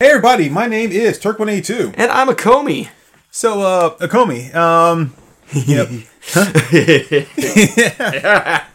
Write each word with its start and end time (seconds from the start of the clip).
Hey 0.00 0.08
everybody, 0.08 0.48
my 0.48 0.66
name 0.66 0.90
is 0.90 1.20
Turk182. 1.20 1.94
And 1.96 2.10
I'm 2.10 2.26
Acomi. 2.26 2.88
So, 3.30 3.60
uh, 3.60 3.96
Acomi, 3.98 4.52
um, 4.52 5.14
yep. 5.52 5.88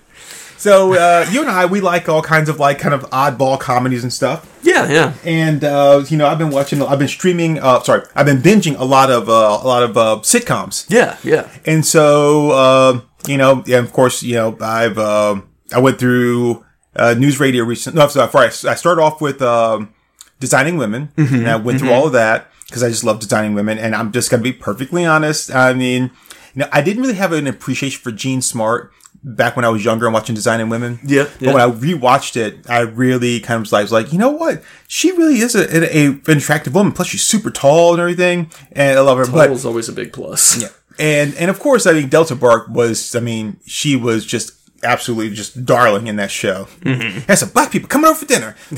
so, 0.57 0.93
uh, 0.93 1.25
you 1.29 1.41
and 1.41 1.49
I, 1.49 1.65
we 1.65 1.81
like 1.81 2.07
all 2.07 2.21
kinds 2.21 2.47
of 2.47 2.57
like 2.57 2.79
kind 2.79 2.95
of 2.95 3.01
oddball 3.09 3.59
comedies 3.59 4.03
and 4.03 4.13
stuff. 4.13 4.49
Yeah, 4.63 4.89
yeah. 4.89 5.13
And, 5.25 5.65
uh, 5.65 6.05
you 6.07 6.15
know, 6.15 6.25
I've 6.25 6.37
been 6.37 6.51
watching, 6.51 6.81
I've 6.81 6.99
been 6.99 7.09
streaming, 7.09 7.59
uh, 7.59 7.83
sorry, 7.83 8.03
I've 8.15 8.25
been 8.25 8.41
binging 8.41 8.79
a 8.79 8.85
lot 8.85 9.11
of, 9.11 9.27
uh, 9.27 9.59
a 9.61 9.67
lot 9.67 9.83
of, 9.83 9.97
uh, 9.97 10.19
sitcoms. 10.21 10.89
Yeah, 10.89 11.17
yeah. 11.25 11.49
And 11.65 11.85
so, 11.85 12.51
uh, 12.51 13.01
you 13.27 13.35
know, 13.35 13.61
yeah, 13.65 13.79
of 13.79 13.91
course, 13.91 14.23
you 14.23 14.35
know, 14.35 14.57
I've, 14.61 14.97
um, 14.97 15.49
I 15.75 15.81
went 15.81 15.99
through, 15.99 16.63
uh, 16.95 17.13
news 17.15 17.41
radio 17.41 17.65
recently. 17.65 17.99
no, 17.99 18.07
sorry, 18.07 18.47
I 18.47 18.49
started 18.51 19.01
off 19.01 19.19
with, 19.19 19.41
um, 19.41 19.93
designing 20.39 20.77
women, 20.77 21.11
Mm-hmm, 21.17 21.35
and 21.35 21.49
I 21.49 21.55
went 21.57 21.79
through 21.79 21.91
all 21.91 22.07
of 22.07 22.13
that 22.13 22.47
because 22.65 22.83
I 22.83 22.89
just 22.89 23.03
love 23.03 23.19
designing 23.19 23.53
women. 23.55 23.77
And 23.77 23.95
I'm 23.95 24.11
just 24.11 24.29
gonna 24.31 24.43
be 24.43 24.53
perfectly 24.53 25.05
honest. 25.05 25.53
I 25.53 25.73
mean, 25.73 26.11
you 26.53 26.59
know, 26.61 26.69
I 26.71 26.81
didn't 26.81 27.01
really 27.03 27.15
have 27.15 27.31
an 27.33 27.47
appreciation 27.47 28.01
for 28.01 28.11
Jean 28.11 28.41
Smart 28.41 28.91
back 29.21 29.55
when 29.57 29.65
I 29.65 29.69
was 29.69 29.83
younger 29.83 30.05
and 30.05 30.13
watching 30.13 30.33
Designing 30.33 30.69
Women. 30.69 30.97
Yeah, 31.05 31.27
But 31.39 31.53
when 31.53 31.61
I 31.61 31.69
rewatched 31.69 32.37
it, 32.37 32.69
I 32.69 32.79
really 32.81 33.41
kind 33.41 33.57
of 33.57 33.61
was 33.63 33.73
like, 33.73 33.83
was 33.83 33.91
like, 33.91 34.13
you 34.13 34.17
know 34.19 34.29
what? 34.29 34.63
She 34.87 35.11
really 35.11 35.39
is 35.39 35.55
a, 35.55 35.65
a, 35.75 36.07
a 36.07 36.11
an 36.31 36.37
attractive 36.37 36.73
woman. 36.73 36.93
Plus, 36.93 37.07
she's 37.09 37.23
super 37.23 37.51
tall 37.51 37.91
and 37.93 37.99
everything, 38.01 38.49
and 38.71 38.97
I 38.97 39.01
love 39.01 39.17
her. 39.17 39.25
but 39.29 39.47
Tall's 39.47 39.65
always 39.65 39.89
a 39.89 39.93
big 39.93 40.13
plus. 40.13 40.61
yeah. 40.61 40.69
And 40.97 41.33
and 41.35 41.49
of 41.49 41.59
course, 41.59 41.85
I 41.85 41.93
mean, 41.93 42.07
Delta 42.09 42.35
Burke 42.35 42.67
was. 42.69 43.15
I 43.15 43.19
mean, 43.21 43.57
she 43.65 43.95
was 43.95 44.25
just 44.25 44.51
absolutely 44.83 45.35
just 45.35 45.65
darling 45.65 46.07
in 46.07 46.15
that 46.17 46.31
show. 46.31 46.65
Mm-hmm. 46.81 47.31
Some 47.33 47.49
black 47.49 47.71
people 47.71 47.87
coming 47.87 48.09
over 48.09 48.19
for 48.19 48.25
dinner. 48.25 48.55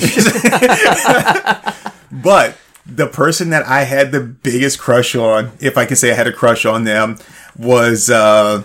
but 2.12 2.58
the 2.86 3.08
person 3.08 3.50
that 3.52 3.66
I 3.66 3.84
had 3.84 4.12
the 4.12 4.20
biggest 4.22 4.80
crush 4.80 5.16
on, 5.16 5.52
if 5.60 5.78
I 5.78 5.86
can 5.86 5.96
say 5.96 6.12
I 6.12 6.16
had 6.16 6.28
a 6.28 6.34
crush 6.34 6.66
on 6.66 6.84
them, 6.84 7.18
was 7.58 8.10
uh, 8.10 8.64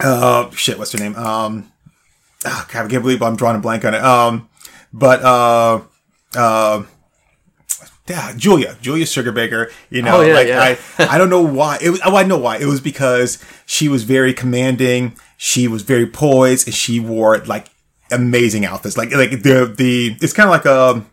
uh, 0.00 0.50
shit. 0.50 0.78
What's 0.78 0.92
her 0.92 0.98
name? 0.98 1.14
Um, 1.16 1.70
oh, 2.44 2.66
God, 2.72 2.86
I 2.86 2.88
can't 2.88 3.02
believe 3.02 3.22
I'm 3.22 3.36
drawing 3.36 3.56
a 3.56 3.60
blank 3.60 3.84
on 3.84 3.94
it. 3.94 4.02
Um, 4.02 4.48
but 4.92 5.22
uh, 5.22 5.80
uh. 6.36 6.82
Yeah, 8.08 8.34
Julia, 8.36 8.76
Julia 8.80 9.04
Sugarbaker. 9.04 9.72
You 9.90 10.02
know, 10.02 10.18
Oh, 10.18 10.20
yeah, 10.20 10.34
like 10.34 10.46
yeah. 10.46 10.76
I, 11.00 11.16
I 11.16 11.18
don't 11.18 11.28
know 11.28 11.42
why. 11.42 11.78
It 11.82 11.90
was, 11.90 12.00
oh, 12.04 12.14
I 12.14 12.22
know 12.22 12.38
why. 12.38 12.56
It 12.58 12.66
was 12.66 12.80
because 12.80 13.44
she 13.66 13.88
was 13.88 14.04
very 14.04 14.32
commanding. 14.32 15.16
She 15.36 15.68
was 15.68 15.82
very 15.82 16.06
poised, 16.06 16.66
and 16.66 16.74
she 16.74 17.00
wore 17.00 17.38
like 17.38 17.68
amazing 18.10 18.64
outfits. 18.64 18.96
Like 18.96 19.12
like 19.12 19.30
the 19.42 19.72
the 19.76 20.16
it's 20.20 20.32
kind 20.32 20.48
of 20.48 20.52
like 20.52 20.66
um 20.66 21.10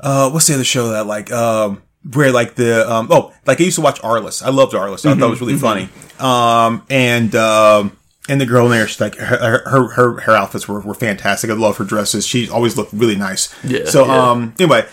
uh 0.00 0.30
what's 0.30 0.46
the 0.46 0.54
other 0.54 0.64
show 0.64 0.88
that 0.88 1.06
like 1.06 1.30
um 1.32 1.82
where 2.12 2.30
like 2.32 2.54
the 2.54 2.90
um 2.90 3.08
oh 3.10 3.32
like 3.46 3.60
I 3.60 3.64
used 3.64 3.76
to 3.76 3.82
watch 3.82 4.00
Arliss. 4.02 4.42
I 4.42 4.50
loved 4.50 4.72
Arliss. 4.72 5.04
I 5.04 5.14
thought 5.18 5.26
it 5.26 5.30
was 5.30 5.40
really 5.40 5.56
funny. 5.56 5.88
Um 6.18 6.84
and 6.90 7.34
um. 7.34 7.96
And 8.28 8.40
the 8.40 8.46
girl 8.46 8.66
in 8.66 8.70
there, 8.70 8.86
she's 8.86 9.00
like 9.00 9.16
her 9.16 9.62
her 9.68 9.88
her, 9.88 10.20
her 10.20 10.36
outfits 10.36 10.68
were, 10.68 10.78
were 10.80 10.94
fantastic. 10.94 11.50
I 11.50 11.54
love 11.54 11.78
her 11.78 11.84
dresses. 11.84 12.24
She 12.24 12.48
always 12.48 12.76
looked 12.76 12.92
really 12.92 13.16
nice. 13.16 13.52
Yeah, 13.64 13.86
So 13.86 14.06
yeah. 14.06 14.30
um 14.30 14.54
anyway, 14.60 14.86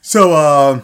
so 0.00 0.34
um 0.34 0.82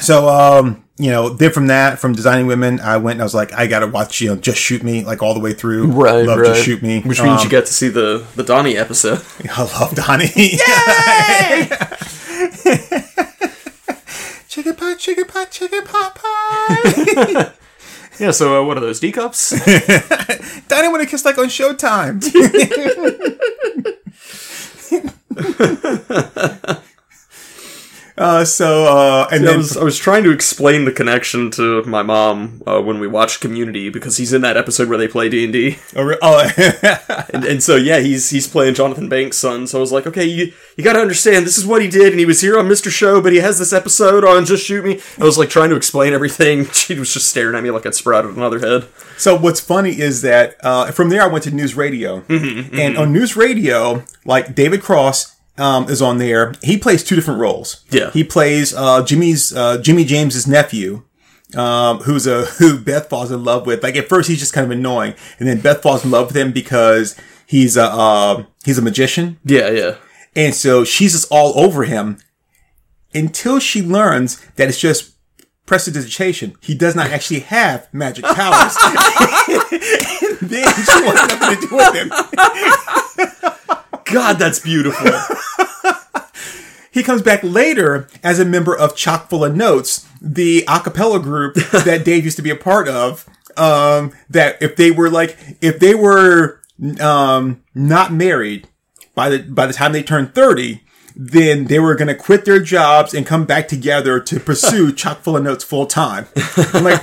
so, 0.00 0.28
um, 0.28 0.84
you 0.98 1.10
know, 1.12 1.28
then 1.28 1.52
from 1.52 1.68
that, 1.68 2.00
from 2.00 2.14
designing 2.14 2.46
women, 2.46 2.80
I 2.80 2.96
went 2.96 3.16
and 3.16 3.22
I 3.22 3.24
was 3.24 3.34
like, 3.34 3.52
I 3.52 3.68
gotta 3.68 3.86
watch, 3.86 4.20
you 4.20 4.28
know, 4.30 4.36
Just 4.36 4.58
Shoot 4.58 4.82
Me, 4.82 5.04
like 5.04 5.22
all 5.22 5.32
the 5.32 5.38
way 5.40 5.52
through. 5.52 5.86
Right, 5.92 6.26
Love 6.26 6.40
right. 6.40 6.48
Just 6.48 6.64
Shoot 6.64 6.82
Me. 6.82 7.00
Which 7.00 7.22
means 7.22 7.40
Um, 7.40 7.44
you 7.44 7.50
get 7.50 7.66
to 7.66 7.72
see 7.72 7.88
the 7.88 8.26
the 8.34 8.42
Donnie 8.42 8.76
episode. 8.76 9.22
I 9.50 9.62
love 9.62 9.94
Donnie. 9.94 10.28
chicken 14.48 14.74
pie, 14.74 14.94
chicken 14.96 15.24
pie, 15.26 15.44
chicken 15.46 15.84
pot 15.84 16.14
pie. 16.16 17.52
Yeah. 18.18 18.32
So 18.32 18.60
uh, 18.60 18.64
what 18.66 18.76
are 18.76 18.80
those 18.80 18.98
D 18.98 19.12
cups? 19.12 19.50
Donnie 20.66 20.88
wanna 20.88 21.06
kiss 21.06 21.24
like 21.24 21.38
on 21.38 21.46
Showtime. 21.46 22.18
Uh, 28.18 28.44
so, 28.44 28.84
uh, 28.84 29.28
and 29.30 29.44
I 29.44 29.46
then 29.46 29.58
was 29.58 29.76
I 29.76 29.84
was 29.84 29.96
trying 29.96 30.24
to 30.24 30.30
explain 30.30 30.84
the 30.84 30.92
connection 30.92 31.50
to 31.52 31.82
my 31.84 32.02
mom 32.02 32.62
uh, 32.66 32.80
when 32.80 32.98
we 32.98 33.06
watched 33.06 33.40
Community 33.40 33.88
because 33.90 34.16
he's 34.16 34.32
in 34.32 34.42
that 34.42 34.56
episode 34.56 34.88
where 34.88 34.98
they 34.98 35.08
play 35.08 35.28
D 35.28 35.44
and 35.44 35.52
D. 35.52 35.78
oh, 35.94 36.14
oh, 36.20 37.26
And, 37.32 37.62
so 37.62 37.76
yeah, 37.76 38.00
he's 38.00 38.30
he's 38.30 38.48
playing 38.48 38.74
Jonathan 38.74 39.08
Banks' 39.08 39.38
son. 39.38 39.66
So 39.66 39.78
I 39.78 39.80
was 39.80 39.92
like, 39.92 40.06
okay, 40.06 40.24
you 40.24 40.52
you 40.76 40.84
got 40.84 40.94
to 40.94 41.00
understand 41.00 41.46
this 41.46 41.58
is 41.58 41.66
what 41.66 41.80
he 41.80 41.88
did, 41.88 42.12
and 42.12 42.18
he 42.18 42.26
was 42.26 42.40
here 42.40 42.58
on 42.58 42.66
Mr. 42.66 42.90
Show, 42.90 43.20
but 43.20 43.32
he 43.32 43.38
has 43.38 43.58
this 43.58 43.72
episode 43.72 44.24
on 44.24 44.44
Just 44.44 44.64
Shoot 44.64 44.84
Me. 44.84 45.00
I 45.18 45.24
was 45.24 45.38
like 45.38 45.48
trying 45.48 45.70
to 45.70 45.76
explain 45.76 46.12
everything. 46.12 46.66
She 46.88 46.98
was 46.98 47.12
just 47.12 47.28
staring 47.28 47.54
at 47.54 47.62
me 47.62 47.70
like 47.70 47.84
I'd 47.84 47.94
sprouted 47.94 48.34
another 48.36 48.60
head. 48.60 48.86
So 49.18 49.36
what's 49.36 49.60
funny 49.60 49.98
is 49.98 50.22
that 50.22 50.56
uh, 50.64 50.90
from 50.92 51.10
there 51.10 51.22
I 51.22 51.26
went 51.26 51.44
to 51.44 51.50
news 51.50 51.74
radio, 51.74 52.24
and 52.28 52.96
on 52.96 53.12
news 53.12 53.36
radio, 53.36 54.04
like 54.24 54.54
David 54.54 54.80
Cross 54.80 55.36
um, 55.58 55.88
is 55.90 56.00
on 56.00 56.18
there. 56.18 56.54
He 56.62 56.76
plays 56.78 57.02
two 57.04 57.14
different 57.16 57.40
roles. 57.40 57.84
Yeah. 57.90 58.10
he 58.12 58.24
plays 58.24 58.72
uh, 58.74 59.02
Jimmy's 59.04 59.54
uh, 59.54 59.78
Jimmy 59.78 60.04
James's 60.04 60.46
nephew. 60.46 61.02
Um, 61.56 62.00
who's 62.00 62.26
a 62.26 62.44
who 62.58 62.78
Beth 62.78 63.08
falls 63.08 63.30
in 63.30 63.42
love 63.44 63.66
with? 63.66 63.82
Like 63.82 63.96
at 63.96 64.08
first 64.08 64.28
he's 64.28 64.38
just 64.38 64.52
kind 64.52 64.64
of 64.64 64.70
annoying, 64.70 65.14
and 65.38 65.48
then 65.48 65.60
Beth 65.60 65.82
falls 65.82 66.04
in 66.04 66.10
love 66.10 66.26
with 66.28 66.36
him 66.36 66.52
because 66.52 67.16
he's 67.46 67.76
a 67.76 67.84
uh, 67.84 68.44
he's 68.64 68.78
a 68.78 68.82
magician, 68.82 69.38
Yeah, 69.44 69.70
yeah. 69.70 69.94
and 70.36 70.54
so 70.54 70.84
she's 70.84 71.12
just 71.12 71.26
all 71.30 71.58
over 71.58 71.84
him 71.84 72.18
until 73.14 73.58
she 73.58 73.80
learns 73.82 74.38
that 74.56 74.68
it's 74.68 74.78
just 74.78 75.12
prestidigitation. 75.64 76.54
He 76.60 76.74
does 76.74 76.94
not 76.94 77.10
actually 77.10 77.40
have 77.40 77.88
magic 77.94 78.24
powers. 78.34 78.76
and 79.48 80.50
then 80.50 80.64
she 80.66 81.04
wants 81.04 81.28
nothing 81.28 81.60
to 81.60 81.68
do 81.68 81.76
with 81.76 81.94
him. 81.94 82.10
God, 84.12 84.38
that's 84.38 84.58
beautiful. 84.58 85.10
He 86.90 87.04
comes 87.04 87.22
back 87.22 87.44
later 87.44 88.08
as 88.24 88.40
a 88.40 88.44
member 88.44 88.76
of 88.76 88.96
Chock 88.96 89.28
full 89.30 89.44
of 89.44 89.54
Notes, 89.54 90.04
the 90.20 90.64
a 90.66 90.80
cappella 90.80 91.20
group 91.20 91.54
that 91.84 92.04
Dave 92.04 92.24
used 92.24 92.36
to 92.38 92.42
be 92.42 92.50
a 92.50 92.56
part 92.56 92.88
of. 92.88 93.24
Um, 93.56 94.12
that 94.30 94.60
if 94.60 94.74
they 94.74 94.90
were 94.90 95.08
like, 95.08 95.36
if 95.60 95.78
they 95.78 95.94
were, 95.94 96.60
um, 97.00 97.62
not 97.72 98.12
married 98.12 98.66
by 99.14 99.28
the, 99.28 99.38
by 99.40 99.66
the 99.66 99.72
time 99.72 99.92
they 99.92 100.02
turned 100.02 100.34
30, 100.34 100.82
then 101.14 101.66
they 101.66 101.78
were 101.78 101.94
going 101.94 102.08
to 102.08 102.16
quit 102.16 102.44
their 102.44 102.60
jobs 102.60 103.14
and 103.14 103.24
come 103.24 103.44
back 103.44 103.68
together 103.68 104.18
to 104.18 104.40
pursue 104.40 104.92
Chock 104.96 105.20
full 105.20 105.36
of 105.36 105.44
Notes 105.44 105.62
full 105.62 105.86
time. 105.86 106.26
I'm 106.72 106.82
like, 106.82 107.02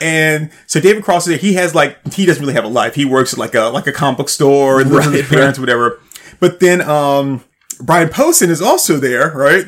and 0.00 0.50
so 0.66 0.78
David 0.80 1.04
Cross 1.04 1.28
is. 1.28 1.40
He 1.40 1.54
has 1.54 1.74
like, 1.74 1.96
he 2.12 2.26
doesn't 2.26 2.42
really 2.42 2.54
have 2.54 2.64
a 2.64 2.68
life. 2.68 2.94
He 2.94 3.04
works 3.04 3.32
at 3.32 3.38
like 3.38 3.54
a, 3.54 3.64
like 3.64 3.86
a 3.86 3.92
comic 3.92 4.18
book 4.18 4.28
store 4.28 4.80
and 4.80 4.90
lives 4.90 5.06
with 5.06 5.14
his 5.14 5.30
Right, 5.30 5.38
parents, 5.38 5.58
whatever. 5.58 6.00
But 6.40 6.60
then, 6.60 6.80
um, 6.80 7.44
Brian 7.80 8.08
Posehn 8.08 8.48
is 8.48 8.62
also 8.62 8.96
there, 8.96 9.30
right? 9.32 9.66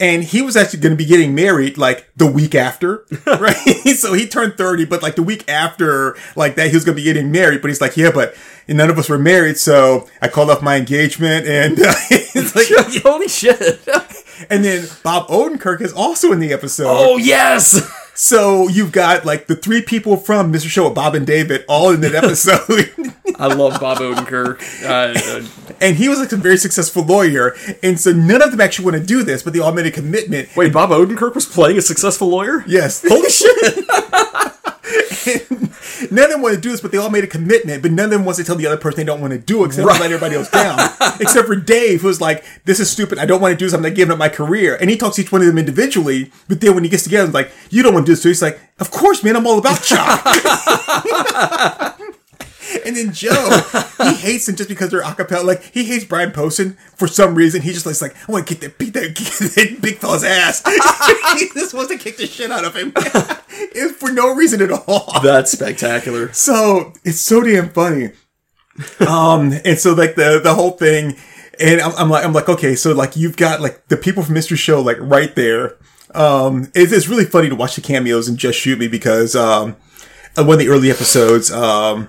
And 0.00 0.22
he 0.22 0.42
was 0.42 0.56
actually 0.56 0.78
going 0.80 0.92
to 0.92 0.96
be 0.96 1.04
getting 1.04 1.34
married 1.34 1.76
like 1.76 2.08
the 2.16 2.30
week 2.30 2.54
after, 2.54 3.04
right? 3.26 3.56
so 3.96 4.12
he 4.12 4.28
turned 4.28 4.56
30, 4.56 4.84
but 4.84 5.02
like 5.02 5.16
the 5.16 5.22
week 5.22 5.48
after, 5.48 6.16
like 6.36 6.54
that, 6.54 6.68
he 6.68 6.76
was 6.76 6.84
going 6.84 6.94
to 6.96 7.00
be 7.00 7.04
getting 7.04 7.32
married. 7.32 7.62
But 7.62 7.68
he's 7.68 7.80
like, 7.80 7.96
yeah, 7.96 8.12
but 8.12 8.34
none 8.68 8.90
of 8.90 8.98
us 8.98 9.08
were 9.08 9.18
married. 9.18 9.56
So 9.56 10.08
I 10.22 10.28
called 10.28 10.50
off 10.50 10.62
my 10.62 10.76
engagement 10.76 11.46
and 11.46 11.80
uh, 11.80 11.94
it's 12.10 12.54
like, 12.54 13.02
Holy 13.02 13.28
shit. 13.28 13.58
and 14.50 14.64
then 14.64 14.86
Bob 15.02 15.26
Odenkirk 15.28 15.80
is 15.80 15.92
also 15.92 16.30
in 16.30 16.38
the 16.38 16.52
episode. 16.52 16.86
Oh 16.88 17.16
yes. 17.16 17.80
So 18.14 18.68
you've 18.68 18.92
got 18.92 19.24
like 19.24 19.46
the 19.46 19.56
three 19.56 19.82
people 19.82 20.16
from 20.16 20.52
Mr. 20.52 20.68
Show, 20.68 20.84
with 20.86 20.94
Bob 20.94 21.14
and 21.14 21.26
David, 21.26 21.64
all 21.68 21.90
in 21.90 22.00
that 22.02 22.14
episode. 22.14 22.92
I 23.38 23.46
love 23.54 23.78
Bob 23.80 23.98
Odenkirk. 23.98 24.60
Uh, 24.84 25.44
and 25.80 25.96
he 25.96 26.08
was 26.08 26.18
like 26.18 26.32
a 26.32 26.36
very 26.36 26.56
successful 26.56 27.04
lawyer. 27.04 27.54
And 27.82 27.98
so 28.00 28.12
none 28.12 28.42
of 28.42 28.50
them 28.50 28.60
actually 28.60 28.86
want 28.86 28.96
to 28.96 29.04
do 29.04 29.22
this, 29.22 29.42
but 29.42 29.52
they 29.52 29.60
all 29.60 29.72
made 29.72 29.86
a 29.86 29.90
commitment. 29.92 30.54
wait, 30.56 30.72
Bob 30.72 30.90
Odenkirk 30.90 31.34
was 31.34 31.46
playing 31.46 31.78
a 31.78 31.82
successful 31.82 32.28
lawyer? 32.28 32.64
Yes. 32.66 33.02
Holy 33.08 33.30
shit. 33.30 33.84
none 36.10 36.24
of 36.24 36.30
them 36.30 36.42
want 36.42 36.54
to 36.56 36.60
do 36.60 36.70
this, 36.70 36.80
but 36.80 36.90
they 36.90 36.98
all 36.98 37.10
made 37.10 37.22
a 37.24 37.28
commitment. 37.28 37.82
But 37.82 37.92
none 37.92 38.06
of 38.06 38.10
them 38.10 38.24
wants 38.24 38.38
to 38.38 38.44
tell 38.44 38.56
the 38.56 38.66
other 38.66 38.76
person 38.76 38.96
they 38.96 39.04
don't 39.04 39.20
want 39.20 39.32
to 39.32 39.38
do 39.38 39.62
it 39.62 39.66
except 39.66 39.86
Right. 39.86 39.94
to 39.96 40.02
let 40.02 40.10
everybody 40.12 40.34
else 40.36 40.50
down. 40.50 40.78
except 41.20 41.46
for 41.46 41.54
Dave, 41.56 42.00
who's 42.02 42.20
like, 42.20 42.44
this 42.64 42.80
is 42.80 42.90
stupid. 42.90 43.18
I 43.18 43.26
don't 43.26 43.40
want 43.40 43.52
to 43.52 43.56
do 43.58 43.66
this. 43.66 43.74
I'm 43.74 43.82
not 43.82 43.94
giving 43.94 44.10
up 44.12 44.18
my 44.18 44.28
career. 44.28 44.76
And 44.80 44.90
he 44.90 44.96
talks 44.96 45.14
to 45.16 45.22
each 45.22 45.30
one 45.30 45.42
of 45.42 45.46
them 45.46 45.58
individually. 45.58 46.32
But 46.48 46.60
then 46.60 46.74
when 46.74 46.82
he 46.84 46.90
gets 46.90 47.04
together, 47.04 47.26
he's 47.26 47.34
like, 47.34 47.52
you 47.70 47.82
don't 47.84 47.94
want 47.94 48.06
to 48.06 48.10
do 48.10 48.14
this. 48.14 48.22
So 48.22 48.28
he's 48.30 48.42
like, 48.42 48.58
of 48.80 48.90
course, 48.90 49.22
man. 49.22 49.36
I'm 49.36 49.46
all 49.46 49.58
about 49.58 49.82
Chuck. 49.82 50.24
And 52.84 52.96
then 52.96 53.12
Joe, 53.12 53.62
he 53.98 54.14
hates 54.14 54.46
them 54.46 54.56
just 54.56 54.68
because 54.68 54.90
they're 54.90 55.00
a 55.00 55.04
acapella. 55.04 55.44
Like 55.44 55.62
he 55.62 55.84
hates 55.84 56.04
Brian 56.04 56.30
Posehn 56.30 56.76
for 56.96 57.08
some 57.08 57.34
reason. 57.34 57.62
He 57.62 57.72
just 57.72 57.86
likes 57.86 58.02
like 58.02 58.16
I 58.28 58.32
want 58.32 58.46
to 58.46 58.54
kick 58.54 58.62
that 58.62 58.78
beat 58.78 58.94
that, 58.94 59.14
kick 59.14 59.26
that 59.54 59.78
big 59.80 59.98
fella's 59.98 60.24
ass. 60.24 60.62
he 61.38 61.48
just 61.54 61.74
wants 61.74 61.90
to 61.90 61.98
kick 61.98 62.16
the 62.16 62.26
shit 62.26 62.50
out 62.50 62.64
of 62.64 62.76
him. 62.76 62.92
it's 62.96 63.96
for 63.98 64.12
no 64.12 64.34
reason 64.34 64.62
at 64.62 64.70
all. 64.70 65.20
That's 65.22 65.52
spectacular. 65.52 66.32
So 66.32 66.92
it's 67.04 67.20
so 67.20 67.42
damn 67.42 67.70
funny. 67.70 68.12
um, 69.06 69.52
and 69.64 69.78
so 69.78 69.92
like 69.92 70.14
the 70.14 70.40
the 70.42 70.54
whole 70.54 70.72
thing, 70.72 71.16
and 71.60 71.80
I'm, 71.80 71.92
I'm 71.96 72.10
like, 72.10 72.24
I'm 72.24 72.32
like, 72.32 72.48
okay, 72.48 72.74
so 72.76 72.92
like 72.92 73.16
you've 73.16 73.36
got 73.36 73.60
like 73.60 73.88
the 73.88 73.96
people 73.96 74.22
from 74.22 74.34
Mr. 74.34 74.56
Show 74.56 74.80
like 74.80 74.98
right 75.00 75.34
there. 75.34 75.76
Um, 76.14 76.70
it's, 76.74 76.92
it's 76.92 77.08
really 77.08 77.24
funny 77.24 77.48
to 77.48 77.54
watch 77.54 77.74
the 77.74 77.82
cameos 77.82 78.28
and 78.28 78.38
just 78.38 78.58
shoot 78.58 78.78
me 78.78 78.88
because 78.88 79.36
um, 79.36 79.76
one 80.36 80.54
of 80.54 80.58
the 80.58 80.68
early 80.68 80.90
episodes, 80.90 81.50
um, 81.50 82.08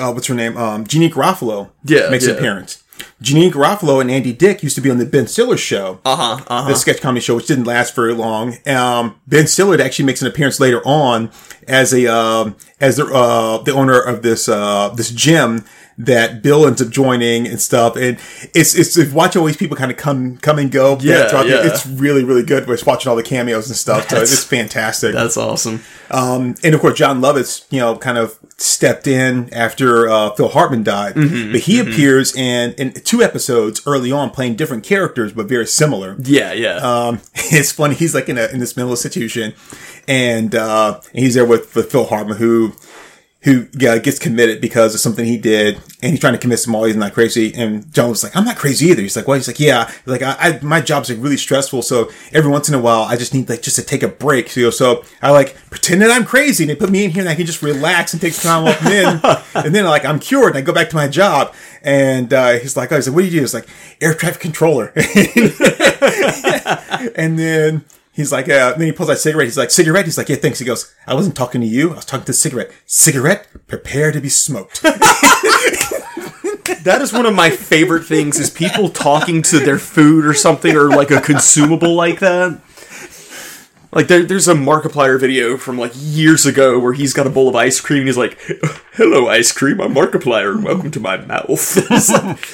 uh, 0.00 0.12
what's 0.12 0.26
her 0.28 0.34
name? 0.34 0.56
Um, 0.56 0.84
Janeane 0.84 1.10
Garofalo 1.12 1.70
Yeah, 1.84 2.08
makes 2.10 2.24
yeah. 2.26 2.32
an 2.32 2.38
appearance. 2.38 2.82
Janeane 3.22 3.50
Garofalo 3.50 4.00
and 4.00 4.10
Andy 4.10 4.32
Dick 4.32 4.62
used 4.62 4.74
to 4.74 4.82
be 4.82 4.90
on 4.90 4.98
the 4.98 5.06
Ben 5.06 5.26
Stiller 5.26 5.56
show 5.56 6.00
Uh 6.04 6.16
huh. 6.36 6.44
Uh 6.48 6.68
the 6.68 6.74
sketch 6.74 7.00
comedy 7.00 7.22
show, 7.22 7.36
which 7.36 7.46
didn't 7.46 7.64
last 7.64 7.94
very 7.94 8.12
long. 8.12 8.56
Um, 8.66 9.18
ben 9.26 9.46
Stiller 9.46 9.80
actually 9.80 10.04
makes 10.04 10.20
an 10.20 10.28
appearance 10.28 10.60
later 10.60 10.82
on 10.84 11.30
as 11.66 11.94
a 11.94 12.06
um, 12.14 12.56
as 12.80 12.96
the 12.98 13.06
uh, 13.06 13.58
the 13.62 13.72
owner 13.72 13.98
of 14.00 14.22
this 14.22 14.48
uh, 14.50 14.90
this 14.90 15.10
gym 15.10 15.64
that 16.04 16.42
Bill 16.42 16.66
ends 16.66 16.80
up 16.82 16.88
joining 16.88 17.46
and 17.46 17.60
stuff. 17.60 17.96
And 17.96 18.18
it's 18.54 18.74
it's, 18.74 18.96
it's 18.96 19.12
watching 19.12 19.40
all 19.40 19.46
these 19.46 19.56
people 19.56 19.76
kind 19.76 19.90
of 19.90 19.96
come 19.96 20.36
come 20.38 20.58
and 20.58 20.70
go. 20.70 20.98
Yeah, 21.00 21.28
throughout 21.28 21.42
the- 21.44 21.48
yeah. 21.50 21.66
it's 21.66 21.86
really 21.86 22.24
really 22.24 22.42
good. 22.42 22.66
Just 22.66 22.86
watching 22.86 23.10
all 23.10 23.16
the 23.16 23.22
cameos 23.22 23.68
and 23.68 23.76
stuff. 23.76 24.08
So 24.08 24.20
it's 24.20 24.44
fantastic. 24.44 25.12
That's 25.14 25.36
awesome. 25.36 25.82
Um, 26.10 26.54
and 26.64 26.74
of 26.74 26.80
course, 26.80 26.98
Jon 26.98 27.20
Lovitz, 27.20 27.66
you 27.70 27.78
know, 27.80 27.96
kind 27.96 28.18
of 28.18 28.38
stepped 28.56 29.06
in 29.06 29.52
after 29.54 30.08
uh, 30.08 30.30
Phil 30.34 30.48
Hartman 30.48 30.82
died, 30.82 31.14
Mm-hmm, 31.14 31.52
but 31.52 31.60
he 31.62 31.78
appears 31.80 32.34
in 32.34 32.72
in 32.74 32.92
two 32.92 33.22
episodes 33.22 33.80
early 33.86 34.10
on, 34.12 34.30
playing 34.30 34.56
different 34.56 34.84
characters 34.84 35.32
but 35.32 35.48
very 35.48 35.66
similar. 35.66 36.16
Yeah, 36.22 36.52
yeah. 36.52 36.76
Um, 36.76 37.20
it's 37.34 37.72
funny. 37.72 37.94
He's 37.94 38.14
like 38.14 38.28
in 38.28 38.38
a 38.38 38.46
in 38.48 38.58
this 38.58 38.76
mental 38.76 38.92
institution, 38.92 39.54
and 40.08 40.54
uh, 40.54 41.00
he's 41.12 41.34
there 41.34 41.44
with, 41.44 41.74
with 41.74 41.90
Phil 41.92 42.06
Hartman, 42.06 42.36
who 42.38 42.72
who 43.42 43.66
yeah, 43.72 43.96
gets 43.98 44.18
committed 44.18 44.60
because 44.60 44.94
of 44.94 45.00
something 45.00 45.24
he 45.24 45.38
did, 45.38 45.76
and 46.02 46.10
he's 46.10 46.20
trying 46.20 46.34
to 46.34 46.38
convince 46.38 46.66
him 46.66 46.74
all 46.74 46.84
he's 46.84 46.96
not 46.96 47.14
crazy. 47.14 47.54
And 47.54 47.90
Jon 47.92 48.10
was 48.10 48.22
like, 48.22 48.36
"I'm 48.36 48.44
not 48.44 48.56
crazy 48.56 48.86
either." 48.86 49.00
He's 49.00 49.16
like, 49.16 49.26
"Well," 49.26 49.36
he's 49.36 49.48
like, 49.48 49.58
"Yeah." 49.58 49.86
He's 49.88 50.06
like, 50.06 50.22
I, 50.22 50.36
I 50.38 50.60
my 50.62 50.80
job's 50.80 51.08
like 51.08 51.18
really 51.22 51.38
stressful, 51.38 51.82
so 51.82 52.10
every 52.32 52.50
once 52.50 52.68
in 52.68 52.74
a 52.74 52.78
while, 52.78 53.02
I 53.02 53.16
just 53.16 53.32
need 53.32 53.48
like 53.48 53.62
just 53.62 53.76
to 53.76 53.82
take 53.82 54.02
a 54.02 54.08
break. 54.08 54.50
So, 54.50 54.70
so 54.70 55.04
I 55.22 55.30
like 55.30 55.56
pretend 55.70 56.02
that 56.02 56.10
I'm 56.10 56.24
crazy, 56.24 56.64
and 56.64 56.70
they 56.70 56.76
put 56.76 56.90
me 56.90 57.04
in 57.04 57.10
here, 57.10 57.22
and 57.22 57.30
I 57.30 57.34
can 57.34 57.46
just 57.46 57.62
relax 57.62 58.12
and 58.12 58.20
take 58.20 58.34
some 58.34 58.64
time 58.64 58.68
off. 58.68 58.80
And 58.82 58.90
then, 58.90 59.20
and 59.64 59.74
then 59.74 59.84
like 59.86 60.04
I'm 60.04 60.18
cured, 60.18 60.50
and 60.50 60.58
I 60.58 60.60
go 60.60 60.72
back 60.72 60.90
to 60.90 60.96
my 60.96 61.08
job. 61.08 61.54
And 61.82 62.30
uh, 62.34 62.58
he's 62.58 62.76
like, 62.76 62.92
"Oh, 62.92 62.96
he's 62.96 63.08
like, 63.08 63.16
what 63.16 63.22
do 63.22 63.28
you 63.28 63.38
do?" 63.38 63.42
It's 63.42 63.54
like 63.54 63.66
air 64.00 64.12
traffic 64.14 64.40
controller. 64.40 64.92
And 67.16 67.38
then 67.38 67.84
he's 68.20 68.32
like, 68.32 68.48
uh, 68.48 68.72
then 68.74 68.86
he 68.86 68.92
pulls 68.92 69.10
out 69.10 69.14
a 69.14 69.18
cigarette. 69.18 69.46
He's 69.46 69.58
like, 69.58 69.70
cigarette? 69.70 70.04
He's 70.04 70.18
like, 70.18 70.28
yeah, 70.28 70.36
thanks. 70.36 70.58
He 70.58 70.64
goes, 70.64 70.94
I 71.06 71.14
wasn't 71.14 71.36
talking 71.36 71.60
to 71.60 71.66
you. 71.66 71.92
I 71.92 71.96
was 71.96 72.04
talking 72.04 72.24
to 72.24 72.26
the 72.26 72.32
cigarette. 72.32 72.70
Cigarette, 72.86 73.48
prepare 73.66 74.12
to 74.12 74.20
be 74.20 74.28
smoked. 74.28 74.82
That 76.84 77.02
is 77.02 77.12
one 77.12 77.26
of 77.26 77.34
my 77.34 77.50
favorite 77.50 78.04
things 78.04 78.38
is 78.38 78.48
people 78.48 78.88
talking 78.88 79.42
to 79.42 79.58
their 79.58 79.78
food 79.78 80.24
or 80.24 80.32
something 80.32 80.74
or 80.74 80.88
like 80.88 81.10
a 81.10 81.20
consumable 81.20 81.94
like 81.94 82.20
that. 82.20 82.58
Like 83.92 84.08
there, 84.08 84.22
there's 84.22 84.48
a 84.48 84.54
Markiplier 84.54 85.20
video 85.20 85.58
from 85.58 85.76
like 85.76 85.92
years 85.94 86.46
ago 86.46 86.78
where 86.78 86.94
he's 86.94 87.12
got 87.12 87.26
a 87.26 87.30
bowl 87.30 87.48
of 87.48 87.56
ice 87.56 87.80
cream 87.80 88.00
and 88.00 88.08
he's 88.08 88.16
like, 88.16 88.38
"Hello, 88.92 89.28
ice 89.28 89.52
cream. 89.52 89.80
I'm 89.80 89.94
Markiplier 89.94 90.52
and 90.52 90.64
welcome 90.64 90.90
to 90.92 91.00
my 91.00 91.18
mouth." 91.18 91.76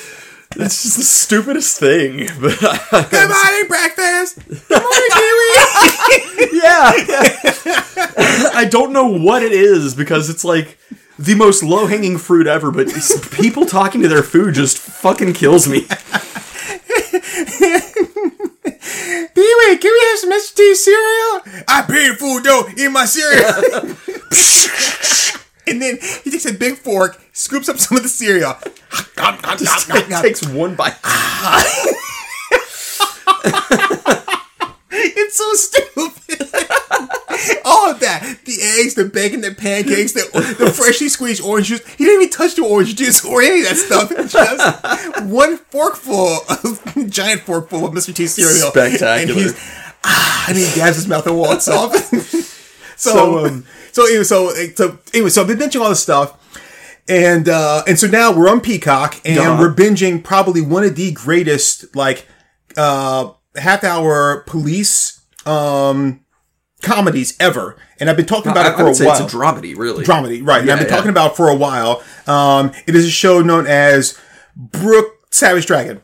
it's, 0.61 0.83
just 0.83 0.97
the 0.97 1.05
stupidest 1.05 1.79
thing. 1.79 2.29
But 2.41 3.11
Good 3.11 3.29
morning, 3.29 3.69
breakfast. 3.69 4.39
Good 4.47 4.83
morning, 4.83 5.11
Kiwi. 5.13 6.51
yeah, 6.63 6.93
yeah. 7.09 8.51
I 8.55 8.67
don't 8.71 8.93
know 8.93 9.07
what 9.07 9.43
it 9.43 9.53
is 9.53 9.95
because 9.95 10.31
it's 10.31 10.45
like 10.45 10.79
the 11.19 11.35
most 11.35 11.63
low 11.63 11.87
hanging 11.87 12.19
fruit 12.19 12.47
ever. 12.47 12.71
But 12.71 12.89
people 13.33 13.67
talking 13.67 14.03
to 14.03 14.09
their 14.09 14.23
food 14.23 14.55
just 14.55 14.79
fucking 14.79 15.35
kills 15.35 15.69
me. 15.69 15.83
Kiwi, 19.35 19.79
can 19.79 19.93
we 19.93 20.01
have 20.05 20.19
some 20.19 20.33
Mr. 20.33 20.55
T 20.55 20.75
cereal? 20.75 21.65
I 21.69 21.83
paid 21.89 22.19
food 22.19 22.45
though 22.45 22.67
in 22.77 22.93
my 22.93 23.05
cereal. 23.05 23.97
and 25.67 25.83
then 25.83 25.99
he 26.25 26.31
takes 26.31 26.47
a 26.47 26.53
big 26.53 26.77
fork, 26.77 27.21
scoops 27.37 27.69
up 27.69 27.79
some 27.79 27.97
of 27.99 28.03
the 28.03 28.09
cereal. 28.09 28.57
Just 29.59 29.89
takes 30.23 30.47
one 30.49 30.75
bite. 30.75 30.97
It's 34.99 35.37
so 35.37 35.53
stupid. 35.55 36.49
All 37.65 37.91
of 37.91 38.01
that. 38.01 38.39
The 38.45 38.57
eggs, 38.81 38.95
the 38.95 39.05
bacon, 39.05 39.41
the 39.43 39.53
pancakes, 39.55 40.13
the, 40.13 40.57
the 40.59 40.71
freshly 40.71 41.09
squeezed 41.09 41.43
orange 41.43 41.67
juice. 41.69 41.87
He 41.97 42.05
didn't 42.05 42.23
even 42.23 42.31
touch 42.33 42.55
the 42.55 42.65
orange 42.65 42.95
juice 42.97 43.25
or 43.25 43.43
any 43.43 43.61
of 43.61 43.67
that 43.69 43.77
stuff. 43.77 44.11
Just 44.31 45.25
one 45.25 45.59
forkful, 45.59 46.39
of, 46.49 47.11
giant 47.11 47.43
forkful 47.43 47.85
of 47.87 47.93
Mr. 47.93 48.15
T 48.15 48.27
cereal. 48.27 48.71
Spectacular. 48.71 49.21
And 49.21 49.31
he's, 49.31 49.55
ah, 50.05 50.47
and 50.49 50.57
he 50.57 50.65
dabs 50.75 50.97
his 50.97 51.09
mouth 51.09 51.27
and 51.27 51.37
walks 51.39 51.69
off. 51.69 51.95
so, 52.97 53.11
So- 53.11 53.47
um, 53.47 53.67
so 53.93 54.07
anyway, 54.07 54.25
so, 54.25 54.51
so 54.75 54.99
anyway, 55.15 55.31
so 55.31 55.43
I've 55.43 55.49
been 55.49 55.59
mentioning 55.59 55.83
all 55.85 55.91
this 55.91 56.03
stuff. 56.03 56.43
And 57.09 57.49
uh, 57.49 57.83
and 57.87 57.99
so 57.99 58.07
now 58.09 58.33
we're 58.37 58.49
on 58.49 58.61
Peacock 58.61 59.21
and 59.25 59.39
Uh-huh. 59.39 59.57
we're 59.61 59.73
binging 59.75 60.23
probably 60.25 60.61
one 60.61 60.83
of 60.85 60.97
the 60.97 61.13
greatest 61.13 61.95
like 61.95 62.27
uh 62.77 63.31
half 63.57 63.85
hour 63.85 64.43
police 64.47 65.21
um 65.47 66.21
comedies 66.83 67.37
ever. 67.41 67.77
And 68.01 68.11
I've 68.11 68.17
been 68.17 68.27
talking 68.27 68.51
about 68.53 68.67
I, 68.67 68.71
it 68.71 68.77
for 68.77 68.83
a 68.83 69.07
while. 69.07 69.23
it's 69.25 69.33
a 69.33 69.37
dramedy, 69.37 69.77
really. 69.77 70.05
Dramedy, 70.05 70.47
right. 70.47 70.59
and 70.59 70.67
Yeah, 70.67 70.75
I've 70.75 70.81
been 70.81 70.89
yeah. 70.89 70.97
talking 70.97 71.11
about 71.11 71.33
it 71.33 71.37
for 71.37 71.49
a 71.49 71.55
while. 71.55 72.03
Um 72.27 72.73
it 72.87 72.95
is 72.97 73.07
a 73.07 73.11
show 73.11 73.41
known 73.41 73.67
as 73.69 74.19
Brook 74.57 75.07
Savage 75.31 75.67
Dragon. 75.67 76.01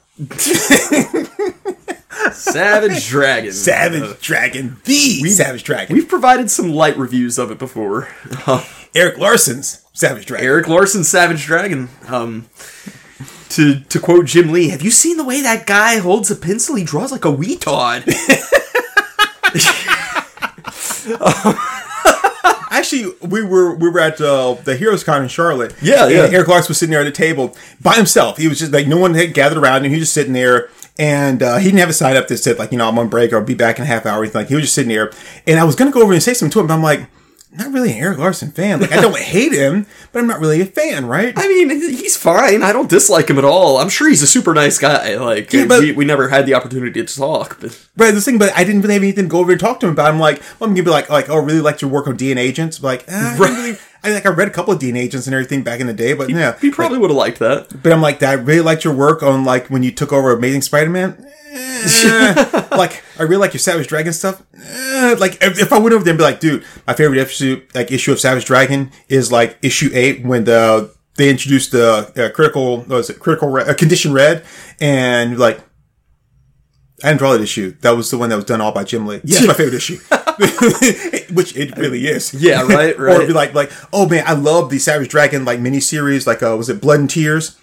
Savage 2.32 3.06
Dragon. 3.08 3.52
Savage 3.52 4.20
Dragon. 4.20 4.76
The 4.84 5.28
Savage 5.30 5.64
Dragon. 5.64 5.94
We've 5.96 6.08
provided 6.08 6.50
some 6.50 6.70
light 6.72 6.96
reviews 6.96 7.38
of 7.38 7.50
it 7.50 7.58
before. 7.58 8.08
Erik 8.94 9.18
Larsen's 9.18 9.81
Savage 9.92 10.26
Dragon. 10.26 10.46
Erik 10.46 10.68
Larsen's 10.68 11.08
Savage 11.08 11.44
Dragon. 11.44 11.88
Um, 12.08 12.46
to 13.50 13.80
to 13.80 14.00
quote 14.00 14.26
Jim 14.26 14.50
Lee, 14.50 14.70
have 14.70 14.82
you 14.82 14.90
seen 14.90 15.16
the 15.18 15.24
way 15.24 15.42
that 15.42 15.66
guy 15.66 15.98
holds 15.98 16.30
a 16.30 16.36
pencil? 16.36 16.74
He 16.74 16.84
draws 16.84 17.12
like 17.12 17.24
a 17.24 17.32
weetard. 17.32 18.04
Actually, 22.70 23.12
we 23.20 23.42
were 23.42 23.74
we 23.74 23.90
were 23.90 24.00
at 24.00 24.20
uh, 24.20 24.54
the 24.54 24.76
Heroes 24.76 25.04
Con 25.04 25.22
in 25.22 25.28
Charlotte. 25.28 25.74
Yeah, 25.82 26.04
and 26.04 26.12
yeah. 26.12 26.38
Erik 26.38 26.48
Larsen 26.48 26.70
was 26.70 26.78
sitting 26.78 26.92
there 26.92 27.02
at 27.02 27.06
a 27.06 27.12
table 27.12 27.54
by 27.80 27.94
himself. 27.94 28.38
He 28.38 28.48
was 28.48 28.58
just 28.58 28.72
like 28.72 28.86
no 28.86 28.96
one 28.96 29.14
had 29.14 29.34
gathered 29.34 29.58
around, 29.58 29.84
and 29.84 29.86
he 29.86 29.92
was 29.92 30.02
just 30.02 30.14
sitting 30.14 30.32
there. 30.32 30.70
And 30.98 31.42
uh, 31.42 31.56
he 31.56 31.64
didn't 31.64 31.80
have 31.80 31.88
a 31.88 31.94
sign 31.94 32.16
up 32.16 32.28
that 32.28 32.38
said 32.38 32.58
like 32.58 32.72
you 32.72 32.78
know 32.78 32.88
I'm 32.88 32.98
on 32.98 33.08
break 33.08 33.32
or 33.32 33.38
I'll 33.38 33.44
be 33.44 33.54
back 33.54 33.78
in 33.78 33.82
a 33.82 33.86
half 33.86 34.06
hour. 34.06 34.20
Or 34.20 34.22
anything. 34.22 34.40
Like 34.40 34.48
he 34.48 34.54
was 34.54 34.64
just 34.64 34.74
sitting 34.74 34.88
there, 34.88 35.12
and 35.46 35.60
I 35.60 35.64
was 35.64 35.74
gonna 35.74 35.90
go 35.90 36.02
over 36.02 36.12
and 36.12 36.22
say 36.22 36.32
something 36.32 36.52
to 36.52 36.60
him, 36.60 36.66
but 36.66 36.74
I'm 36.74 36.82
like, 36.82 37.06
not 37.52 37.72
really 37.72 37.92
an 37.92 37.98
Erik 37.98 38.18
Larsen 38.18 38.50
fan. 38.50 38.80
Like 38.80 38.92
I 38.92 39.00
don't 39.00 39.18
hate 39.34 39.52
him, 39.52 39.86
but 40.10 40.18
I'm 40.20 40.26
not 40.26 40.40
really 40.40 40.60
a 40.60 40.66
fan, 40.66 41.06
right? 41.06 41.32
I 41.36 41.46
mean, 41.48 41.70
he's 41.70 42.16
fine. 42.16 42.62
I 42.62 42.72
don't 42.72 42.88
dislike 42.88 43.28
him 43.28 43.38
at 43.38 43.44
all. 43.44 43.78
I'm 43.78 43.88
sure 43.88 44.08
he's 44.08 44.22
a 44.22 44.26
super 44.26 44.54
nice 44.54 44.78
guy. 44.78 45.16
Like, 45.16 45.52
Yeah, 45.52 45.66
but- 45.66 45.80
we, 45.80 45.92
we 45.92 46.04
never 46.04 46.28
had 46.28 46.46
the 46.46 46.54
opportunity 46.54 47.04
to 47.04 47.14
talk, 47.16 47.58
but 47.60 47.78
Right, 47.96 48.12
this 48.14 48.24
thing, 48.24 48.38
but 48.38 48.56
I 48.56 48.64
didn't 48.64 48.80
really 48.82 48.94
have 48.94 49.02
anything 49.02 49.24
to 49.26 49.28
go 49.30 49.40
over 49.40 49.52
and 49.52 49.60
talk 49.60 49.80
to 49.80 49.86
him 49.86 49.92
about. 49.92 50.10
I'm 50.12 50.18
like, 50.18 50.38
well, 50.58 50.68
I'm 50.68 50.74
gonna 50.74 50.84
be 50.84 50.90
like, 50.90 51.10
like, 51.10 51.28
oh, 51.28 51.34
I 51.34 51.42
really 51.42 51.60
liked 51.60 51.82
your 51.82 51.90
work 51.90 52.06
on 52.06 52.16
DNAgents. 52.16 52.80
But 52.80 52.86
like, 52.86 53.04
eh, 53.08 53.14
I, 53.14 53.36
didn't 53.36 53.56
really, 53.56 53.78
I 54.02 54.12
like, 54.14 54.24
I 54.26 54.30
read 54.30 54.48
a 54.48 54.52
couple 54.52 54.72
of 54.72 54.80
DNAgents 54.80 55.26
and 55.26 55.34
everything 55.34 55.62
back 55.62 55.80
in 55.80 55.86
the 55.86 55.92
day, 55.92 56.14
but 56.14 56.30
yeah, 56.30 56.58
he 56.58 56.70
probably 56.70 56.98
would 56.98 57.10
have 57.10 57.16
liked 57.18 57.38
that. 57.40 57.82
But 57.82 57.92
I'm 57.92 58.00
like, 58.00 58.22
I 58.22 58.32
really 58.32 58.62
liked 58.62 58.84
your 58.84 58.94
work 58.94 59.22
on 59.22 59.44
like 59.44 59.68
when 59.68 59.82
you 59.82 59.90
took 59.92 60.10
over 60.12 60.32
Amazing 60.32 60.62
Spider-Man. 60.62 61.26
Eh. 61.52 62.68
like, 62.70 63.02
I 63.18 63.24
really 63.24 63.36
like 63.36 63.52
your 63.52 63.58
Savage 63.60 63.86
Dragon 63.86 64.12
stuff. 64.12 64.42
Eh. 64.54 65.16
Like, 65.18 65.42
if, 65.42 65.60
if 65.60 65.72
I 65.72 65.78
went 65.78 65.94
over 65.94 66.02
there 66.02 66.12
and 66.12 66.18
be 66.18 66.24
like, 66.24 66.40
dude, 66.40 66.64
my 66.86 66.94
favorite 66.94 67.18
issue, 67.18 67.62
like 67.74 67.92
issue 67.92 68.12
of 68.12 68.20
Savage 68.20 68.44
Dragon 68.44 68.90
is 69.08 69.30
like 69.30 69.58
issue 69.62 69.90
eight 69.92 70.24
when 70.24 70.44
the 70.44 70.94
they 71.16 71.28
introduced 71.28 71.72
the 71.72 72.10
uh, 72.16 72.34
critical, 72.34 72.78
what 72.78 72.88
was 72.88 73.10
it 73.10 73.20
critical 73.20 73.50
Re- 73.50 73.64
uh, 73.64 73.74
condition 73.74 74.12
red, 74.12 74.44
and 74.80 75.38
like. 75.38 75.60
I 77.04 77.08
didn't 77.08 77.18
draw 77.18 77.32
that 77.32 77.40
issue. 77.40 77.74
That 77.80 77.96
was 77.96 78.12
the 78.12 78.16
one 78.16 78.28
that 78.28 78.36
was 78.36 78.44
done 78.44 78.60
all 78.60 78.70
by 78.70 78.84
Jim 78.84 79.08
Lee. 79.08 79.16
Yeah, 79.24 79.38
it's 79.38 79.46
my 79.48 79.54
favorite 79.54 79.74
issue, 79.74 79.96
which 81.34 81.56
it 81.56 81.76
really 81.76 82.06
is. 82.06 82.32
Yeah, 82.32 82.62
right, 82.62 82.96
or 82.96 83.06
right. 83.06 83.16
it'd 83.16 83.26
be 83.26 83.32
like, 83.32 83.54
like, 83.54 83.72
oh 83.92 84.08
man, 84.08 84.22
I 84.24 84.34
love 84.34 84.70
the 84.70 84.78
Savage 84.78 85.08
Dragon 85.08 85.44
like 85.44 85.58
miniseries. 85.58 86.28
Like, 86.28 86.44
uh, 86.44 86.56
was 86.56 86.68
it 86.68 86.80
Blood 86.80 87.00
and 87.00 87.10
Tears? 87.10 87.58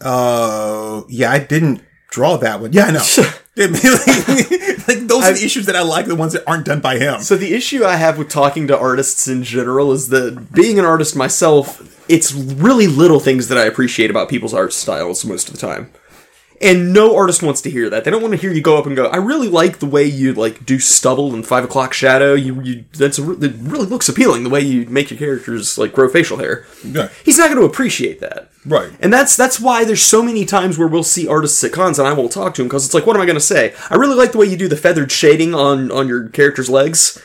Uh, 0.00 1.02
yeah, 1.08 1.30
I 1.30 1.38
didn't 1.38 1.84
draw 2.14 2.36
that 2.36 2.60
one. 2.60 2.72
Yeah, 2.72 2.86
I 2.86 2.90
know. 2.92 3.02
Like, 3.56 3.70
like, 4.88 5.06
those 5.06 5.22
are 5.22 5.32
the 5.32 5.42
issues 5.44 5.66
that 5.66 5.76
I 5.76 5.82
like, 5.82 6.06
the 6.06 6.16
ones 6.16 6.32
that 6.32 6.42
aren't 6.44 6.64
done 6.64 6.80
by 6.80 6.98
him. 6.98 7.20
So 7.20 7.36
the 7.36 7.54
issue 7.54 7.84
I 7.84 7.94
have 7.94 8.18
with 8.18 8.28
talking 8.28 8.66
to 8.66 8.76
artists 8.76 9.28
in 9.28 9.44
general 9.44 9.92
is 9.92 10.08
that 10.08 10.52
being 10.52 10.80
an 10.80 10.84
artist 10.84 11.14
myself, 11.14 11.80
it's 12.08 12.32
really 12.34 12.88
little 12.88 13.20
things 13.20 13.46
that 13.46 13.56
I 13.56 13.66
appreciate 13.66 14.10
about 14.10 14.28
people's 14.28 14.54
art 14.54 14.72
styles 14.72 15.24
most 15.24 15.48
of 15.48 15.54
the 15.54 15.60
time. 15.64 15.92
And 16.60 16.92
no 16.92 17.16
artist 17.16 17.42
wants 17.42 17.60
to 17.62 17.70
hear 17.70 17.90
that. 17.90 18.04
They 18.04 18.10
don't 18.10 18.22
want 18.22 18.32
to 18.32 18.40
hear 18.40 18.52
you 18.52 18.62
go 18.62 18.78
up 18.78 18.86
and 18.86 18.94
go, 18.94 19.06
"I 19.06 19.16
really 19.16 19.48
like 19.48 19.80
the 19.80 19.86
way 19.86 20.04
you 20.04 20.32
like 20.32 20.64
do 20.64 20.78
stubble 20.78 21.34
and 21.34 21.44
five 21.46 21.64
o'clock 21.64 21.92
shadow. 21.92 22.34
You, 22.34 22.62
you 22.62 22.84
that's 22.92 23.18
a, 23.18 23.32
it 23.32 23.54
really 23.58 23.86
looks 23.86 24.08
appealing. 24.08 24.44
The 24.44 24.50
way 24.50 24.60
you 24.60 24.86
make 24.86 25.10
your 25.10 25.18
characters 25.18 25.76
like 25.76 25.92
grow 25.92 26.08
facial 26.08 26.38
hair." 26.38 26.66
Yeah. 26.84 27.08
He's 27.24 27.38
not 27.38 27.48
going 27.48 27.60
to 27.60 27.66
appreciate 27.66 28.20
that. 28.20 28.50
Right. 28.64 28.92
And 29.00 29.12
that's 29.12 29.36
that's 29.36 29.60
why 29.60 29.84
there's 29.84 30.02
so 30.02 30.22
many 30.22 30.44
times 30.44 30.78
where 30.78 30.88
we'll 30.88 31.02
see 31.02 31.28
artists 31.28 31.62
at 31.64 31.72
cons 31.72 31.98
and 31.98 32.08
I 32.08 32.12
won't 32.12 32.32
talk 32.32 32.54
to 32.54 32.62
him 32.62 32.68
because 32.68 32.84
it's 32.86 32.94
like, 32.94 33.06
what 33.06 33.16
am 33.16 33.22
I 33.22 33.26
going 33.26 33.36
to 33.36 33.40
say? 33.40 33.74
I 33.90 33.96
really 33.96 34.16
like 34.16 34.32
the 34.32 34.38
way 34.38 34.46
you 34.46 34.56
do 34.56 34.68
the 34.68 34.76
feathered 34.76 35.12
shading 35.12 35.54
on 35.54 35.90
on 35.90 36.08
your 36.08 36.28
character's 36.28 36.70
legs. 36.70 37.22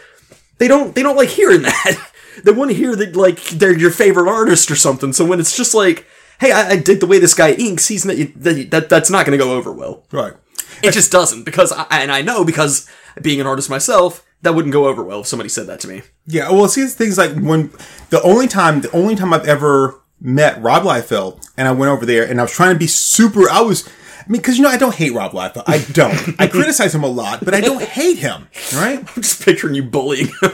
They 0.57 0.67
don't 0.67 0.95
they 0.95 1.03
don't 1.03 1.15
like 1.15 1.29
hearing 1.29 1.61
that. 1.63 2.11
they 2.43 2.51
want 2.51 2.71
to 2.71 2.77
hear 2.77 2.95
that 2.95 3.15
like 3.15 3.41
they're 3.45 3.77
your 3.77 3.91
favorite 3.91 4.29
artist 4.29 4.69
or 4.69 4.75
something. 4.75 5.13
So 5.13 5.25
when 5.25 5.39
it's 5.39 5.55
just 5.55 5.73
like, 5.73 6.05
hey, 6.39 6.51
I, 6.51 6.69
I 6.69 6.75
dig 6.77 6.99
the 6.99 7.07
way 7.07 7.19
this 7.19 7.33
guy 7.33 7.51
inks, 7.53 7.87
he's 7.87 8.05
not, 8.05 8.15
that, 8.17 8.71
that 8.71 8.89
that's 8.89 9.09
not 9.09 9.25
going 9.25 9.37
to 9.37 9.43
go 9.43 9.55
over 9.55 9.71
well. 9.71 10.03
Right. 10.11 10.33
It 10.81 10.91
just 10.91 11.11
doesn't 11.11 11.43
because 11.43 11.71
I, 11.71 11.85
and 11.91 12.11
I 12.11 12.21
know 12.21 12.45
because 12.45 12.87
being 13.21 13.41
an 13.41 13.47
artist 13.47 13.69
myself, 13.69 14.25
that 14.41 14.55
wouldn't 14.55 14.71
go 14.71 14.87
over 14.87 15.03
well 15.03 15.21
if 15.21 15.27
somebody 15.27 15.49
said 15.49 15.67
that 15.67 15.79
to 15.81 15.87
me. 15.87 16.01
Yeah, 16.25 16.51
well, 16.51 16.67
see, 16.67 16.85
things 16.87 17.17
like 17.17 17.35
when 17.35 17.71
the 18.09 18.21
only 18.23 18.47
time, 18.47 18.81
the 18.81 18.91
only 18.91 19.15
time 19.15 19.33
I've 19.33 19.47
ever 19.47 19.99
met 20.21 20.61
Rob 20.61 20.83
Liefeld, 20.83 21.45
and 21.57 21.67
I 21.67 21.71
went 21.71 21.91
over 21.91 22.05
there, 22.05 22.29
and 22.29 22.39
I 22.39 22.43
was 22.43 22.51
trying 22.51 22.73
to 22.73 22.79
be 22.79 22.87
super. 22.87 23.49
I 23.49 23.61
was, 23.61 23.87
I 23.87 24.29
mean, 24.29 24.41
because 24.41 24.57
you 24.57 24.63
know, 24.63 24.69
I 24.69 24.77
don't 24.77 24.95
hate 24.95 25.13
Rob 25.13 25.33
Liefeld. 25.33 25.63
I 25.67 25.79
don't. 25.91 26.39
I 26.39 26.47
criticize 26.51 26.95
him 26.95 27.03
a 27.03 27.07
lot, 27.07 27.43
but 27.43 27.53
I 27.53 27.59
don't 27.61 27.81
hate 27.81 28.19
him. 28.19 28.47
Right? 28.73 28.99
I'm 28.99 29.21
just 29.21 29.43
picturing 29.43 29.75
you 29.75 29.83
bullying. 29.83 30.27
him. 30.27 30.51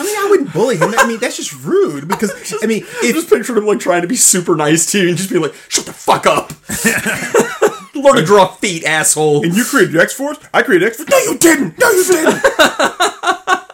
I 0.00 0.02
mean, 0.02 0.16
I 0.16 0.26
wouldn't 0.30 0.52
bully 0.54 0.78
him. 0.78 0.94
I 0.96 1.06
mean, 1.06 1.18
that's 1.18 1.36
just 1.36 1.52
rude. 1.62 2.08
Because 2.08 2.32
I 2.62 2.66
mean, 2.66 2.84
if 3.02 3.14
just 3.14 3.28
picturing 3.28 3.58
him 3.58 3.66
like 3.66 3.80
trying 3.80 4.00
to 4.00 4.08
be 4.08 4.16
super 4.16 4.56
nice 4.56 4.90
to 4.92 5.02
you 5.02 5.08
and 5.10 5.16
just 5.18 5.28
be 5.30 5.38
like, 5.38 5.52
"Shut 5.68 5.84
the 5.84 5.92
fuck 5.92 6.26
up." 6.26 6.52
Learn 7.94 8.16
to 8.16 8.24
draw 8.24 8.46
feet, 8.46 8.84
asshole. 8.84 9.44
and 9.44 9.54
you 9.54 9.62
created 9.62 9.94
X 9.96 10.14
Force, 10.14 10.38
I 10.54 10.62
created 10.62 10.88
X 10.88 10.96
Force. 10.96 11.10
No, 11.10 11.18
you 11.18 11.36
didn't. 11.36 11.78
No, 11.78 11.90
you 11.90 12.04
didn't. 12.04 12.42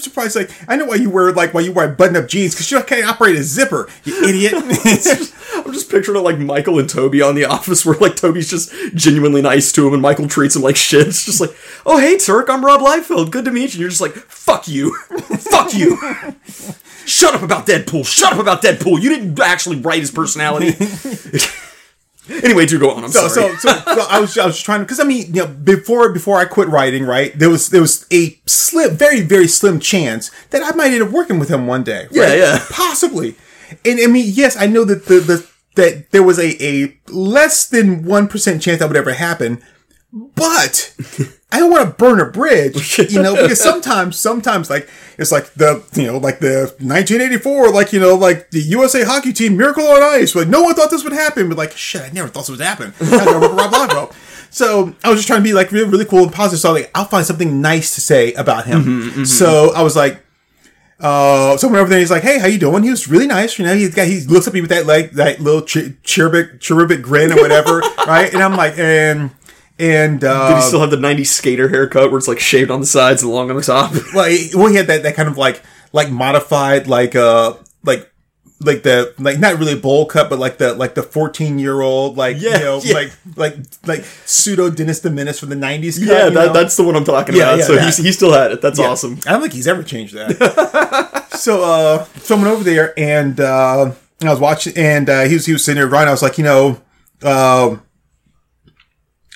I'm 0.00 0.04
surprised. 0.04 0.34
Like, 0.34 0.50
I 0.66 0.76
know 0.76 0.86
why 0.86 0.94
you 0.94 1.10
wear 1.10 1.30
like 1.32 1.52
why 1.52 1.60
you 1.60 1.72
wear 1.72 1.88
button-up 1.88 2.26
jeans 2.26 2.54
because 2.54 2.70
you 2.70 2.82
can't 2.82 3.04
operate 3.04 3.36
a 3.36 3.42
zipper. 3.42 3.86
You 4.04 4.24
idiot. 4.24 4.54
I'm 5.54 5.72
just 5.74 5.90
picturing 5.90 6.16
it 6.16 6.22
like 6.22 6.38
Michael 6.38 6.78
and 6.78 6.88
Toby 6.88 7.20
on 7.20 7.34
The 7.34 7.44
Office, 7.44 7.84
where 7.84 7.98
like 7.98 8.16
Toby's 8.16 8.48
just 8.48 8.72
genuinely 8.94 9.42
nice 9.42 9.72
to 9.72 9.86
him, 9.86 9.92
and 9.92 10.00
Michael 10.00 10.26
treats 10.26 10.56
him 10.56 10.62
like 10.62 10.76
shit. 10.76 11.06
It's 11.06 11.26
just 11.26 11.40
like, 11.40 11.54
"Oh 11.84 11.98
hey 11.98 12.16
Turk, 12.16 12.48
I'm 12.48 12.64
Rob 12.64 12.80
Liefeld. 12.80 13.30
Good 13.30 13.44
to 13.44 13.50
meet 13.50 13.60
you." 13.60 13.66
And 13.72 13.74
you're 13.80 13.88
just 13.90 14.00
like, 14.00 14.14
"Fuck 14.14 14.68
you, 14.68 14.94
fuck 15.38 15.74
you." 15.74 15.98
Shut 17.04 17.34
up 17.34 17.42
about 17.42 17.66
Deadpool. 17.66 18.06
Shut 18.06 18.32
up 18.32 18.38
about 18.38 18.62
Deadpool. 18.62 19.02
You 19.02 19.10
didn't 19.10 19.38
actually 19.40 19.80
write 19.80 20.00
his 20.00 20.10
personality. 20.10 20.72
Anyway, 22.30 22.66
do 22.66 22.78
go 22.78 22.90
on. 22.90 23.04
I'm 23.04 23.10
So, 23.10 23.28
sorry. 23.28 23.56
so, 23.56 23.68
so, 23.68 23.80
so 23.94 24.06
I 24.08 24.20
was, 24.20 24.38
I 24.38 24.46
was 24.46 24.60
trying 24.60 24.80
to 24.80 24.84
because 24.84 25.00
I 25.00 25.04
mean, 25.04 25.26
you 25.34 25.42
know, 25.42 25.46
before 25.46 26.12
before 26.12 26.38
I 26.38 26.44
quit 26.44 26.68
writing, 26.68 27.04
right, 27.04 27.36
there 27.38 27.50
was 27.50 27.68
there 27.70 27.80
was 27.80 28.06
a 28.12 28.38
slim, 28.46 28.96
very 28.96 29.20
very 29.20 29.48
slim 29.48 29.80
chance 29.80 30.30
that 30.50 30.62
I 30.62 30.74
might 30.76 30.92
end 30.92 31.02
up 31.02 31.10
working 31.10 31.38
with 31.38 31.48
him 31.50 31.66
one 31.66 31.82
day. 31.82 32.08
Yeah, 32.10 32.34
yeah. 32.34 32.64
possibly. 32.70 33.36
And 33.84 34.00
I 34.00 34.06
mean, 34.06 34.26
yes, 34.34 34.56
I 34.56 34.66
know 34.66 34.84
that 34.84 35.06
the, 35.06 35.20
the 35.20 35.50
that 35.76 36.10
there 36.10 36.22
was 36.22 36.38
a 36.38 36.62
a 36.64 36.96
less 37.08 37.68
than 37.68 38.04
one 38.04 38.28
percent 38.28 38.62
chance 38.62 38.78
that 38.80 38.88
would 38.88 38.96
ever 38.96 39.12
happen, 39.12 39.62
but 40.12 40.94
I 41.52 41.58
don't 41.58 41.70
want 41.70 41.88
to 41.88 41.94
burn 41.94 42.20
a 42.20 42.26
bridge, 42.26 42.98
you 43.10 43.20
know, 43.20 43.34
because 43.34 43.60
sometimes, 43.60 44.18
sometimes, 44.18 44.70
like 44.70 44.88
it's 45.18 45.32
like 45.32 45.52
the 45.54 45.84
you 45.94 46.06
know, 46.06 46.18
like 46.18 46.38
the 46.38 46.72
1984, 46.78 47.70
like 47.72 47.92
you 47.92 48.00
know, 48.00 48.14
like 48.14 48.50
the 48.50 48.60
USA 48.60 49.02
hockey 49.04 49.32
team, 49.32 49.56
Miracle 49.56 49.86
on 49.86 50.02
Ice. 50.02 50.34
Like 50.34 50.48
no 50.48 50.62
one 50.62 50.74
thought 50.74 50.90
this 50.90 51.02
would 51.02 51.12
happen, 51.12 51.48
but 51.48 51.58
like 51.58 51.72
shit, 51.72 52.02
I 52.02 52.10
never 52.10 52.28
thought 52.28 52.46
this 52.46 52.50
would 52.50 52.60
happen. 52.60 52.94
I 53.00 53.10
gotta 53.10 53.40
work 53.40 53.50
with 53.50 53.92
Rob. 53.92 54.12
So 54.50 54.94
I 55.04 55.08
was 55.08 55.18
just 55.18 55.26
trying 55.28 55.40
to 55.40 55.44
be 55.44 55.52
like 55.52 55.72
really, 55.72 55.88
really 55.88 56.04
cool 56.04 56.24
and 56.24 56.32
positive. 56.32 56.60
So 56.60 56.72
like, 56.72 56.90
I'll 56.94 57.04
find 57.04 57.24
something 57.24 57.60
nice 57.60 57.94
to 57.94 58.00
say 58.00 58.32
about 58.34 58.66
him. 58.66 58.82
Mm-hmm, 58.82 59.08
mm-hmm, 59.08 59.24
so 59.24 59.68
mm-hmm. 59.68 59.76
I 59.78 59.82
was 59.82 59.96
like, 59.96 60.22
uh, 61.00 61.56
someone 61.56 61.80
over 61.80 61.88
there, 61.88 61.96
and 61.96 62.02
he's 62.02 62.10
like, 62.10 62.22
"Hey, 62.22 62.38
how 62.38 62.46
you 62.46 62.58
doing?" 62.58 62.82
He 62.82 62.90
was 62.90 63.08
really 63.08 63.26
nice, 63.26 63.58
you 63.58 63.64
know. 63.64 63.74
He's 63.74 63.94
got, 63.94 64.06
he 64.06 64.20
looks 64.20 64.46
at 64.46 64.52
me 64.52 64.60
with 64.60 64.68
that 64.68 64.84
like 64.84 65.12
that 65.12 65.40
little 65.40 65.62
ch- 65.62 65.94
cherubic, 66.02 66.60
cherubic 66.60 67.00
grin 67.00 67.32
or 67.32 67.36
whatever, 67.36 67.78
right? 68.06 68.30
And 68.32 68.42
I'm 68.42 68.54
like, 68.54 68.78
and 68.78 69.30
and 69.80 70.22
uh, 70.22 70.48
Did 70.50 70.56
he 70.56 70.62
still 70.62 70.80
have 70.80 70.90
the 70.90 70.96
90s 70.96 71.26
skater 71.28 71.68
haircut 71.68 72.10
where 72.10 72.18
it's 72.18 72.28
like 72.28 72.38
shaved 72.40 72.70
on 72.70 72.80
the 72.80 72.86
sides 72.86 73.22
and 73.22 73.32
long 73.32 73.50
on 73.50 73.56
the 73.56 73.62
top? 73.62 73.92
well, 74.14 74.26
he, 74.28 74.50
well, 74.54 74.68
he 74.68 74.76
had 74.76 74.86
that, 74.88 75.02
that 75.02 75.14
kind 75.16 75.28
of 75.28 75.36
like 75.38 75.62
like 75.92 76.10
modified 76.10 76.86
like 76.86 77.16
uh 77.16 77.54
like 77.82 78.06
like 78.62 78.82
the 78.82 79.14
like 79.18 79.38
not 79.38 79.58
really 79.58 79.74
bowl 79.74 80.04
cut, 80.04 80.28
but 80.28 80.38
like 80.38 80.58
the 80.58 80.74
like 80.74 80.94
the 80.94 81.02
fourteen 81.02 81.58
year 81.58 81.80
old 81.80 82.16
like 82.18 82.36
Yeah, 82.38 82.58
you 82.58 82.64
know 82.64 82.80
yeah. 82.84 82.92
like 82.94 83.12
like 83.36 83.56
like 83.86 84.04
pseudo 84.26 84.68
Dennis 84.70 85.00
the 85.00 85.08
Menace 85.10 85.40
from 85.40 85.48
the 85.48 85.56
nineties. 85.56 85.98
cut, 85.98 86.06
yeah, 86.08 86.24
you 86.26 86.30
that, 86.34 86.46
know? 86.48 86.52
that's 86.52 86.76
the 86.76 86.84
one 86.84 86.94
I'm 86.94 87.04
talking 87.04 87.34
Yeah, 87.34 87.44
about. 87.54 87.58
yeah, 87.60 87.64
so 87.64 87.74
that. 87.76 87.84
he's, 87.86 87.96
he 87.96 88.12
still 88.12 88.32
had 88.32 88.52
it. 88.52 88.60
That's 88.60 88.78
awesome. 88.78 89.18
I 89.26 89.30
don't 89.32 89.40
think 89.40 89.54
he's 89.54 89.66
ever 89.66 89.82
changed 89.82 90.14
that. 90.14 91.28
so 91.32 91.64
uh 91.64 92.04
someone 92.18 92.48
over 92.50 92.62
there 92.62 92.92
and 92.98 93.40
uh 93.40 93.92
I 94.22 94.30
was 94.30 94.38
watching 94.40 94.76
and 94.76 95.08
uh 95.08 95.22
he 95.24 95.34
was 95.34 95.46
he 95.46 95.52
was 95.54 95.64
sitting 95.64 95.80
there 95.80 95.88
right 95.88 96.06
I 96.06 96.10
was 96.10 96.22
like, 96.22 96.36
you 96.36 96.44
know, 96.44 96.80
um 97.22 97.82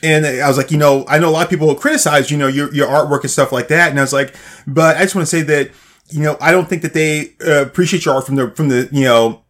and 0.05 0.27
I 0.27 0.47
was 0.47 0.59
like, 0.59 0.71
you 0.71 0.77
know, 0.77 1.05
I 1.09 1.19
know 1.19 1.31
a 1.31 1.33
lot 1.33 1.45
of 1.45 1.51
people 1.51 1.67
will 1.67 1.75
criticize, 1.75 2.31
you 2.31 2.37
know, 2.37 2.47
your 2.47 2.73
your 2.75 2.87
artwork 2.87 3.23
and 3.23 3.31
stuff 3.31 3.53
like 3.53 3.69
that. 3.69 3.91
And 3.91 3.99
I 3.99 4.03
was 4.03 4.13
like, 4.13 4.35
but 4.67 4.99
I 4.99 5.01
just 5.01 5.15
want 5.15 5.27
to 5.27 5.37
say 5.37 5.43
that, 5.43 5.71
you 6.11 6.21
know, 6.21 6.37
I 6.41 6.53
don't 6.53 6.69
think 6.69 6.83
that 6.83 6.93
they 6.93 7.33
uh, 7.45 7.63
appreciate 7.63 8.05
your 8.05 8.15
art 8.15 8.27
from 8.27 8.37
the 8.37 8.51
from 8.51 8.69
the 8.69 8.89
you 8.93 9.05
know 9.05 9.43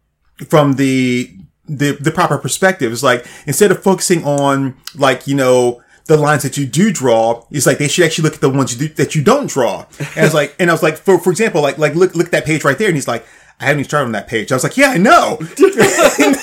from 0.47 0.73
the 0.73 1.35
the 1.67 1.91
the 1.91 2.11
proper 2.11 2.37
perspective. 2.37 2.91
It's 2.93 3.03
like 3.03 3.27
instead 3.45 3.69
of 3.69 3.83
focusing 3.83 4.23
on 4.23 4.77
like 4.95 5.27
you 5.27 5.35
know 5.35 5.81
the 6.05 6.15
lines 6.15 6.43
that 6.43 6.57
you 6.57 6.65
do 6.65 6.89
draw, 6.91 7.45
it's 7.51 7.65
like 7.65 7.77
they 7.77 7.89
should 7.89 8.05
actually 8.05 8.23
look 8.23 8.35
at 8.35 8.41
the 8.41 8.49
ones 8.49 8.79
you 8.79 8.87
do, 8.87 8.93
that 8.95 9.13
you 9.13 9.23
don't 9.23 9.47
draw. 9.47 9.85
And 9.99 10.17
I 10.17 10.23
was 10.23 10.33
like, 10.33 10.55
and 10.57 10.69
I 10.69 10.73
was 10.73 10.83
like, 10.83 10.95
for 10.95 11.19
for 11.19 11.31
example, 11.31 11.61
like 11.61 11.77
like 11.77 11.95
look 11.95 12.15
look 12.15 12.27
at 12.27 12.31
that 12.31 12.45
page 12.45 12.63
right 12.63 12.77
there, 12.77 12.87
and 12.87 12.95
he's 12.95 13.07
like. 13.07 13.25
I 13.57 13.67
haven't 13.67 13.79
even 13.79 13.87
started 13.87 14.07
on 14.07 14.11
that 14.11 14.27
page. 14.27 14.51
I 14.51 14.55
was 14.55 14.65
like, 14.65 14.75
yeah, 14.75 14.89
I 14.89 14.97
know. 14.97 15.37
and, 15.57 16.35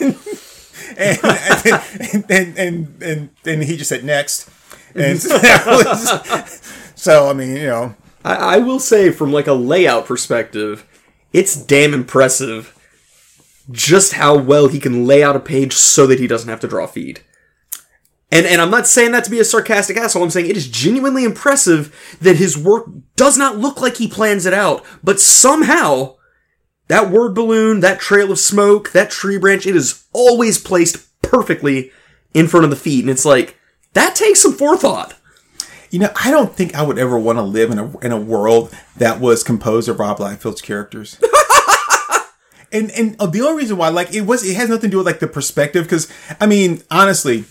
and, 0.00 0.16
and, 1.00 2.58
and, 2.58 3.02
and, 3.02 3.30
and 3.44 3.62
he 3.64 3.76
just 3.76 3.88
said 3.88 4.04
next. 4.04 4.48
And 4.94 5.18
mhm. 5.18 6.94
so, 6.96 7.28
I 7.28 7.32
mean, 7.32 7.56
you 7.56 7.66
know, 7.66 7.94
I, 8.24 8.34
I 8.34 8.58
will 8.58 8.80
say, 8.80 9.10
from 9.10 9.32
like 9.32 9.46
a 9.46 9.52
layout 9.52 10.06
perspective, 10.06 10.86
it's 11.32 11.56
damn 11.56 11.94
impressive 11.94 12.76
just 13.70 14.14
how 14.14 14.36
well 14.36 14.68
he 14.68 14.80
can 14.80 15.06
lay 15.06 15.22
out 15.22 15.36
a 15.36 15.40
page 15.40 15.72
so 15.74 16.06
that 16.06 16.18
he 16.18 16.26
doesn't 16.26 16.48
have 16.48 16.60
to 16.60 16.68
draw 16.68 16.86
feed. 16.86 17.20
And 18.32 18.46
and 18.46 18.60
I'm 18.60 18.70
not 18.70 18.86
saying 18.86 19.12
that 19.12 19.24
to 19.24 19.30
be 19.30 19.40
a 19.40 19.44
sarcastic 19.44 19.96
asshole. 19.96 20.22
I'm 20.22 20.30
saying 20.30 20.48
it 20.48 20.56
is 20.56 20.68
genuinely 20.68 21.24
impressive 21.24 22.18
that 22.20 22.36
his 22.36 22.56
work 22.56 22.86
does 23.16 23.36
not 23.36 23.58
look 23.58 23.80
like 23.80 23.96
he 23.96 24.06
plans 24.06 24.46
it 24.46 24.54
out, 24.54 24.84
but 25.02 25.20
somehow 25.20 26.16
that 26.90 27.08
word 27.08 27.36
balloon, 27.36 27.78
that 27.80 28.00
trail 28.00 28.32
of 28.32 28.38
smoke, 28.40 28.90
that 28.90 29.10
tree 29.10 29.38
branch, 29.38 29.64
it 29.64 29.76
is 29.76 30.06
always 30.12 30.58
placed 30.58 31.06
perfectly 31.22 31.92
in 32.34 32.48
front 32.48 32.64
of 32.64 32.70
the 32.70 32.76
feet, 32.76 33.04
and 33.04 33.10
it's 33.10 33.24
like 33.24 33.56
that 33.92 34.16
takes 34.16 34.42
some 34.42 34.52
forethought. 34.52 35.14
you 35.90 36.00
know, 36.00 36.10
I 36.16 36.32
don't 36.32 36.52
think 36.52 36.74
I 36.74 36.82
would 36.82 36.98
ever 36.98 37.16
want 37.16 37.38
to 37.38 37.42
live 37.42 37.70
in 37.70 37.78
a 37.78 37.98
in 37.98 38.10
a 38.10 38.20
world 38.20 38.74
that 38.96 39.20
was 39.20 39.44
composed 39.44 39.88
of 39.88 40.00
Rob 40.00 40.18
Liefeld's 40.18 40.60
characters. 40.60 41.16
and 42.72 42.90
and 42.90 43.14
uh, 43.20 43.26
the 43.26 43.42
only 43.42 43.62
reason 43.62 43.76
why, 43.76 43.88
like, 43.88 44.12
it 44.12 44.22
was 44.22 44.42
it 44.42 44.56
has 44.56 44.68
nothing 44.68 44.90
to 44.90 44.94
do 44.94 44.96
with 44.96 45.06
like 45.06 45.20
the 45.20 45.28
perspective, 45.28 45.84
because 45.84 46.10
I 46.40 46.46
mean, 46.46 46.82
honestly, 46.90 47.44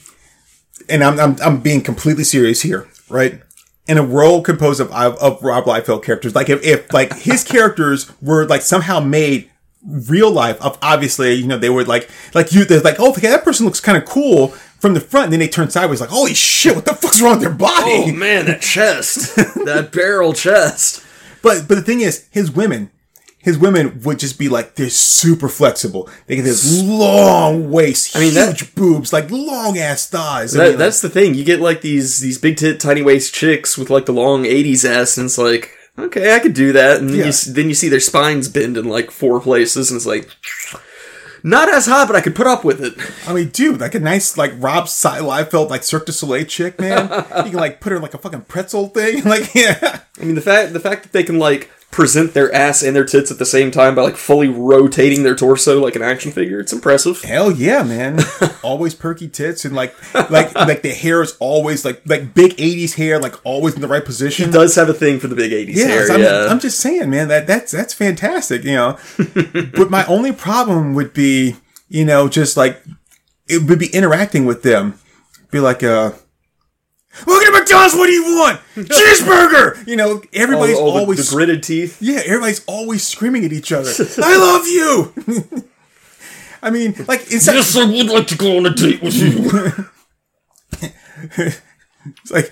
and 0.89 1.01
I'm, 1.01 1.17
I'm 1.17 1.37
I'm 1.41 1.61
being 1.61 1.79
completely 1.79 2.25
serious 2.25 2.61
here, 2.61 2.89
right? 3.07 3.41
In 3.89 3.97
a 3.97 4.03
world 4.03 4.45
composed 4.45 4.79
of 4.79 4.91
of, 4.91 5.17
of 5.17 5.43
Rob 5.43 5.65
Liefeld 5.65 6.03
characters, 6.03 6.35
like 6.35 6.49
if, 6.49 6.63
if 6.63 6.93
like 6.93 7.13
his 7.17 7.43
characters 7.43 8.11
were 8.21 8.45
like 8.45 8.61
somehow 8.61 8.99
made 8.99 9.49
real 9.85 10.31
life 10.31 10.61
of 10.61 10.77
obviously 10.81 11.33
you 11.33 11.47
know 11.47 11.57
they 11.57 11.69
were 11.69 11.85
like 11.85 12.09
like 12.33 12.51
you 12.51 12.65
they're 12.65 12.81
like 12.81 12.97
oh 12.99 13.11
okay 13.11 13.29
that 13.29 13.45
person 13.45 13.65
looks 13.65 13.79
kind 13.79 13.97
of 13.97 14.03
cool 14.03 14.49
from 14.49 14.93
the 14.93 14.99
front 14.99 15.25
and 15.25 15.33
then 15.33 15.39
they 15.39 15.47
turn 15.47 15.69
sideways 15.69 16.01
like 16.01 16.09
holy 16.09 16.33
shit 16.33 16.75
what 16.75 16.85
the 16.85 16.93
fuck's 16.93 17.21
wrong 17.21 17.33
with 17.33 17.41
their 17.41 17.53
body? 17.53 17.91
Oh 17.91 18.11
man, 18.11 18.45
that 18.45 18.61
chest, 18.61 19.35
that 19.65 19.91
barrel 19.91 20.33
chest. 20.33 21.05
But 21.41 21.67
but 21.67 21.75
the 21.75 21.81
thing 21.81 22.01
is, 22.01 22.27
his 22.31 22.51
women, 22.51 22.91
his 23.49 23.57
women 23.59 24.01
would 24.03 24.19
just 24.19 24.37
be 24.39 24.47
like 24.49 24.75
they're 24.75 24.89
super 24.89 25.49
flexible. 25.49 26.09
They 26.27 26.35
get 26.37 26.43
this 26.43 26.81
long 26.83 27.71
waist, 27.71 28.15
I 28.15 28.19
mean, 28.19 28.33
that- 28.35 28.59
huge 28.59 28.75
boobs, 28.75 29.11
like 29.11 29.29
long 29.31 29.77
ass 29.77 30.07
thighs. 30.07 30.55
I 30.55 30.57
That, 30.57 30.63
mean, 30.63 30.71
like- 30.73 30.79
that's 30.79 31.01
the 31.01 31.09
thing. 31.09 31.33
You 31.35 31.43
get 31.43 31.59
like 31.59 31.81
these 31.81 32.19
these 32.19 32.37
big 32.37 32.57
tit, 32.57 32.79
tiny 32.79 33.01
waist 33.01 33.33
chicks 33.33 33.77
with 33.77 33.89
like 33.89 34.05
the 34.05 34.13
long 34.13 34.43
'80s 34.45 34.85
ass, 34.85 35.17
and 35.17 35.25
it's 35.25 35.37
like, 35.37 35.71
okay, 35.97 36.35
I 36.35 36.39
could 36.39 36.53
do 36.53 36.71
that. 36.73 36.99
And 36.99 37.09
then, 37.09 37.17
Yeah. 37.17 37.25
you, 37.25 37.53
then 37.53 37.67
you 37.69 37.75
see 37.75 37.89
their 37.89 37.99
spines 37.99 38.47
bend 38.47 38.77
in 38.77 38.85
like 38.87 39.11
four 39.11 39.39
places, 39.41 39.91
and 39.91 39.97
it's 39.97 40.05
like, 40.05 40.29
not 41.41 41.69
as 41.73 41.85
hot, 41.85 42.07
but 42.07 42.15
I 42.17 42.21
could 42.21 42.35
put 42.35 42.47
up 42.47 42.63
with 42.65 42.83
it. 42.83 42.93
I 43.27 43.33
mean, 43.33 43.47
dude, 43.49 43.79
like 43.79 43.95
a 43.95 43.99
nice 43.99 44.37
like 44.37 44.51
Rob 44.57 44.85
Liefeld 44.85 45.69
like 45.69 45.83
Cirque 45.83 46.05
du 46.05 46.11
Soleil 46.11 46.43
chick, 46.45 46.79
man. 46.79 47.03
you 47.45 47.51
can 47.51 47.53
like 47.53 47.79
put 47.79 47.91
her 47.91 47.95
in 47.95 48.01
like 48.01 48.13
a 48.13 48.17
fucking 48.17 48.41
pretzel 48.41 48.87
thing, 48.89 49.23
like 49.33 49.53
yeah. 49.55 50.01
I 50.21 50.23
mean, 50.25 50.35
the 50.35 50.41
fact 50.41 50.73
the 50.73 50.79
fact 50.81 51.03
that 51.03 51.11
they 51.13 51.23
can 51.23 51.39
like 51.39 51.69
present 51.91 52.35
their 52.35 52.53
ass 52.53 52.83
and 52.83 52.95
their 52.95 53.03
tits 53.03 53.31
at 53.31 53.39
the 53.39 53.45
same 53.45 53.71
time 53.71 53.95
by 53.95 54.03
like 54.03 54.15
fully 54.15 54.47
rotating 54.47 55.23
their 55.23 55.35
torso 55.35 55.79
like 55.81 55.95
an 55.95 56.01
action 56.01 56.31
figure. 56.31 56.59
It's 56.59 56.71
impressive. 56.71 57.21
Hell 57.21 57.51
yeah, 57.51 57.83
man! 57.83 58.19
always 58.63 58.93
perky 58.93 59.27
tits 59.27 59.65
and 59.65 59.75
like 59.75 59.95
like 60.29 60.53
like 60.55 60.81
the 60.81 60.91
hair 60.91 61.21
is 61.21 61.35
always 61.39 61.83
like 61.85 62.01
like 62.05 62.33
big 62.33 62.55
'80s 62.57 62.95
hair, 62.95 63.19
like 63.19 63.35
always 63.45 63.75
in 63.75 63.81
the 63.81 63.87
right 63.87 64.05
position. 64.05 64.49
It 64.49 64.53
does 64.53 64.75
have 64.75 64.89
a 64.89 64.93
thing 64.93 65.19
for 65.19 65.27
the 65.27 65.35
big 65.35 65.51
80s 65.51 65.75
Yeah, 65.75 65.85
hair. 65.87 66.11
I'm, 66.11 66.21
yeah. 66.21 66.47
I'm 66.49 66.59
just 66.59 66.79
saying, 66.79 67.09
man, 67.09 67.27
that 67.29 67.47
that's 67.47 67.71
that's 67.71 67.93
fantastic, 67.93 68.63
you 68.63 68.75
know. 68.75 68.97
but 69.75 69.89
my 69.89 70.05
only 70.05 70.31
problem 70.31 70.93
would 70.93 71.13
be, 71.13 71.55
you 71.87 72.05
know, 72.05 72.29
just 72.29 72.55
like 72.55 72.83
it 73.47 73.67
would 73.67 73.79
be 73.79 73.87
interacting 73.87 74.45
with 74.45 74.61
them. 74.63 74.99
Be 75.51 75.59
like, 75.59 75.81
uh, 75.83 76.11
look 77.27 77.43
at 77.43 77.51
McDonald's. 77.53 77.95
What 77.95 78.07
do 78.07 78.11
you 78.13 78.23
want? 78.37 78.61
Cheeseburger. 78.75 79.87
You 79.87 79.95
know, 79.95 80.21
everybody's 80.33 80.77
all, 80.77 80.85
all 80.87 80.93
the- 80.93 80.99
always 81.01 81.29
the 81.29 81.35
gritted 81.35 81.63
teeth. 81.63 82.01
yeah, 82.01 82.21
everybody's 82.25 82.63
always 82.65 83.05
screaming 83.07 83.45
at 83.45 83.53
each 83.53 83.71
other. 83.71 83.91
I 84.23 84.37
love 84.37 84.67
you. 84.67 85.63
I 86.61 86.69
mean, 86.71 86.93
like 87.07 87.21
it's 87.31 87.47
Yes, 87.47 87.75
I 87.77 87.85
would 87.85 88.07
like 88.09 88.27
to 88.27 88.37
go 88.37 88.57
on 88.57 88.65
a 88.65 88.73
date 88.73 89.01
with 89.01 89.15
you. 89.15 89.85
It's 92.05 92.31
like, 92.31 92.51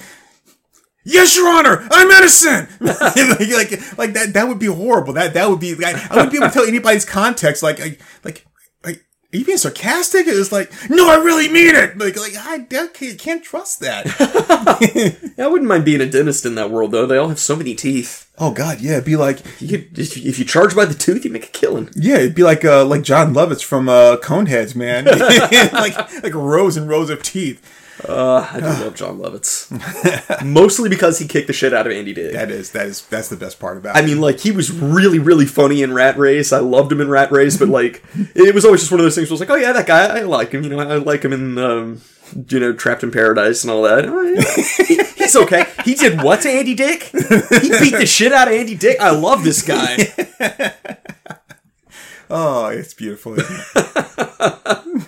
yes, 1.05 1.35
Your 1.35 1.47
Honor, 1.49 1.87
I'm 1.91 2.09
innocent. 2.11 2.69
like, 2.81 3.15
like, 3.15 3.97
like 3.97 4.13
that. 4.13 4.31
That 4.33 4.47
would 4.47 4.59
be 4.59 4.65
horrible. 4.67 5.13
That 5.13 5.33
that 5.33 5.49
would 5.49 5.59
be. 5.59 5.75
Like, 5.75 5.95
I 6.11 6.15
wouldn't 6.15 6.31
be 6.31 6.37
able 6.37 6.47
to 6.47 6.53
tell 6.53 6.65
anybody's 6.65 7.05
context. 7.05 7.63
Like, 7.63 7.79
like, 7.79 8.01
like, 8.23 8.23
like 8.23 8.45
are 8.45 8.56
you 9.37 9.45
being 9.45 9.57
sarcastic? 9.57 10.27
It 10.27 10.35
was 10.35 10.51
like, 10.51 10.71
no, 10.89 11.09
I 11.09 11.15
really 11.23 11.47
mean 11.49 11.75
it. 11.75 11.97
Like, 11.97 12.17
like 12.17 12.35
I, 12.37 12.55
I 12.55 13.15
can't, 13.17 13.43
trust 13.43 13.79
that. 13.81 14.05
I 15.39 15.47
wouldn't 15.47 15.69
mind 15.69 15.85
being 15.85 16.01
a 16.01 16.09
dentist 16.09 16.45
in 16.45 16.55
that 16.55 16.71
world 16.71 16.91
though. 16.91 17.05
They 17.05 17.17
all 17.17 17.29
have 17.29 17.39
so 17.39 17.55
many 17.55 17.75
teeth. 17.75 18.29
oh 18.37 18.51
God, 18.51 18.81
yeah. 18.81 18.93
It'd 18.93 19.05
be 19.05 19.15
like, 19.15 19.39
You 19.61 19.67
could, 19.77 19.97
if, 19.99 20.17
you- 20.17 20.29
if 20.29 20.39
you 20.39 20.45
charge 20.45 20.75
by 20.75 20.85
the 20.85 20.93
tooth, 20.93 21.23
you 21.25 21.31
make 21.31 21.45
a 21.45 21.47
killing. 21.51 21.89
yeah, 21.95 22.15
it'd 22.17 22.35
be 22.35 22.43
like, 22.43 22.65
uh, 22.65 22.85
like 22.85 23.03
Jon 23.03 23.33
Lovitz 23.33 23.63
from 23.63 23.87
uh, 23.89 24.17
Coneheads, 24.17 24.75
man. 24.75 25.05
like, 25.73 26.23
like 26.23 26.33
rows 26.33 26.77
and 26.77 26.89
rows 26.89 27.09
of 27.09 27.23
teeth. 27.23 27.76
Uh, 28.07 28.47
I 28.51 28.59
do 28.59 28.65
love 28.65 28.95
Jon 28.95 29.17
Lovitz, 29.17 29.71
mostly 30.45 30.87
because 30.87 31.17
he 31.17 31.27
kicked 31.27 31.47
the 31.47 31.53
shit 31.53 31.73
out 31.73 31.87
of 31.87 31.93
Andy 31.93 32.13
Dick. 32.13 32.33
That 32.33 32.51
is, 32.51 32.71
that 32.71 32.85
is, 32.85 33.01
that's 33.07 33.29
the 33.29 33.35
best 33.35 33.59
part 33.59 33.77
about 33.77 33.95
I 33.95 34.01
it. 34.01 34.05
mean, 34.05 34.21
like 34.21 34.39
he 34.39 34.51
was 34.51 34.71
really, 34.71 35.17
really 35.17 35.45
funny 35.47 35.81
in 35.81 35.93
Rat 35.93 36.17
Race. 36.17 36.53
I 36.53 36.59
loved 36.59 36.91
him 36.91 37.01
in 37.01 37.09
Rat 37.09 37.31
Race, 37.31 37.57
but 37.57 37.69
like 37.69 38.03
it 38.35 38.53
was 38.53 38.65
always 38.65 38.81
just 38.81 38.91
one 38.91 38.99
of 38.99 39.03
those 39.05 39.15
things. 39.15 39.29
Where 39.29 39.33
I 39.33 39.37
was 39.37 39.39
like, 39.41 39.49
oh 39.49 39.55
yeah, 39.55 39.71
that 39.73 39.87
guy, 39.87 40.05
I 40.19 40.21
like 40.21 40.51
him. 40.51 40.63
You 40.63 40.69
know, 40.69 40.79
I 40.79 40.97
like 40.97 41.23
him 41.25 41.33
in, 41.33 41.57
um, 41.57 42.01
you 42.49 42.59
know, 42.59 42.73
Trapped 42.73 43.01
in 43.03 43.09
Paradise 43.11 43.63
and 43.63 43.71
all 43.71 43.81
that. 43.83 44.05
Oh, 44.05 44.21
yeah. 44.21 45.03
He's 45.15 45.35
okay. 45.35 45.65
He 45.83 45.95
did 45.95 46.21
what 46.21 46.41
to 46.41 46.49
Andy 46.49 46.75
Dick? 46.75 47.03
He 47.03 47.69
beat 47.79 47.97
the 47.97 48.05
shit 48.05 48.31
out 48.31 48.47
of 48.47 48.53
Andy 48.53 48.75
Dick. 48.75 48.99
I 48.99 49.09
love 49.09 49.43
this 49.43 49.63
guy. 49.63 50.13
Oh, 52.29 52.65
it's 52.67 52.93
beautiful. 52.93 53.35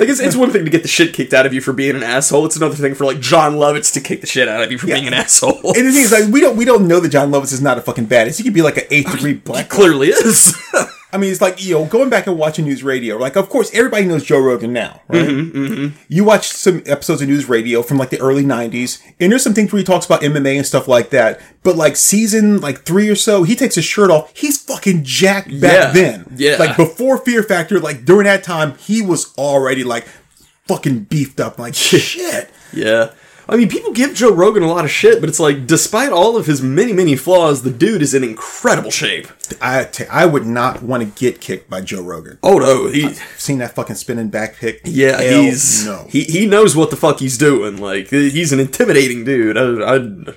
Like 0.00 0.08
it's, 0.08 0.18
it's 0.18 0.34
one 0.34 0.50
thing 0.50 0.64
to 0.64 0.70
get 0.70 0.80
the 0.80 0.88
shit 0.88 1.12
kicked 1.12 1.34
out 1.34 1.44
of 1.44 1.52
you 1.52 1.60
for 1.60 1.74
being 1.74 1.94
an 1.94 2.02
asshole. 2.02 2.46
It's 2.46 2.56
another 2.56 2.74
thing 2.74 2.94
for 2.94 3.04
like 3.04 3.20
Jon 3.20 3.56
Lovitz 3.56 3.92
to 3.92 4.00
kick 4.00 4.22
the 4.22 4.26
shit 4.26 4.48
out 4.48 4.62
of 4.62 4.72
you 4.72 4.78
for 4.78 4.86
being 4.86 5.06
an 5.06 5.12
asshole. 5.12 5.60
And 5.62 5.86
the 5.86 5.92
thing 5.92 6.02
is, 6.02 6.10
like, 6.10 6.32
we 6.32 6.40
don't 6.40 6.56
we 6.56 6.64
don't 6.64 6.88
know 6.88 7.00
that 7.00 7.10
Jon 7.10 7.30
Lovitz 7.30 7.52
is 7.52 7.60
not 7.60 7.76
a 7.76 7.82
fucking 7.82 8.06
badass. 8.06 8.38
He 8.38 8.42
could 8.42 8.54
be 8.54 8.62
like 8.62 8.78
an 8.78 8.84
eighth 8.90 9.12
degree 9.12 9.34
black. 9.44 9.64
He 9.64 9.68
clearly 9.68 10.08
is. 10.08 10.56
I 11.12 11.18
mean, 11.18 11.30
it's 11.32 11.40
like 11.40 11.64
you 11.64 11.74
know, 11.74 11.84
going 11.86 12.08
back 12.08 12.26
and 12.26 12.38
watching 12.38 12.64
news 12.64 12.82
radio. 12.84 13.16
Like, 13.16 13.36
of 13.36 13.48
course, 13.48 13.70
everybody 13.74 14.06
knows 14.06 14.24
Joe 14.24 14.38
Rogan 14.38 14.72
now, 14.72 15.02
right? 15.08 15.26
Mm-hmm, 15.26 15.96
You 16.08 16.24
watch 16.24 16.48
some 16.48 16.82
episodes 16.86 17.20
of 17.22 17.28
news 17.28 17.48
radio 17.48 17.82
from 17.82 17.98
like 17.98 18.10
the 18.10 18.20
early 18.20 18.44
'90s, 18.44 19.02
and 19.18 19.32
there's 19.32 19.42
some 19.42 19.54
things 19.54 19.72
where 19.72 19.78
he 19.78 19.84
talks 19.84 20.06
about 20.06 20.20
MMA 20.22 20.56
and 20.56 20.66
stuff 20.66 20.86
like 20.88 21.10
that. 21.10 21.40
But 21.62 21.76
like 21.76 21.96
season 21.96 22.60
like 22.60 22.82
three 22.82 23.08
or 23.08 23.16
so, 23.16 23.42
he 23.42 23.56
takes 23.56 23.74
his 23.74 23.84
shirt 23.84 24.10
off. 24.10 24.30
He's 24.36 24.62
fucking 24.62 25.04
jacked 25.04 25.60
back 25.60 25.72
Yeah. 25.72 25.90
then. 25.92 26.32
Yeah. 26.36 26.56
like 26.58 26.76
before 26.76 27.18
Fear 27.18 27.42
Factor, 27.42 27.80
like 27.80 28.04
during 28.04 28.24
that 28.24 28.42
time, 28.44 28.76
he 28.78 29.02
was 29.02 29.34
already 29.36 29.84
like 29.84 30.06
fucking 30.66 31.00
beefed 31.04 31.40
up. 31.40 31.58
Like 31.58 31.74
shit. 31.76 32.50
Yeah. 32.72 33.10
I 33.50 33.56
mean, 33.56 33.68
people 33.68 33.92
give 33.92 34.14
Joe 34.14 34.32
Rogan 34.32 34.62
a 34.62 34.68
lot 34.68 34.84
of 34.84 34.90
shit, 34.92 35.20
but 35.20 35.28
it's 35.28 35.40
like, 35.40 35.66
despite 35.66 36.12
all 36.12 36.36
of 36.36 36.46
his 36.46 36.62
many, 36.62 36.92
many 36.92 37.16
flaws, 37.16 37.62
the 37.62 37.70
dude 37.70 38.00
is 38.00 38.14
in 38.14 38.22
incredible 38.22 38.92
shape. 38.92 39.26
I 39.60 39.84
t- 39.84 40.06
I 40.06 40.24
would 40.24 40.46
not 40.46 40.82
want 40.82 41.02
to 41.02 41.20
get 41.20 41.40
kicked 41.40 41.68
by 41.68 41.80
Joe 41.80 42.02
Rogan. 42.02 42.38
Oh 42.42 42.58
no, 42.58 42.86
he, 42.86 43.12
Seen 43.36 43.58
that 43.58 43.74
fucking 43.74 43.96
spinning 43.96 44.28
back 44.28 44.54
pick? 44.56 44.80
yeah, 44.84 45.20
Hell 45.20 45.42
he's 45.42 45.84
no. 45.84 46.06
he 46.08 46.22
he 46.24 46.46
knows 46.46 46.76
what 46.76 46.90
the 46.90 46.96
fuck 46.96 47.18
he's 47.18 47.36
doing. 47.36 47.78
Like, 47.78 48.08
he's 48.10 48.52
an 48.52 48.60
intimidating 48.60 49.24
dude. 49.24 49.58
I, 49.58 49.96
I 49.96 50.34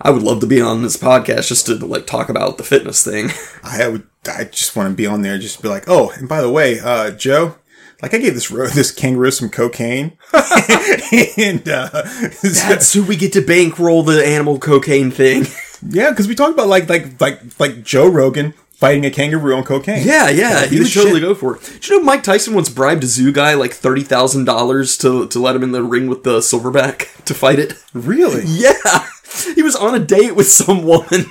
I 0.00 0.10
would 0.10 0.22
love 0.22 0.40
to 0.40 0.46
be 0.46 0.60
on 0.60 0.82
this 0.82 0.96
podcast 0.96 1.48
just 1.48 1.66
to 1.66 1.74
like 1.74 2.06
talk 2.06 2.28
about 2.28 2.56
the 2.56 2.64
fitness 2.64 3.04
thing. 3.04 3.30
I 3.62 3.88
would. 3.88 4.06
I 4.26 4.44
just 4.44 4.74
want 4.76 4.90
to 4.90 4.96
be 4.96 5.06
on 5.06 5.22
there, 5.22 5.34
and 5.34 5.42
just 5.42 5.60
be 5.60 5.68
like, 5.68 5.84
oh, 5.86 6.10
and 6.16 6.28
by 6.28 6.40
the 6.40 6.50
way, 6.50 6.80
uh, 6.80 7.10
Joe, 7.10 7.56
like 8.02 8.14
I 8.14 8.18
gave 8.18 8.34
this 8.34 8.50
ro- 8.50 8.68
this 8.68 8.90
kangaroo 8.90 9.30
some 9.30 9.48
cocaine, 9.50 10.16
and 11.36 11.68
uh, 11.68 11.88
That's 12.42 12.92
who 12.92 13.02
we 13.04 13.16
get 13.16 13.32
to 13.34 13.40
bankroll 13.40 14.02
the 14.02 14.24
animal 14.24 14.58
cocaine 14.58 15.10
thing. 15.10 15.44
yeah, 15.88 16.10
because 16.10 16.28
we 16.28 16.34
talked 16.34 16.52
about 16.54 16.68
like 16.68 16.88
like 16.88 17.20
like 17.20 17.40
like 17.58 17.82
Joe 17.82 18.08
Rogan 18.08 18.54
fighting 18.74 19.04
a 19.04 19.10
kangaroo 19.10 19.56
on 19.56 19.64
cocaine. 19.64 20.06
Yeah, 20.06 20.28
yeah, 20.30 20.66
he 20.66 20.78
would 20.78 20.92
totally 20.92 21.14
shit. 21.20 21.22
go 21.22 21.34
for 21.34 21.56
it. 21.56 21.62
Did 21.64 21.88
you 21.88 21.98
know 21.98 22.04
Mike 22.04 22.22
Tyson 22.22 22.54
once 22.54 22.68
bribed 22.68 23.02
a 23.04 23.06
zoo 23.06 23.32
guy 23.32 23.54
like 23.54 23.72
thirty 23.72 24.02
thousand 24.02 24.44
dollars 24.44 24.96
to 24.98 25.26
to 25.28 25.38
let 25.40 25.56
him 25.56 25.62
in 25.64 25.72
the 25.72 25.82
ring 25.82 26.06
with 26.06 26.22
the 26.22 26.38
silverback 26.38 27.24
to 27.24 27.34
fight 27.34 27.58
it? 27.58 27.74
really. 27.94 28.44
Yeah, 28.46 29.06
he 29.54 29.62
was 29.62 29.74
on 29.76 29.94
a 29.94 29.98
date 29.98 30.36
with 30.36 30.48
some 30.48 30.84
woman. 30.84 31.26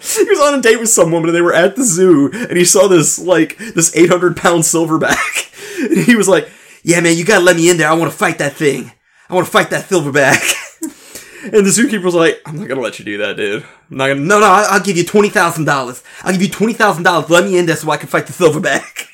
He 0.00 0.22
was 0.24 0.38
on 0.38 0.56
a 0.58 0.62
date 0.62 0.78
with 0.78 0.88
some 0.90 1.10
woman, 1.10 1.28
and 1.30 1.36
they 1.36 1.40
were 1.42 1.52
at 1.52 1.74
the 1.74 1.82
zoo, 1.82 2.30
and 2.32 2.56
he 2.56 2.64
saw 2.64 2.86
this 2.86 3.18
like 3.18 3.56
this 3.58 3.96
eight 3.96 4.08
hundred 4.10 4.36
pound 4.36 4.62
silverback, 4.62 5.50
and 5.78 5.98
he 6.06 6.16
was 6.16 6.28
like, 6.28 6.48
"Yeah, 6.82 7.00
man, 7.00 7.16
you 7.16 7.24
gotta 7.24 7.44
let 7.44 7.56
me 7.56 7.70
in 7.70 7.76
there. 7.76 7.88
I 7.88 7.94
want 7.94 8.10
to 8.10 8.16
fight 8.16 8.38
that 8.38 8.54
thing. 8.54 8.92
I 9.28 9.34
want 9.34 9.46
to 9.46 9.52
fight 9.52 9.70
that 9.70 9.84
silverback." 9.86 10.54
And 11.40 11.64
the 11.64 11.70
zookeeper 11.70 12.02
was 12.02 12.16
like, 12.16 12.42
"I'm 12.44 12.58
not 12.58 12.66
gonna 12.66 12.80
let 12.80 12.98
you 12.98 13.04
do 13.04 13.18
that, 13.18 13.36
dude. 13.36 13.62
I'm 13.62 13.96
not 13.96 14.08
gonna. 14.08 14.20
No, 14.20 14.40
no, 14.40 14.46
I'll 14.46 14.80
give 14.82 14.96
you 14.96 15.04
twenty 15.04 15.28
thousand 15.28 15.66
dollars. 15.66 16.02
I'll 16.24 16.32
give 16.32 16.42
you 16.42 16.48
twenty 16.48 16.72
thousand 16.72 17.04
dollars. 17.04 17.30
Let 17.30 17.44
me 17.44 17.56
in 17.56 17.66
there 17.66 17.76
so 17.76 17.88
I 17.90 17.96
can 17.96 18.08
fight 18.08 18.26
the 18.26 18.32
silverback." 18.32 19.06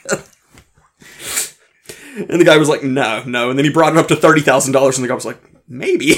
and 2.17 2.41
the 2.41 2.45
guy 2.45 2.57
was 2.57 2.71
like, 2.71 2.83
"No, 2.83 3.23
no." 3.25 3.51
And 3.51 3.59
then 3.59 3.67
he 3.67 3.71
brought 3.71 3.93
it 3.93 3.99
up 3.99 4.09
to 4.09 4.17
thirty 4.17 4.41
thousand 4.41 4.73
dollars, 4.73 4.97
and 4.97 5.05
the 5.05 5.09
guy 5.09 5.15
was 5.15 5.27
like, 5.27 5.39
"Maybe." 5.69 6.15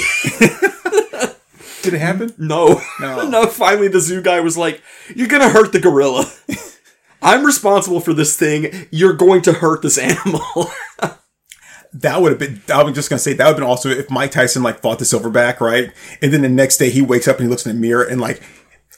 Did 1.87 1.93
it 1.93 1.99
happen? 2.01 2.33
No. 2.37 2.81
No. 2.99 3.29
No. 3.29 3.47
finally 3.47 3.87
the 3.87 4.01
zoo 4.01 4.21
guy 4.21 4.41
was 4.41 4.57
like, 4.57 4.81
You're 5.15 5.29
gonna 5.29 5.47
hurt 5.47 5.71
the 5.71 5.79
gorilla. 5.79 6.29
I'm 7.21 7.45
responsible 7.45 7.99
for 7.99 8.13
this 8.13 8.37
thing. 8.37 8.87
You're 8.91 9.13
going 9.13 9.41
to 9.43 9.53
hurt 9.53 9.81
this 9.81 9.97
animal. 9.97 10.71
That 11.93 12.21
would 12.21 12.31
have 12.31 12.39
been. 12.39 12.61
I 12.71 12.83
was 12.83 12.93
just 12.93 13.09
gonna 13.09 13.17
say 13.17 13.33
that 13.33 13.43
would 13.43 13.51
have 13.51 13.55
been 13.55 13.63
also 13.63 13.89
if 13.89 14.09
Mike 14.11 14.31
Tyson 14.31 14.61
like 14.61 14.81
fought 14.81 14.99
the 14.99 15.05
silverback, 15.05 15.59
right? 15.61 15.91
And 16.21 16.33
then 16.33 16.41
the 16.41 16.49
next 16.49 16.77
day 16.77 16.89
he 16.89 17.01
wakes 17.01 17.27
up 17.27 17.37
and 17.37 17.45
he 17.45 17.49
looks 17.49 17.65
in 17.65 17.73
the 17.73 17.81
mirror 17.81 18.03
and 18.03 18.19
like 18.21 18.41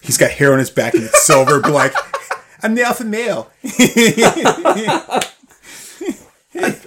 he's 0.01 0.17
got 0.17 0.31
hair 0.31 0.51
on 0.51 0.59
his 0.59 0.71
back 0.71 0.95
and 0.95 1.03
it's 1.03 1.25
silver, 1.25 1.61
but 1.61 1.71
like 1.71 1.93
I'm 2.63 2.75
the 2.75 2.83
alpha 2.83 3.05
male. 3.05 3.51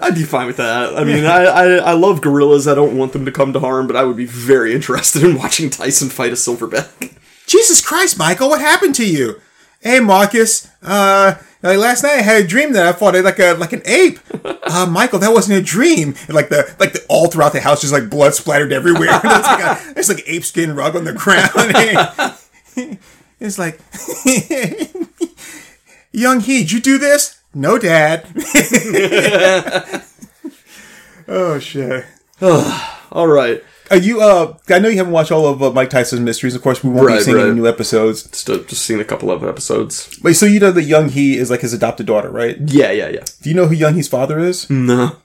I'd 0.03 0.15
be 0.15 0.25
fine 0.25 0.47
with 0.49 0.59
that. 0.59 0.99
I 0.99 1.05
mean, 1.05 1.25
I, 1.25 1.45
I, 1.45 1.65
I 1.77 1.93
love 1.93 2.21
gorillas. 2.21 2.69
I 2.69 2.75
don't 2.75 2.99
want 2.99 3.13
them 3.13 3.25
to 3.25 3.33
come 3.33 3.53
to 3.55 3.61
harm, 3.61 3.87
but 3.87 3.97
I 3.97 4.05
would 4.05 4.17
be 4.17 4.27
very 4.27 4.75
interested 4.75 5.23
in 5.23 5.39
watching 5.39 5.71
Tyson 5.71 6.11
fight 6.11 6.33
a 6.33 6.35
silverback. 6.35 7.17
Jesus 7.47 7.81
Christ, 7.81 8.19
Michael, 8.19 8.51
what 8.51 8.61
happened 8.61 8.95
to 8.97 9.07
you? 9.09 9.41
Hey, 9.83 9.99
Marcus. 9.99 10.71
Uh, 10.81 11.35
like 11.61 11.79
last 11.79 12.05
night 12.05 12.13
I 12.19 12.23
had 12.23 12.45
a 12.45 12.47
dream 12.47 12.73
that 12.73 12.87
I 12.87 12.93
fought 12.93 13.15
like 13.15 13.39
a 13.41 13.55
like 13.55 13.73
an 13.73 13.83
ape. 13.85 14.19
Uh, 14.65 14.87
Michael, 14.87 15.19
that 15.19 15.33
wasn't 15.33 15.59
a 15.59 15.63
dream. 15.63 16.15
And 16.29 16.35
like 16.35 16.49
the 16.49 16.75
like 16.79 16.93
the 16.95 17.05
all 17.09 17.27
throughout 17.27 17.53
the 17.53 17.61
house, 17.61 17.83
just 17.83 17.93
like 17.93 18.09
blood 18.09 18.33
splattered 18.33 18.73
everywhere. 18.73 19.11
there's 19.23 19.45
like 19.45 19.61
a 19.61 19.93
there's 19.93 20.09
like 20.09 20.23
ape 20.27 20.45
skin 20.45 20.75
rug 20.75 20.97
on 20.97 21.05
the 21.05 21.13
ground. 21.13 21.51
it's 23.41 23.59
like, 23.59 23.81
Yung 26.13 26.41
Hee, 26.41 26.61
did 26.61 26.73
you 26.73 26.81
do 26.81 26.97
this? 26.97 27.43
No, 27.53 27.77
Dad. 27.77 28.27
oh 31.29 31.59
shit. 31.59 32.07
All 32.41 33.27
right. 33.27 33.63
Are 33.93 33.99
you? 33.99 34.23
Uh, 34.23 34.57
I 34.71 34.79
know 34.79 34.89
you 34.89 34.97
haven't 34.97 35.13
watched 35.13 35.31
all 35.31 35.47
of 35.47 35.63
uh, 35.63 35.71
Mike 35.71 35.91
Tyson's 35.91 36.23
mysteries. 36.23 36.55
Of 36.55 36.63
course, 36.63 36.83
we 36.83 36.89
won't 36.89 37.09
Right, 37.09 37.19
be 37.19 37.25
seeing 37.25 37.37
any 37.39 37.53
new 37.53 37.69
episodes. 37.69 38.23
Just, 38.23 38.49
uh, 38.49 38.57
just 38.61 38.87
seen 38.87 39.01
a 39.01 39.05
couple 39.05 39.31
of 39.31 39.45
episodes. 39.45 40.19
Wait, 40.23 40.33
so 40.33 40.47
you 40.47 40.61
know 40.61 40.73
that 40.73 40.85
Yung 40.85 41.11
Hee 41.11 41.37
is 41.37 41.51
like 41.51 41.61
his 41.61 41.75
adopted 41.75 42.07
daughter, 42.07 42.31
right? 42.31 42.57
Yeah, 42.59 42.91
yeah, 42.91 43.09
yeah. 43.09 43.25
Do 43.43 43.51
you 43.51 43.55
know 43.55 43.67
who 43.67 43.75
Yung 43.75 43.93
Hee's 43.95 44.09
father 44.09 44.39
is? 44.39 44.71
No. 44.71 45.17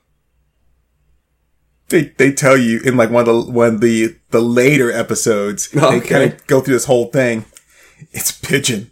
They 1.88 2.14
they 2.18 2.34
tell 2.34 2.58
you 2.58 2.82
in 2.84 2.98
like 2.98 3.10
one 3.10 3.26
of 3.30 3.46
the 3.46 3.52
one 3.52 3.76
of 3.76 3.80
the 3.82 4.18
the 4.32 4.42
later 4.42 4.92
episodes. 4.92 5.70
They 5.70 6.02
kind 6.02 6.34
of 6.34 6.46
go 6.48 6.60
through 6.60 6.74
this 6.74 6.86
whole 6.86 7.06
thing. 7.06 7.46
It's 8.12 8.34
Pigeon. 8.34 8.92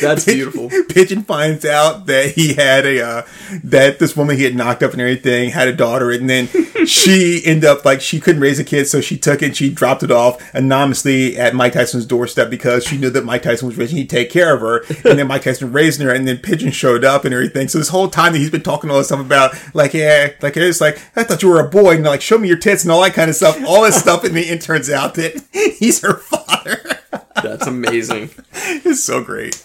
That's 0.00 0.24
beautiful. 0.24 0.70
Pigeon 0.88 1.22
finds 1.22 1.64
out 1.64 2.06
that 2.06 2.32
he 2.32 2.54
had 2.54 2.86
a 2.86 3.04
uh, 3.04 3.22
that 3.64 3.98
this 3.98 4.16
woman 4.16 4.36
he 4.36 4.44
had 4.44 4.54
knocked 4.54 4.82
up 4.82 4.92
and 4.92 5.00
everything 5.00 5.50
had 5.50 5.68
a 5.68 5.72
daughter, 5.72 6.10
and 6.10 6.28
then 6.28 6.48
she 6.86 7.42
ended 7.44 7.64
up 7.64 7.84
like 7.84 8.00
she 8.00 8.20
couldn't 8.20 8.40
raise 8.40 8.58
a 8.58 8.64
kid, 8.64 8.86
so 8.86 9.00
she 9.00 9.16
took 9.16 9.42
it 9.42 9.46
and 9.46 9.56
she 9.56 9.70
dropped 9.70 10.02
it 10.02 10.10
off 10.10 10.54
anonymously 10.54 11.36
at 11.36 11.54
Mike 11.54 11.72
Tyson's 11.72 12.06
doorstep 12.06 12.50
because 12.50 12.84
she 12.84 12.96
knew 12.96 13.10
that 13.10 13.24
Mike 13.24 13.42
Tyson 13.42 13.66
was 13.68 13.76
rich 13.76 13.90
and 13.90 13.98
he'd 13.98 14.10
take 14.10 14.30
care 14.30 14.54
of 14.54 14.60
her, 14.60 14.84
and 15.08 15.18
then 15.18 15.26
Mike 15.26 15.42
Tyson 15.42 15.72
raised 15.72 16.00
her, 16.00 16.12
and 16.12 16.26
then 16.26 16.38
Pigeon 16.38 16.70
showed 16.70 17.04
up 17.04 17.24
and 17.24 17.34
everything. 17.34 17.68
So 17.68 17.78
this 17.78 17.88
whole 17.88 18.08
time 18.08 18.32
that 18.32 18.38
he's 18.38 18.50
been 18.50 18.62
talking 18.62 18.90
all 18.90 18.98
this 18.98 19.08
stuff 19.08 19.20
about 19.20 19.54
like 19.74 19.94
yeah, 19.94 20.30
like 20.40 20.56
it's 20.56 20.80
like 20.80 21.00
I 21.16 21.24
thought 21.24 21.42
you 21.42 21.48
were 21.48 21.60
a 21.60 21.68
boy, 21.68 21.96
and 21.96 22.04
like 22.04 22.22
show 22.22 22.38
me 22.38 22.48
your 22.48 22.58
tits 22.58 22.84
and 22.84 22.92
all 22.92 23.02
that 23.02 23.14
kind 23.14 23.28
of 23.28 23.36
stuff, 23.36 23.60
all 23.66 23.82
this 23.82 23.98
stuff, 24.00 24.24
and 24.24 24.36
then 24.36 24.44
it 24.44 24.60
turns 24.60 24.88
out 24.88 25.14
that 25.14 25.42
he's 25.78 26.00
her 26.02 26.14
father. 26.14 26.99
That's 27.42 27.66
amazing. 27.66 28.30
it's 28.52 29.02
so 29.04 29.22
great. 29.22 29.64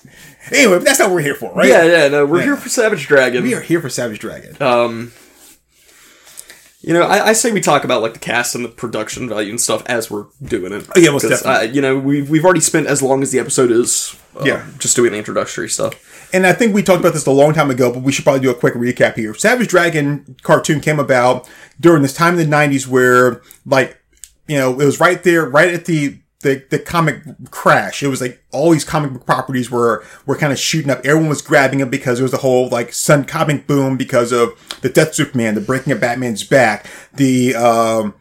Anyway, 0.51 0.77
but 0.77 0.85
that's 0.85 0.99
not 0.99 1.09
what 1.09 1.15
we're 1.15 1.21
here 1.21 1.35
for, 1.35 1.51
right? 1.53 1.67
Yeah, 1.67 1.83
yeah. 1.83 2.07
No, 2.09 2.25
we're 2.25 2.39
Yeah. 2.39 2.43
here 2.45 2.57
for 2.57 2.69
Savage 2.69 3.07
Dragon. 3.07 3.43
We 3.43 3.53
are 3.55 3.61
here 3.61 3.81
for 3.81 3.89
Savage 3.89 4.19
Dragon. 4.19 4.55
Um, 4.61 5.11
you 6.81 6.93
know, 6.93 7.01
I, 7.01 7.29
I 7.29 7.33
say 7.33 7.51
we 7.51 7.61
talk 7.61 7.83
about 7.83 8.03
like 8.03 8.13
the 8.13 8.19
cast 8.19 8.53
and 8.53 8.63
the 8.63 8.69
production 8.69 9.27
value 9.27 9.49
and 9.49 9.59
stuff 9.59 9.83
as 9.87 10.11
we're 10.11 10.25
doing 10.43 10.71
it. 10.71 10.87
Oh, 10.95 10.99
yeah, 10.99 11.09
most 11.09 11.23
definitely. 11.27 11.69
Uh, 11.69 11.71
you 11.73 11.81
know, 11.81 11.97
we've 11.97 12.29
we've 12.29 12.45
already 12.45 12.59
spent 12.59 12.85
as 12.85 13.01
long 13.01 13.23
as 13.23 13.31
the 13.31 13.39
episode 13.39 13.71
is. 13.71 14.15
uh, 14.39 14.43
Yeah. 14.45 14.65
just 14.77 14.95
doing 14.95 15.13
the 15.13 15.17
introductory 15.17 15.67
stuff. 15.69 16.29
and 16.31 16.45
I 16.45 16.53
think 16.53 16.75
we 16.75 16.83
talked 16.83 16.99
about 16.99 17.13
this 17.13 17.25
a 17.25 17.31
long 17.31 17.53
time 17.53 17.71
ago, 17.71 17.91
but 17.91 18.03
we 18.03 18.11
should 18.11 18.23
probably 18.23 18.41
do 18.41 18.51
a 18.51 18.55
quick 18.55 18.75
recap 18.75 19.15
here. 19.15 19.33
Savage 19.33 19.67
Dragon 19.69 20.35
cartoon 20.43 20.79
came 20.79 20.99
about 20.99 21.49
during 21.79 22.03
this 22.03 22.13
time 22.13 22.37
in 22.37 22.47
the 22.49 22.55
90s 22.55 22.85
where, 22.87 23.41
like, 23.65 23.97
you 24.47 24.57
know, 24.57 24.79
it 24.79 24.85
was 24.85 24.99
right 24.99 25.23
there, 25.23 25.45
right 25.49 25.73
at 25.73 25.85
the, 25.85 26.19
the, 26.45 26.63
the 26.69 26.77
comic 26.77 27.23
crash. 27.49 28.03
It 28.03 28.07
was 28.07 28.21
like 28.21 28.41
all 28.51 28.69
these 28.69 28.85
comic 28.85 29.11
book 29.11 29.25
properties 29.25 29.71
were, 29.71 30.05
were 30.27 30.37
kind 30.37 30.53
of 30.53 30.59
shooting 30.59 30.91
up. 30.91 30.99
Everyone 31.03 31.27
was 31.27 31.41
grabbing 31.41 31.79
them 31.79 31.89
because 31.89 32.19
there 32.19 32.23
was 32.23 32.33
a 32.33 32.37
whole, 32.37 32.69
like, 32.69 32.93
sun 32.93 33.25
comic 33.25 33.65
boom 33.65 33.97
because 33.97 34.31
of 34.31 34.53
the 34.81 34.89
Death 34.89 35.09
of 35.09 35.15
Superman, 35.15 35.55
the 35.55 35.61
breaking 35.61 35.91
of 35.91 35.99
Batman's 35.99 36.43
back, 36.43 36.87
the, 37.13 37.55
um, 37.55 38.13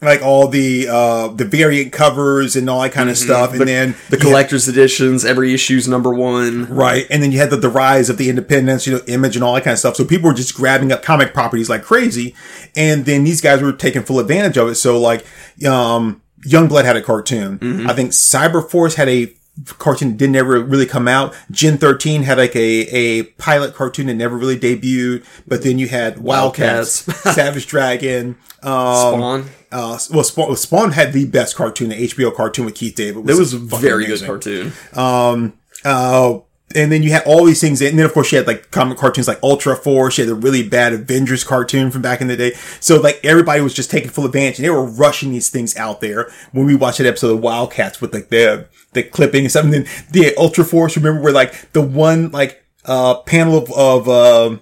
like 0.00 0.22
all 0.22 0.48
the, 0.48 0.88
uh, 0.88 1.28
the 1.28 1.44
variant 1.44 1.92
covers 1.92 2.56
and 2.56 2.68
all 2.68 2.80
that 2.82 2.92
kind 2.92 3.10
of 3.10 3.18
stuff. 3.18 3.52
And 3.52 3.66
then 3.66 3.94
The 4.10 4.16
collector's 4.16 4.68
editions, 4.68 5.24
every 5.24 5.52
issue's 5.54 5.86
number 5.86 6.12
one. 6.12 6.66
Right. 6.66 7.06
And 7.10 7.22
then 7.22 7.32
you 7.32 7.38
had 7.38 7.50
the, 7.50 7.56
the 7.56 7.70
rise 7.70 8.10
of 8.10 8.16
the 8.16 8.28
independence, 8.28 8.86
you 8.86 8.94
know, 8.94 9.02
image 9.06 9.36
and 9.36 9.44
all 9.44 9.54
that 9.54 9.64
kind 9.64 9.72
of 9.72 9.78
stuff. 9.78 9.96
So 9.96 10.04
people 10.04 10.28
were 10.28 10.34
just 10.34 10.54
grabbing 10.54 10.92
up 10.92 11.02
comic 11.02 11.32
properties 11.32 11.70
like 11.70 11.82
crazy. 11.82 12.34
And 12.74 13.04
then 13.04 13.24
these 13.24 13.40
guys 13.40 13.62
were 13.62 13.72
taking 13.72 14.02
full 14.02 14.18
advantage 14.18 14.56
of 14.58 14.68
it. 14.68 14.74
So 14.76 15.00
like, 15.00 15.26
um, 15.66 16.22
Youngblood 16.46 16.84
had 16.84 16.96
a 16.96 17.02
cartoon. 17.02 17.86
I 17.88 17.92
think 17.92 18.10
Cyberforce 18.12 18.94
had 18.94 19.08
a 19.08 19.32
cartoon 19.78 20.10
that 20.10 20.16
didn't 20.18 20.36
ever 20.36 20.60
really 20.60 20.86
come 20.86 21.08
out. 21.08 21.34
Gen 21.50 21.78
13 21.78 22.22
had 22.24 22.38
like 22.38 22.54
a, 22.54 22.60
a 22.94 23.22
pilot 23.38 23.74
cartoon 23.74 24.06
that 24.06 24.14
never 24.14 24.36
really 24.36 24.58
debuted. 24.58 25.24
But 25.46 25.62
then 25.62 25.78
you 25.78 25.88
had 25.88 26.18
Wildcats, 26.18 27.06
Wildcats. 27.06 27.34
Savage 27.34 27.66
Dragon, 27.66 28.36
um, 28.62 28.94
Spawn. 28.94 29.44
uh, 29.72 29.98
well, 30.12 30.24
Spawn, 30.24 30.56
Spawn 30.56 30.92
had 30.92 31.12
the 31.12 31.26
best 31.26 31.56
cartoon, 31.56 31.88
the 31.88 32.08
HBO 32.08 32.34
cartoon 32.34 32.66
with 32.66 32.74
Keith 32.74 32.94
David. 32.94 33.28
It 33.28 33.34
was 33.38 33.54
a 33.54 33.58
very 33.58 34.04
amazing. 34.04 34.26
good 34.26 34.26
cartoon. 34.26 34.72
Um, 34.94 35.54
uh, 35.84 36.40
and 36.76 36.92
then 36.92 37.02
you 37.02 37.10
had 37.10 37.24
all 37.24 37.44
these 37.44 37.60
things, 37.60 37.80
and 37.80 37.98
then 37.98 38.04
of 38.04 38.12
course 38.12 38.28
she 38.28 38.36
had 38.36 38.46
like 38.46 38.70
comic 38.70 38.98
cartoons 38.98 39.26
like 39.26 39.42
Ultra 39.42 39.74
Force. 39.74 40.14
She 40.14 40.22
had 40.22 40.28
the 40.28 40.34
really 40.34 40.68
bad 40.68 40.92
Avengers 40.92 41.42
cartoon 41.42 41.90
from 41.90 42.02
back 42.02 42.20
in 42.20 42.28
the 42.28 42.36
day. 42.36 42.52
So 42.80 43.00
like 43.00 43.18
everybody 43.24 43.60
was 43.62 43.74
just 43.74 43.90
taking 43.90 44.10
full 44.10 44.26
advantage, 44.26 44.58
and 44.58 44.64
they 44.66 44.70
were 44.70 44.84
rushing 44.84 45.32
these 45.32 45.48
things 45.48 45.76
out 45.76 46.00
there. 46.00 46.30
When 46.52 46.66
we 46.66 46.74
watched 46.76 46.98
that 46.98 47.06
episode 47.06 47.32
of 47.32 47.40
Wildcats 47.40 48.00
with 48.00 48.12
like 48.14 48.28
the 48.28 48.68
the 48.92 49.02
clipping 49.02 49.44
and 49.44 49.52
something, 49.52 49.72
then 49.72 49.86
the 50.10 50.36
Ultra 50.36 50.64
Force. 50.64 50.96
Remember 50.96 51.22
where 51.22 51.32
like 51.32 51.72
the 51.72 51.82
one 51.82 52.30
like 52.30 52.62
uh 52.84 53.16
panel 53.22 53.58
of 53.58 53.72
of 53.72 54.08
um 54.08 54.60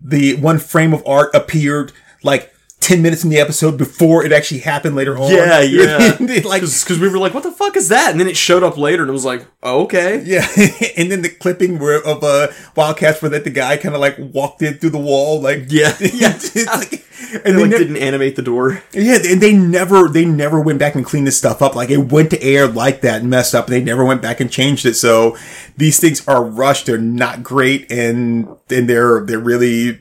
the 0.00 0.36
one 0.36 0.58
frame 0.58 0.94
of 0.94 1.02
art 1.06 1.34
appeared 1.34 1.92
like. 2.22 2.54
10 2.80 3.02
minutes 3.02 3.24
in 3.24 3.30
the 3.30 3.38
episode 3.38 3.76
before 3.76 4.24
it 4.24 4.32
actually 4.32 4.60
happened 4.60 4.96
later 4.96 5.16
on. 5.18 5.30
Yeah, 5.30 5.60
yeah. 5.60 6.16
Like, 6.44 6.62
Because 6.62 6.98
we 6.98 7.08
were 7.08 7.18
like, 7.18 7.34
what 7.34 7.42
the 7.42 7.52
fuck 7.52 7.76
is 7.76 7.88
that? 7.88 8.10
And 8.10 8.18
then 8.18 8.26
it 8.26 8.36
showed 8.36 8.62
up 8.62 8.78
later 8.78 9.02
and 9.02 9.10
it 9.10 9.12
was 9.12 9.24
like, 9.24 9.46
oh, 9.62 9.82
okay. 9.84 10.22
Yeah, 10.24 10.46
and 10.96 11.10
then 11.12 11.22
the 11.22 11.28
clipping 11.28 11.78
where 11.78 12.02
of 12.02 12.24
uh, 12.24 12.48
Wildcats 12.76 13.20
where 13.22 13.30
that 13.30 13.44
the 13.44 13.50
guy 13.50 13.76
kind 13.76 13.94
of 13.94 14.00
like 14.00 14.16
walked 14.18 14.62
in 14.62 14.74
through 14.78 14.90
the 14.90 14.98
wall, 14.98 15.40
like 15.40 15.66
Yeah. 15.68 15.94
yeah, 16.00 16.38
like, 16.74 17.04
and 17.32 17.42
They 17.44 17.52
they 17.52 17.62
like 17.62 17.70
didn't 17.72 17.98
animate 17.98 18.36
the 18.36 18.42
door. 18.42 18.82
yeah, 18.92 19.18
and 19.24 19.40
they 19.42 19.52
never 19.52 20.08
they 20.08 20.24
never 20.24 20.58
went 20.58 20.78
back 20.78 20.94
and 20.94 21.04
cleaned 21.04 21.26
this 21.26 21.36
stuff 21.36 21.60
up. 21.60 21.76
Like 21.76 21.90
it 21.90 21.98
went 21.98 22.30
to 22.30 22.42
air 22.42 22.66
like 22.66 23.02
that 23.02 23.20
and 23.20 23.28
messed 23.30 23.54
up, 23.54 23.66
and 23.66 23.74
they 23.74 23.82
never 23.82 24.04
went 24.06 24.22
back 24.22 24.40
and 24.40 24.50
changed 24.50 24.86
it. 24.86 24.94
So 24.94 25.36
these 25.76 26.00
things 26.00 26.26
are 26.26 26.42
rushed. 26.42 26.86
They're 26.86 26.96
not 26.98 27.42
great, 27.42 27.92
and 27.92 28.48
and 28.70 28.88
they're 28.88 29.24
they're 29.26 29.38
really 29.38 30.00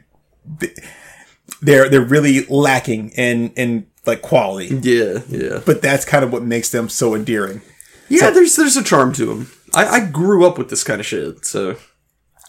they're 1.62 1.90
they're 1.90 2.02
really 2.02 2.46
lacking 2.46 3.10
in 3.12 3.52
in 3.56 3.88
like 4.06 4.22
quality. 4.22 4.68
Yeah, 4.82 5.20
yeah. 5.28 5.62
But 5.66 5.82
that's 5.82 6.06
kind 6.06 6.24
of 6.24 6.32
what 6.34 6.44
makes 6.44 6.70
them 6.70 6.90
so 6.90 7.14
endearing. 7.16 7.62
Yeah, 8.10 8.30
there's 8.32 8.56
there's 8.56 8.78
a 8.78 8.84
charm 8.84 9.14
to 9.14 9.26
them. 9.26 9.52
I, 9.76 9.86
I 9.88 10.06
grew 10.06 10.48
up 10.48 10.58
with 10.58 10.70
this 10.70 10.84
kind 10.84 11.00
of 11.00 11.06
shit, 11.06 11.46
so 11.46 11.76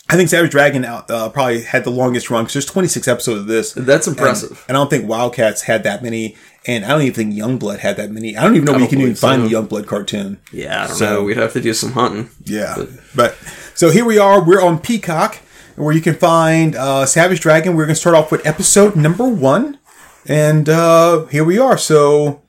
I 0.09 0.17
think 0.17 0.31
Savage 0.31 0.51
Dragon 0.51 0.85
uh, 0.87 1.29
probably 1.29 1.63
had 1.63 1.85
the 1.85 1.91
longest 1.91 2.31
run 2.31 2.45
because 2.45 2.55
there's 2.55 2.67
26 2.67 3.07
episodes 3.07 3.41
of 3.43 3.47
this. 3.47 3.73
that's 3.75 4.07
impressive. 4.09 4.51
And, 4.53 4.59
and 4.69 4.77
I 4.77 4.81
don't 4.81 4.89
think 4.91 5.07
Wildcats 5.09 5.63
had 5.63 5.83
that 5.85 6.03
many, 6.03 6.35
and 6.67 6.85
I 6.85 6.89
don't 6.89 7.03
even 7.03 7.13
think 7.15 7.35
Youngblood 7.35 7.79
had 7.81 7.97
that 7.99 8.11
many. 8.11 8.37
I 8.39 8.43
don't 8.43 8.55
even 8.57 8.65
know 8.65 8.73
where 8.73 8.81
you 8.81 8.89
can 8.89 9.01
even 9.03 9.17
so. 9.17 9.29
find 9.29 9.43
the 9.45 9.49
Youngblood 9.49 9.87
cartoon. 9.87 10.41
yeah, 10.51 10.85
I 10.85 10.87
don't 10.87 10.97
So- 10.97 11.15
know. 11.17 11.23
We'd 11.25 11.37
have 11.37 11.53
to 11.53 11.61
do 11.61 11.75
some 11.75 11.93
hunting. 11.93 12.31
Yeah, 12.45 12.87
but 13.15 13.37
so 13.75 13.91
here 13.91 14.07
we 14.07 14.19
are. 14.19 14.43
We're 14.43 14.63
on 14.63 14.79
Peacock, 14.79 15.39
where 15.81 15.95
you 15.95 16.01
can 16.01 16.15
find 16.15 16.77
uh, 16.77 17.07
Savage 17.07 17.41
Dragon. 17.41 17.75
We're 17.75 17.87
going 17.87 17.95
to 17.95 18.01
start 18.01 18.15
off 18.17 18.31
with 18.31 18.47
episode 18.47 18.97
number 18.97 19.27
one, 19.29 19.79
and 20.27 20.69
uh, 20.69 21.25
here 21.27 21.45
we 21.45 21.59
are. 21.59 21.79
So, 21.79 22.43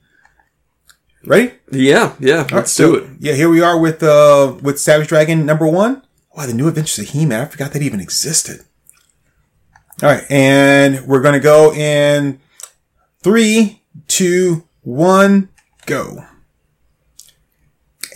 ready? 1.25 1.53
Yeah, 1.71 2.15
yeah. 2.19 2.47
Let's 2.51 2.71
So, 2.71 2.91
do 2.91 2.95
it. 2.97 3.09
Yeah, 3.19 3.33
here 3.33 3.49
we 3.49 3.61
are 3.61 3.79
with 3.79 4.03
uh, 4.03 4.55
with 4.61 4.79
Savage 4.79 5.07
Dragon 5.07 5.45
number 5.45 5.65
one. 5.67 6.03
Wow, 6.35 6.45
the 6.45 6.53
new 6.53 6.67
Adventures 6.67 6.99
of 6.99 7.09
He-Man. 7.13 7.41
I 7.41 7.45
forgot 7.45 7.73
that 7.73 7.81
even 7.81 7.99
existed. 7.99 8.61
All 10.03 10.09
right, 10.09 10.23
and 10.29 11.05
we're 11.07 11.21
going 11.21 11.33
to 11.33 11.39
go 11.39 11.73
in 11.73 12.39
three, 13.21 13.81
two, 14.07 14.63
one, 14.81 15.49
go. 15.85 16.25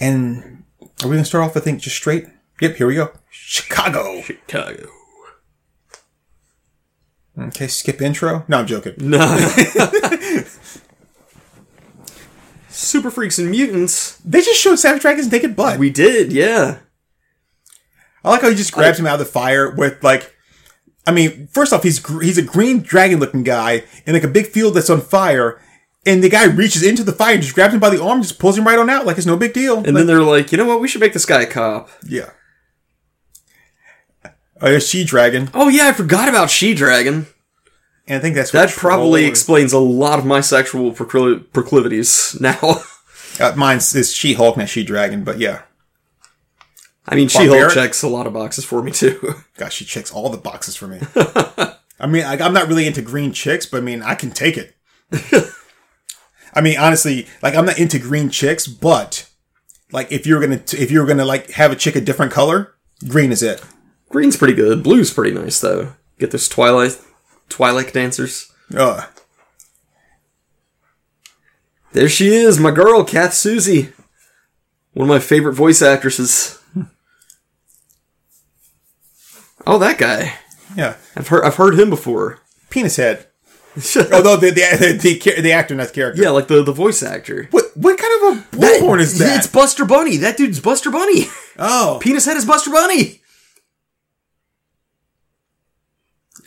And 0.01 0.63
are 1.03 1.07
we 1.07 1.11
going 1.15 1.19
to 1.19 1.25
start 1.25 1.43
off? 1.43 1.55
I 1.55 1.59
think 1.59 1.79
just 1.81 1.95
straight. 1.95 2.25
Yep, 2.59 2.75
here 2.77 2.87
we 2.87 2.95
go. 2.95 3.11
Chicago. 3.29 4.21
Chicago. 4.21 4.89
Okay, 7.37 7.67
skip 7.67 8.01
intro. 8.01 8.45
No, 8.47 8.59
I'm 8.59 8.65
joking. 8.67 8.93
No. 8.97 9.19
Super 12.69 13.09
Freaks 13.11 13.39
and 13.39 13.49
Mutants. 13.51 14.17
They 14.25 14.41
just 14.41 14.59
showed 14.59 14.75
Savage 14.77 15.01
Dragon's 15.01 15.31
naked 15.31 15.55
butt. 15.55 15.79
We 15.79 15.89
did, 15.89 16.31
yeah. 16.33 16.79
I 18.23 18.29
like 18.31 18.41
how 18.41 18.49
he 18.49 18.55
just 18.55 18.73
grabs 18.73 18.99
him 18.99 19.05
out 19.07 19.13
of 19.13 19.19
the 19.19 19.25
fire 19.31 19.69
with 19.71 20.03
like, 20.03 20.33
I 21.07 21.11
mean, 21.11 21.47
first 21.51 21.71
off, 21.73 21.83
he's 21.83 21.99
gr- 21.99 22.21
he's 22.23 22.37
a 22.37 22.41
green 22.41 22.79
dragon 22.81 23.19
looking 23.19 23.43
guy 23.43 23.83
in 24.05 24.13
like 24.13 24.23
a 24.23 24.27
big 24.27 24.47
field 24.47 24.73
that's 24.73 24.89
on 24.89 24.99
fire, 25.01 25.61
and 26.05 26.23
the 26.23 26.29
guy 26.29 26.45
reaches 26.45 26.83
into 26.83 27.03
the 27.03 27.11
fire 27.13 27.33
and 27.35 27.43
just 27.43 27.53
grabs 27.53 27.73
him 27.73 27.79
by 27.79 27.89
the 27.91 28.01
arm, 28.01 28.13
and 28.17 28.23
just 28.23 28.39
pulls 28.39 28.57
him 28.57 28.65
right 28.65 28.79
on 28.79 28.89
out 28.89 29.05
like 29.05 29.17
it's 29.17 29.27
no 29.27 29.37
big 29.37 29.53
deal. 29.53 29.77
And 29.77 29.87
Like, 29.87 29.95
then 29.95 30.07
they're 30.07 30.21
like, 30.21 30.51
you 30.51 30.57
know 30.57 30.65
what? 30.65 30.81
We 30.81 30.87
should 30.87 31.01
make 31.01 31.13
this 31.13 31.25
guy 31.25 31.43
a 31.43 31.45
cop. 31.45 31.89
yeah. 32.07 32.31
Oh, 34.65 34.71
there's 34.71 34.89
She 34.89 35.03
Dragon, 35.03 35.51
Oh 35.53 35.69
yeah, 35.69 35.87
I 35.87 35.93
forgot 35.93 36.27
about 36.27 36.49
She 36.49 36.73
Dragon. 36.73 37.27
and 38.07 38.17
I 38.17 38.19
think 38.19 38.33
that's 38.33 38.51
what 38.51 38.67
That 38.67 38.75
probably 38.75 39.25
explains 39.25 39.73
a 39.73 39.79
lot 39.79 40.17
of 40.17 40.25
my 40.25 40.41
sexual 40.41 40.91
procli- 40.91 41.45
proclivities 41.53 42.35
now. 42.41 42.81
uh, 43.39 43.53
mine's 43.55 43.93
is 43.93 44.11
She 44.11 44.33
Hulk, 44.33 44.57
not 44.57 44.67
She 44.67 44.83
Dragon, 44.83 45.23
but 45.23 45.37
yeah. 45.37 45.61
I 47.07 47.13
mean, 47.13 47.27
She 47.27 47.45
Hulk 47.45 47.73
checks 47.73 48.01
a 48.01 48.07
lot 48.07 48.25
of 48.25 48.33
boxes 48.33 48.65
for 48.65 48.81
me 48.81 48.91
too. 48.91 49.35
Gosh, 49.57 49.75
she 49.75 49.85
checks 49.85 50.11
all 50.11 50.29
the 50.29 50.37
boxes 50.37 50.75
for 50.75 50.87
me. 50.87 50.99
I 51.99 52.07
mean, 52.07 52.23
like, 52.23 52.41
I'm 52.41 52.53
not 52.53 52.67
really 52.67 52.87
into 52.87 53.03
green 53.03 53.33
chicks, 53.33 53.67
but 53.67 53.77
I 53.77 53.81
mean, 53.81 54.01
I 54.01 54.15
can 54.15 54.31
take 54.31 54.57
it. 54.57 54.75
I 56.55 56.61
mean, 56.61 56.79
honestly, 56.79 57.27
like, 57.43 57.53
I'm 57.53 57.67
not 57.67 57.77
into 57.77 57.99
green 57.99 58.31
chicks, 58.31 58.65
but 58.65 59.29
like, 59.91 60.11
if 60.11 60.25
you're 60.25 60.41
gonna, 60.41 60.61
if 60.73 60.89
you're 60.89 61.05
gonna 61.05 61.23
like 61.23 61.51
have 61.51 61.71
a 61.71 61.75
chick 61.75 61.95
a 61.95 62.01
different 62.01 62.31
color, 62.31 62.73
green 63.07 63.31
is 63.31 63.43
it. 63.43 63.63
Green's 64.15 64.37
pretty 64.37 64.53
good. 64.53 64.81
Blue's 64.81 65.11
pretty 65.13 65.37
nice 65.37 65.59
though. 65.59 65.91
Get 66.19 66.31
those 66.31 66.47
Twi'lek 66.47 67.05
Twi'lek 67.49 67.91
dancers. 67.91 68.49
Uh, 68.73 69.07
There 71.91 72.07
she 72.07 72.29
is, 72.33 72.57
my 72.57 72.71
girl, 72.71 73.03
Kath 73.03 73.31
Soucie. 73.31 73.91
One 74.93 75.09
of 75.09 75.13
my 75.13 75.19
favorite 75.19 75.51
voice 75.53 75.81
actresses. 75.81 76.61
Oh, 79.67 79.77
that 79.79 79.97
guy. 79.97 80.35
yeah, 80.77 80.95
I've 81.17 81.27
heard 81.27 81.43
I've 81.43 81.55
heard 81.55 81.77
him 81.77 81.89
before. 81.89 82.39
penis 82.69 82.95
head. 82.95 83.27
Although 84.13 84.37
the 84.37 84.51
the, 84.51 84.77
the 84.79 85.19
the 85.19 85.41
the 85.41 85.51
actor, 85.51 85.75
not 85.75 85.87
the 85.87 85.93
character. 85.93 86.21
yeah, 86.21 86.29
like 86.29 86.47
the 86.47 86.63
the 86.63 86.71
voice 86.71 87.03
actor. 87.03 87.49
What 87.51 87.65
what 87.75 87.97
kind 87.99 88.13
of 88.15 88.37
a 88.37 88.55
bullhorn 88.57 89.01
is 89.01 89.17
that? 89.19 89.39
It's 89.39 89.47
Buster 89.47 89.83
Bunny. 89.83 90.15
That 90.17 90.37
dude's 90.37 90.61
Buster 90.61 90.89
Bunny. 90.89 91.25
oh, 91.59 91.99
Penis 92.01 92.25
head 92.25 92.37
is 92.37 92.45
Buster 92.45 92.71
Bunny. 92.71 93.21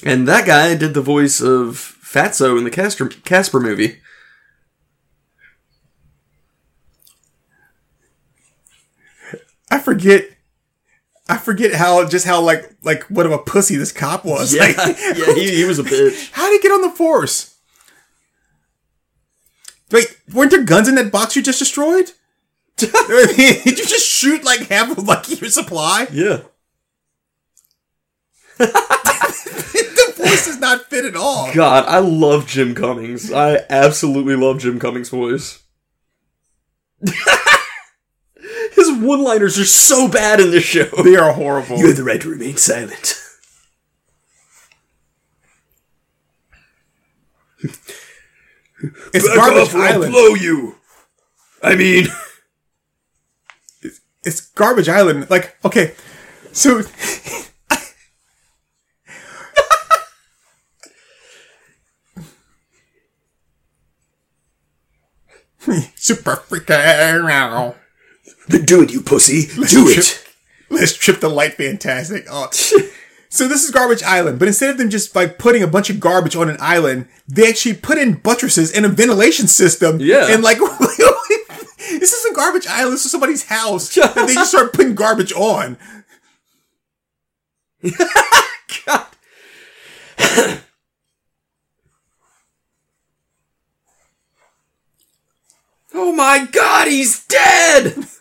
And 0.04 0.28
that 0.28 0.46
guy 0.46 0.74
did 0.76 0.94
the 0.94 1.00
voice 1.02 1.40
of 1.40 1.96
Fatso 2.02 2.56
in 2.56 2.64
the 2.64 2.70
Casper, 2.70 3.08
Casper 3.08 3.61
movie. 3.61 3.98
I 9.70 9.78
forget. 9.78 10.30
I 11.30 11.37
forget 11.37 11.74
how 11.74 12.06
just 12.08 12.24
how 12.24 12.40
like 12.40 12.70
like 12.82 13.02
what 13.04 13.26
of 13.26 13.32
a 13.32 13.38
pussy 13.38 13.76
this 13.76 13.92
cop 13.92 14.24
was. 14.24 14.54
Yeah, 14.54 14.62
Like, 14.62 14.76
yeah, 14.98 15.34
he, 15.34 15.56
he 15.56 15.64
was 15.64 15.78
a 15.78 15.82
bitch. 15.82 16.30
how 16.32 16.48
did 16.48 16.62
he 16.62 16.62
get 16.68 16.72
on 16.72 16.80
the 16.82 16.90
force? 16.90 17.54
Wait, 19.90 20.18
weren't 20.32 20.50
there 20.50 20.62
guns 20.64 20.88
in 20.88 20.94
that 20.96 21.12
box 21.12 21.37
you 21.37 21.42
just 21.42 21.58
destroyed? 21.58 22.11
Did 22.76 22.92
you 23.64 23.72
just 23.87 24.06
shoot 24.06 24.44
like 24.44 24.61
half 24.68 24.96
of 24.96 25.08
like 25.08 25.40
your 25.40 25.50
supply? 25.50 26.06
Yeah. 26.12 26.42
The 28.58 30.14
voice 30.16 30.46
does 30.46 30.58
not 30.58 30.86
fit 30.86 31.04
at 31.04 31.16
all. 31.16 31.52
God, 31.54 31.84
I 31.86 31.98
love 31.98 32.46
Jim 32.46 32.74
Cummings. 32.74 33.32
I 33.32 33.60
absolutely 33.70 34.36
love 34.36 34.58
Jim 34.60 34.78
Cummings' 34.78 35.08
voice. 35.10 35.62
His 38.72 38.92
one-liners 39.00 39.58
are 39.58 39.64
so 39.64 40.08
bad 40.08 40.40
in 40.40 40.50
this 40.50 40.64
show. 40.64 40.84
They 41.02 41.16
are 41.16 41.32
horrible. 41.32 41.78
You 41.78 41.88
have 41.88 41.96
the 41.96 42.04
right 42.04 42.20
to 42.20 42.28
remain 42.30 42.56
silent. 42.56 43.14
It's 49.12 49.26
garbage 49.34 49.74
island. 49.74 50.12
blow 50.12 50.34
you. 50.34 50.76
I 51.62 51.74
mean, 51.74 52.06
It's 54.24 54.40
garbage 54.50 54.88
island. 54.88 55.28
Like 55.30 55.56
okay, 55.64 55.94
so 56.52 56.82
super 65.96 66.36
freaky 66.36 66.72
freaking. 66.72 67.74
do 68.64 68.82
it, 68.82 68.92
you 68.92 69.00
pussy. 69.02 69.46
Do 69.46 69.88
it. 69.88 70.24
Let's 70.70 70.94
trip 70.94 71.20
the 71.20 71.28
light. 71.28 71.54
Fantastic. 71.54 72.26
Oh. 72.30 72.50
So 73.30 73.46
this 73.46 73.62
is 73.62 73.70
Garbage 73.70 74.02
Island, 74.02 74.38
but 74.38 74.48
instead 74.48 74.70
of 74.70 74.78
them 74.78 74.88
just 74.88 75.14
like 75.14 75.38
putting 75.38 75.62
a 75.62 75.66
bunch 75.66 75.90
of 75.90 76.00
garbage 76.00 76.34
on 76.34 76.48
an 76.48 76.56
island, 76.60 77.08
they 77.28 77.46
actually 77.46 77.74
put 77.74 77.98
in 77.98 78.14
buttresses 78.14 78.72
and 78.72 78.86
a 78.86 78.88
ventilation 78.88 79.46
system. 79.48 80.00
Yeah. 80.00 80.28
And 80.30 80.42
like, 80.42 80.58
this 81.78 82.12
isn't 82.12 82.36
Garbage 82.36 82.66
Island. 82.66 82.94
This 82.94 83.04
is 83.04 83.10
somebody's 83.10 83.44
house, 83.44 83.94
and 83.98 84.28
they 84.28 84.34
just 84.34 84.50
start 84.50 84.72
putting 84.72 84.94
garbage 84.94 85.32
on. 85.34 85.76
God. 88.86 89.06
Oh 95.98 96.12
my 96.12 96.46
god, 96.50 96.88
he's 96.88 97.24
dead! 97.26 98.06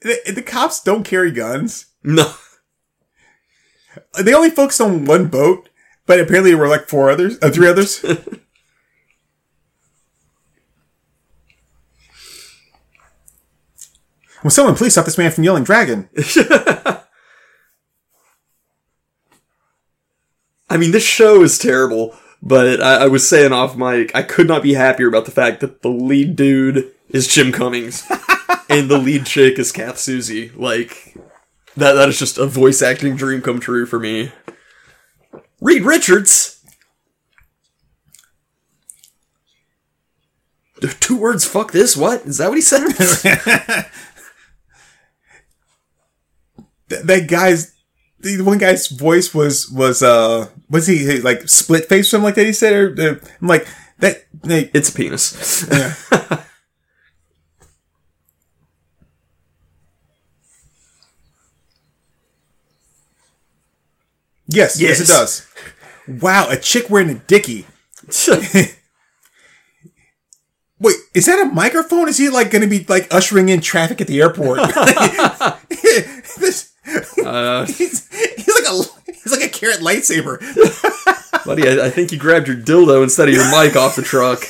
The, 0.00 0.16
the 0.32 0.42
cops 0.42 0.80
don't 0.80 1.02
carry 1.02 1.32
guns. 1.32 1.86
No. 2.04 2.32
They 4.22 4.32
only 4.32 4.50
focused 4.50 4.80
on 4.80 5.06
one 5.06 5.26
boat, 5.26 5.68
but 6.06 6.20
apparently 6.20 6.52
there 6.52 6.58
were 6.58 6.68
like 6.68 6.88
four 6.88 7.10
others, 7.10 7.36
uh, 7.42 7.50
three 7.50 7.66
others. 7.66 8.00
Will 14.44 14.50
someone 14.50 14.76
please 14.76 14.92
stop 14.92 15.04
this 15.04 15.18
man 15.18 15.32
from 15.32 15.42
yelling 15.42 15.64
dragon? 15.64 16.08
I 20.70 20.76
mean, 20.76 20.92
this 20.92 21.04
show 21.04 21.42
is 21.42 21.58
terrible, 21.58 22.14
but 22.40 22.80
I, 22.80 23.04
I 23.04 23.08
was 23.08 23.28
saying 23.28 23.52
off 23.52 23.76
mic, 23.76 24.14
I 24.14 24.22
could 24.22 24.46
not 24.46 24.62
be 24.62 24.74
happier 24.74 25.08
about 25.08 25.24
the 25.24 25.32
fact 25.32 25.58
that 25.60 25.82
the 25.82 25.88
lead 25.88 26.36
dude 26.36 26.92
is 27.08 27.26
Jim 27.26 27.52
Cummings 27.52 28.06
and 28.68 28.90
the 28.90 28.98
lead 28.98 29.26
chick 29.26 29.58
is 29.58 29.72
Kath 29.72 29.96
Soucie. 29.96 30.54
Like, 30.56 31.16
that, 31.76 31.94
that 31.94 32.08
is 32.08 32.18
just 32.18 32.38
a 32.38 32.46
voice 32.46 32.82
acting 32.82 33.16
dream 33.16 33.42
come 33.42 33.60
true 33.60 33.86
for 33.86 33.98
me. 33.98 34.32
Reed 35.60 35.82
Richards! 35.82 36.54
Two 41.00 41.16
words, 41.16 41.44
fuck 41.44 41.72
this, 41.72 41.96
what? 41.96 42.24
Is 42.24 42.38
that 42.38 42.48
what 42.48 42.54
he 42.54 42.60
said? 42.60 42.86
Th- 46.88 47.02
that 47.02 47.28
guy's 47.28 47.74
the 48.20 48.42
one 48.42 48.58
guy's 48.58 48.88
voice 48.88 49.34
was 49.34 49.68
was 49.70 50.02
uh 50.02 50.48
was 50.70 50.86
he 50.86 51.20
like 51.20 51.48
split 51.48 51.88
face 51.88 52.06
or 52.06 52.10
something 52.10 52.24
like 52.24 52.34
that 52.34 52.46
he 52.46 52.52
said 52.52 52.72
or 52.72 52.94
uh, 52.98 53.28
I'm 53.40 53.48
like 53.48 53.68
that 53.98 54.24
they, 54.42 54.70
it's 54.74 54.88
a 54.88 54.92
penis. 54.92 55.66
yeah. 55.70 56.44
yes, 64.48 64.80
yes, 64.80 65.00
it 65.00 65.06
does. 65.06 65.46
Wow, 66.08 66.48
a 66.48 66.56
chick 66.56 66.90
wearing 66.90 67.10
a 67.10 67.14
dickie. 67.14 67.66
Wait, 70.80 70.94
is 71.12 71.26
that 71.26 71.40
a 71.40 71.46
microphone? 71.46 72.08
Is 72.08 72.18
he 72.18 72.28
like 72.28 72.50
going 72.50 72.62
to 72.62 72.68
be 72.68 72.84
like 72.88 73.12
ushering 73.12 73.48
in 73.48 73.60
traffic 73.60 74.00
at 74.00 74.06
the 74.06 74.20
airport? 74.20 74.58
this, 76.38 76.72
uh, 77.24 77.66
he's, 77.66 78.08
he's 78.08 78.48
like 78.48 78.64
a 78.64 79.12
he's 79.12 79.32
like 79.32 79.42
a 79.42 79.48
carrot 79.48 79.80
lightsaber. 79.80 80.38
buddy, 81.44 81.68
I, 81.68 81.86
I 81.86 81.90
think 81.90 82.12
you 82.12 82.18
grabbed 82.18 82.46
your 82.46 82.56
dildo 82.56 83.02
instead 83.02 83.28
of 83.28 83.34
your 83.34 83.50
mic 83.50 83.76
off 83.76 83.96
the 83.96 84.02
truck. 84.02 84.44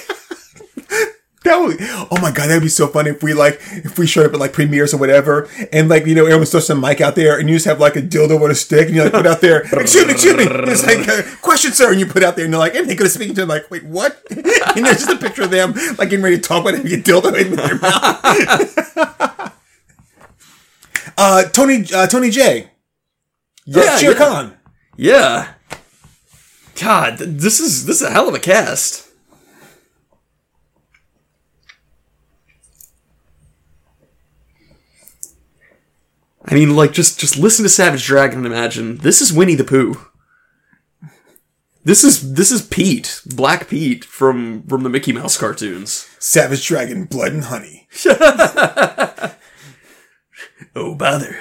That 1.44 1.56
would, 1.60 1.76
oh 1.80 2.18
my 2.20 2.32
god, 2.32 2.48
that'd 2.48 2.62
be 2.62 2.68
so 2.68 2.88
funny 2.88 3.10
if 3.10 3.22
we 3.22 3.32
like 3.32 3.60
if 3.70 3.96
we 3.96 4.08
showed 4.08 4.26
up 4.26 4.32
at 4.34 4.40
like 4.40 4.52
premieres 4.52 4.92
or 4.92 4.96
whatever, 4.96 5.48
and 5.72 5.88
like 5.88 6.04
you 6.04 6.16
know 6.16 6.24
everyone 6.24 6.46
throws 6.46 6.66
some 6.66 6.80
mic 6.80 7.00
out 7.00 7.14
there, 7.14 7.38
and 7.38 7.48
you 7.48 7.54
just 7.54 7.66
have 7.66 7.78
like 7.78 7.94
a 7.94 8.02
dildo 8.02 8.40
with 8.40 8.50
a 8.50 8.56
stick, 8.56 8.88
and 8.88 8.96
you 8.96 9.04
like 9.04 9.12
put 9.12 9.26
out 9.26 9.40
there, 9.40 9.60
excuse 9.72 10.04
me, 10.04 10.12
excuse 10.14 10.36
me, 10.36 10.46
and 10.46 10.68
it's 10.68 10.84
like 10.84 11.06
uh, 11.08 11.22
question, 11.40 11.70
sir, 11.70 11.92
and 11.92 12.00
you 12.00 12.06
put 12.06 12.24
out 12.24 12.34
there, 12.34 12.44
and 12.44 12.52
they're 12.52 12.58
like, 12.58 12.74
and 12.74 12.90
they 12.90 12.96
go 12.96 13.04
to 13.04 13.10
speaking 13.10 13.36
to 13.36 13.42
them, 13.42 13.48
like, 13.50 13.70
wait, 13.70 13.84
what? 13.84 14.20
and 14.30 14.44
there's 14.44 15.06
just 15.06 15.10
a 15.10 15.16
picture 15.16 15.42
of 15.42 15.50
them 15.52 15.74
like 15.96 16.10
getting 16.10 16.22
ready 16.22 16.36
to 16.36 16.42
talk 16.42 16.62
about 16.62 16.74
having 16.74 16.92
a 16.92 16.96
dildo 16.96 17.32
in 17.40 17.54
their 17.54 17.78
mouth. 17.78 19.54
uh, 21.18 21.44
Tony, 21.50 21.84
uh, 21.94 22.08
Tony 22.08 22.30
Jay, 22.30 22.70
Yeah, 23.64 23.82
uh, 23.82 23.98
Shere 23.98 24.10
yeah. 24.10 24.18
Khan. 24.18 24.56
Yeah. 24.96 25.52
God, 26.80 27.18
this 27.18 27.60
is 27.60 27.86
this 27.86 28.02
is 28.02 28.08
a 28.08 28.10
hell 28.10 28.28
of 28.28 28.34
a 28.34 28.40
cast. 28.40 29.07
I 36.50 36.54
mean, 36.54 36.74
like 36.74 36.92
just 36.92 37.20
just 37.20 37.36
listen 37.36 37.62
to 37.62 37.68
Savage 37.68 38.06
Dragon 38.06 38.38
and 38.38 38.46
imagine 38.46 38.96
this 38.98 39.20
is 39.20 39.32
Winnie 39.32 39.54
the 39.54 39.64
Pooh. 39.64 39.96
This 41.84 42.02
is 42.02 42.34
this 42.34 42.50
is 42.50 42.62
Pete, 42.66 43.20
Black 43.26 43.68
Pete 43.68 44.04
from 44.04 44.62
from 44.64 44.82
the 44.82 44.88
Mickey 44.88 45.12
Mouse 45.12 45.36
cartoons. 45.36 46.08
Savage 46.18 46.66
Dragon, 46.66 47.04
Blood 47.04 47.32
and 47.32 47.44
Honey. 47.44 47.86
Oh 50.74 50.94
bother. 50.94 51.36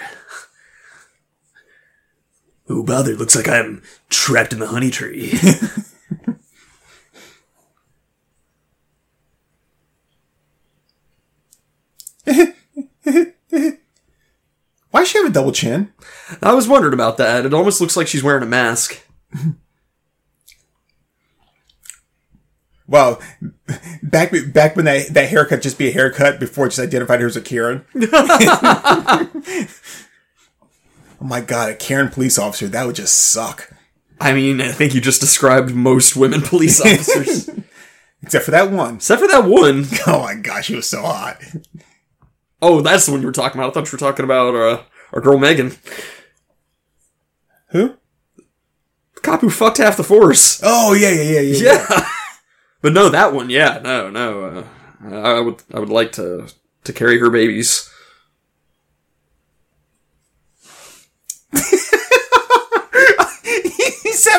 Oh 2.69 2.81
bother, 2.81 3.15
looks 3.15 3.35
like 3.35 3.47
I'm 3.47 3.83
trapped 4.09 4.51
in 4.51 4.59
the 4.59 4.67
honey 4.67 4.89
tree. 4.89 5.37
Why 14.91 15.01
does 15.01 15.09
she 15.09 15.17
have 15.17 15.27
a 15.27 15.33
double 15.33 15.51
chin? 15.51 15.93
I 16.41 16.53
was 16.53 16.67
wondering 16.67 16.93
about 16.93 17.17
that. 17.17 17.45
It 17.45 17.53
almost 17.53 17.81
looks 17.81 17.97
like 17.97 18.07
she's 18.07 18.23
wearing 18.23 18.43
a 18.43 18.47
mask. 18.47 19.01
Wow, 22.87 23.19
back 24.01 24.31
back 24.53 24.77
when 24.77 24.85
that 24.85 25.13
that 25.13 25.27
haircut 25.29 25.61
just 25.61 25.77
be 25.77 25.89
a 25.89 25.91
haircut 25.91 26.39
before 26.39 26.67
it 26.67 26.69
just 26.69 26.79
identified 26.79 27.19
her 27.19 27.27
as 27.27 27.35
a 27.35 27.41
Karen. 27.41 27.83
oh 27.95 29.27
my 31.19 31.41
god, 31.41 31.71
a 31.71 31.75
Karen 31.75 32.07
police 32.07 32.39
officer 32.39 32.67
that 32.69 32.87
would 32.87 32.95
just 32.95 33.13
suck. 33.13 33.73
I 34.21 34.33
mean, 34.33 34.61
I 34.61 34.71
think 34.71 34.95
you 34.95 35.01
just 35.01 35.19
described 35.19 35.75
most 35.75 36.15
women 36.15 36.41
police 36.41 36.79
officers. 36.85 37.49
Except 38.23 38.45
for 38.45 38.51
that 38.51 38.71
one. 38.71 38.95
Except 38.95 39.21
for 39.21 39.27
that 39.27 39.43
one. 39.45 39.85
Oh 40.07 40.21
my 40.21 40.35
gosh, 40.35 40.67
she 40.67 40.75
was 40.75 40.89
so 40.89 41.01
hot. 41.01 41.41
Oh, 42.61 42.81
that's 42.81 43.05
the 43.05 43.11
one 43.11 43.21
you 43.21 43.27
were 43.27 43.33
talking 43.33 43.59
about. 43.59 43.69
I 43.69 43.73
thought 43.73 43.91
you 43.91 43.95
were 43.95 43.99
talking 43.99 44.25
about 44.25 44.55
uh, 44.55 44.83
our 45.13 45.21
girl 45.21 45.37
Megan. 45.37 45.75
Who? 47.69 47.95
The 49.15 49.21
cop 49.21 49.41
who 49.41 49.49
fucked 49.49 49.77
half 49.77 49.97
the 49.97 50.03
force. 50.03 50.59
Oh 50.63 50.93
yeah, 50.93 51.11
yeah, 51.11 51.39
yeah, 51.39 51.39
yeah. 51.41 51.85
Yeah. 51.89 52.09
But 52.79 52.93
no, 52.93 53.09
that 53.09 53.33
one, 53.33 53.49
yeah, 53.49 53.79
no, 53.83 54.11
no. 54.11 54.63
Uh, 55.03 55.09
I 55.09 55.39
would, 55.39 55.63
I 55.73 55.79
would 55.79 55.89
like 55.89 56.11
to 56.13 56.47
to 56.83 56.93
carry 56.93 57.17
her 57.19 57.31
babies. 57.31 57.89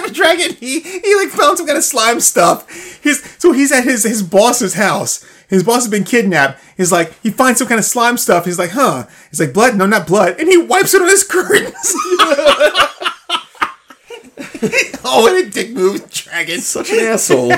he's 0.08 0.16
Dragon. 0.16 0.54
He 0.56 0.80
he 0.80 1.16
like 1.16 1.28
found 1.28 1.58
some 1.58 1.66
kind 1.66 1.78
of 1.78 1.84
slime 1.84 2.20
stuff. 2.20 2.68
He's 3.02 3.22
so 3.40 3.52
he's 3.52 3.72
at 3.72 3.84
his 3.84 4.04
his 4.04 4.22
boss's 4.22 4.74
house. 4.74 5.24
His 5.48 5.62
boss 5.62 5.84
has 5.84 5.90
been 5.90 6.04
kidnapped. 6.04 6.60
He's 6.76 6.92
like 6.92 7.12
he 7.22 7.30
finds 7.30 7.58
some 7.58 7.68
kind 7.68 7.78
of 7.78 7.84
slime 7.84 8.18
stuff. 8.18 8.44
He's 8.44 8.58
like, 8.58 8.70
huh? 8.70 9.06
He's 9.30 9.40
like 9.40 9.52
blood? 9.52 9.76
No, 9.76 9.86
not 9.86 10.06
blood. 10.06 10.36
And 10.38 10.48
he 10.48 10.58
wipes 10.58 10.94
it 10.94 11.02
on 11.02 11.08
his 11.08 11.24
curtains. 11.24 11.74
oh, 15.04 15.22
what 15.22 15.44
a 15.44 15.48
dick 15.48 15.70
move, 15.70 16.10
Dragon. 16.10 16.60
Such 16.60 16.90
an 16.90 16.98
asshole. 17.00 17.52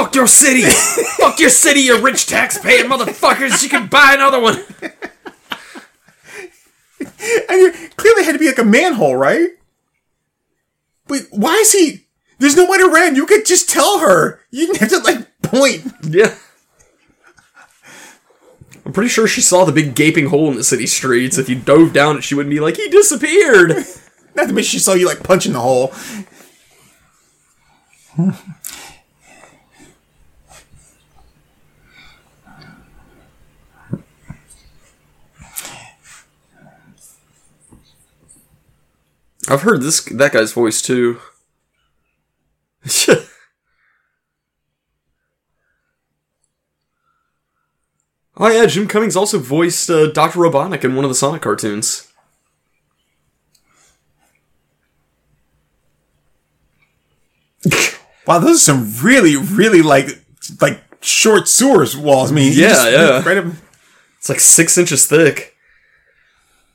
Fuck 0.00 0.14
your 0.14 0.28
city! 0.28 0.62
Fuck 1.18 1.40
your 1.40 1.50
city, 1.50 1.80
you 1.80 2.00
rich 2.00 2.26
taxpaying 2.26 2.84
motherfuckers! 2.84 3.62
You 3.62 3.68
can 3.68 3.88
buy 3.88 4.14
another 4.14 4.40
one! 4.40 4.64
And 7.48 7.60
you 7.60 7.72
clearly 7.96 8.24
had 8.24 8.32
to 8.32 8.38
be 8.38 8.46
like 8.46 8.58
a 8.58 8.64
manhole, 8.64 9.16
right? 9.16 9.50
But 11.06 11.22
why 11.30 11.54
is 11.54 11.72
he? 11.72 12.06
There's 12.38 12.56
no 12.56 12.66
way 12.66 12.78
to 12.78 12.86
around. 12.86 13.16
You 13.16 13.26
could 13.26 13.44
just 13.44 13.68
tell 13.68 13.98
her. 13.98 14.40
You 14.50 14.66
didn't 14.66 14.78
have 14.78 14.88
to 14.90 14.98
like 14.98 15.42
point. 15.42 15.92
Yeah. 16.02 16.34
I'm 18.84 18.92
pretty 18.92 19.10
sure 19.10 19.28
she 19.28 19.40
saw 19.40 19.64
the 19.64 19.72
big 19.72 19.94
gaping 19.94 20.26
hole 20.26 20.50
in 20.50 20.56
the 20.56 20.64
city 20.64 20.86
streets. 20.86 21.38
If 21.38 21.48
you 21.48 21.56
dove 21.56 21.92
down 21.92 22.16
it, 22.16 22.24
she 22.24 22.34
wouldn't 22.34 22.52
be 22.52 22.60
like, 22.60 22.76
he 22.76 22.88
disappeared! 22.88 23.70
Not 24.34 24.48
to 24.48 24.52
mention 24.52 24.62
she 24.62 24.78
saw 24.78 24.94
you 24.94 25.06
like 25.06 25.22
punching 25.22 25.52
the 25.52 25.60
hole. 25.60 25.92
I've 39.50 39.62
heard 39.62 39.82
this 39.82 40.02
that 40.04 40.32
guy's 40.32 40.52
voice 40.52 40.80
too. 40.80 41.20
oh 48.36 48.48
yeah, 48.48 48.66
Jim 48.66 48.86
Cummings 48.88 49.16
also 49.16 49.38
voiced 49.38 49.90
uh, 49.90 50.10
Doctor 50.12 50.38
Robotnik 50.38 50.84
in 50.84 50.94
one 50.94 51.04
of 51.04 51.10
the 51.10 51.14
Sonic 51.14 51.42
cartoons. 51.42 52.08
Wow, 58.26 58.38
those 58.38 58.56
are 58.56 58.58
some 58.60 58.92
really, 59.02 59.36
really 59.36 59.82
like 59.82 60.06
like 60.60 60.80
short 61.00 61.48
sewers 61.48 61.96
walls. 61.96 62.30
I 62.30 62.34
mean, 62.34 62.52
Yeah, 62.54 62.68
just- 62.68 62.92
yeah. 62.92 63.22
Right 63.28 63.38
up, 63.38 63.46
It's 64.18 64.28
like 64.28 64.38
six 64.40 64.76
inches 64.78 65.06
thick. 65.06 65.49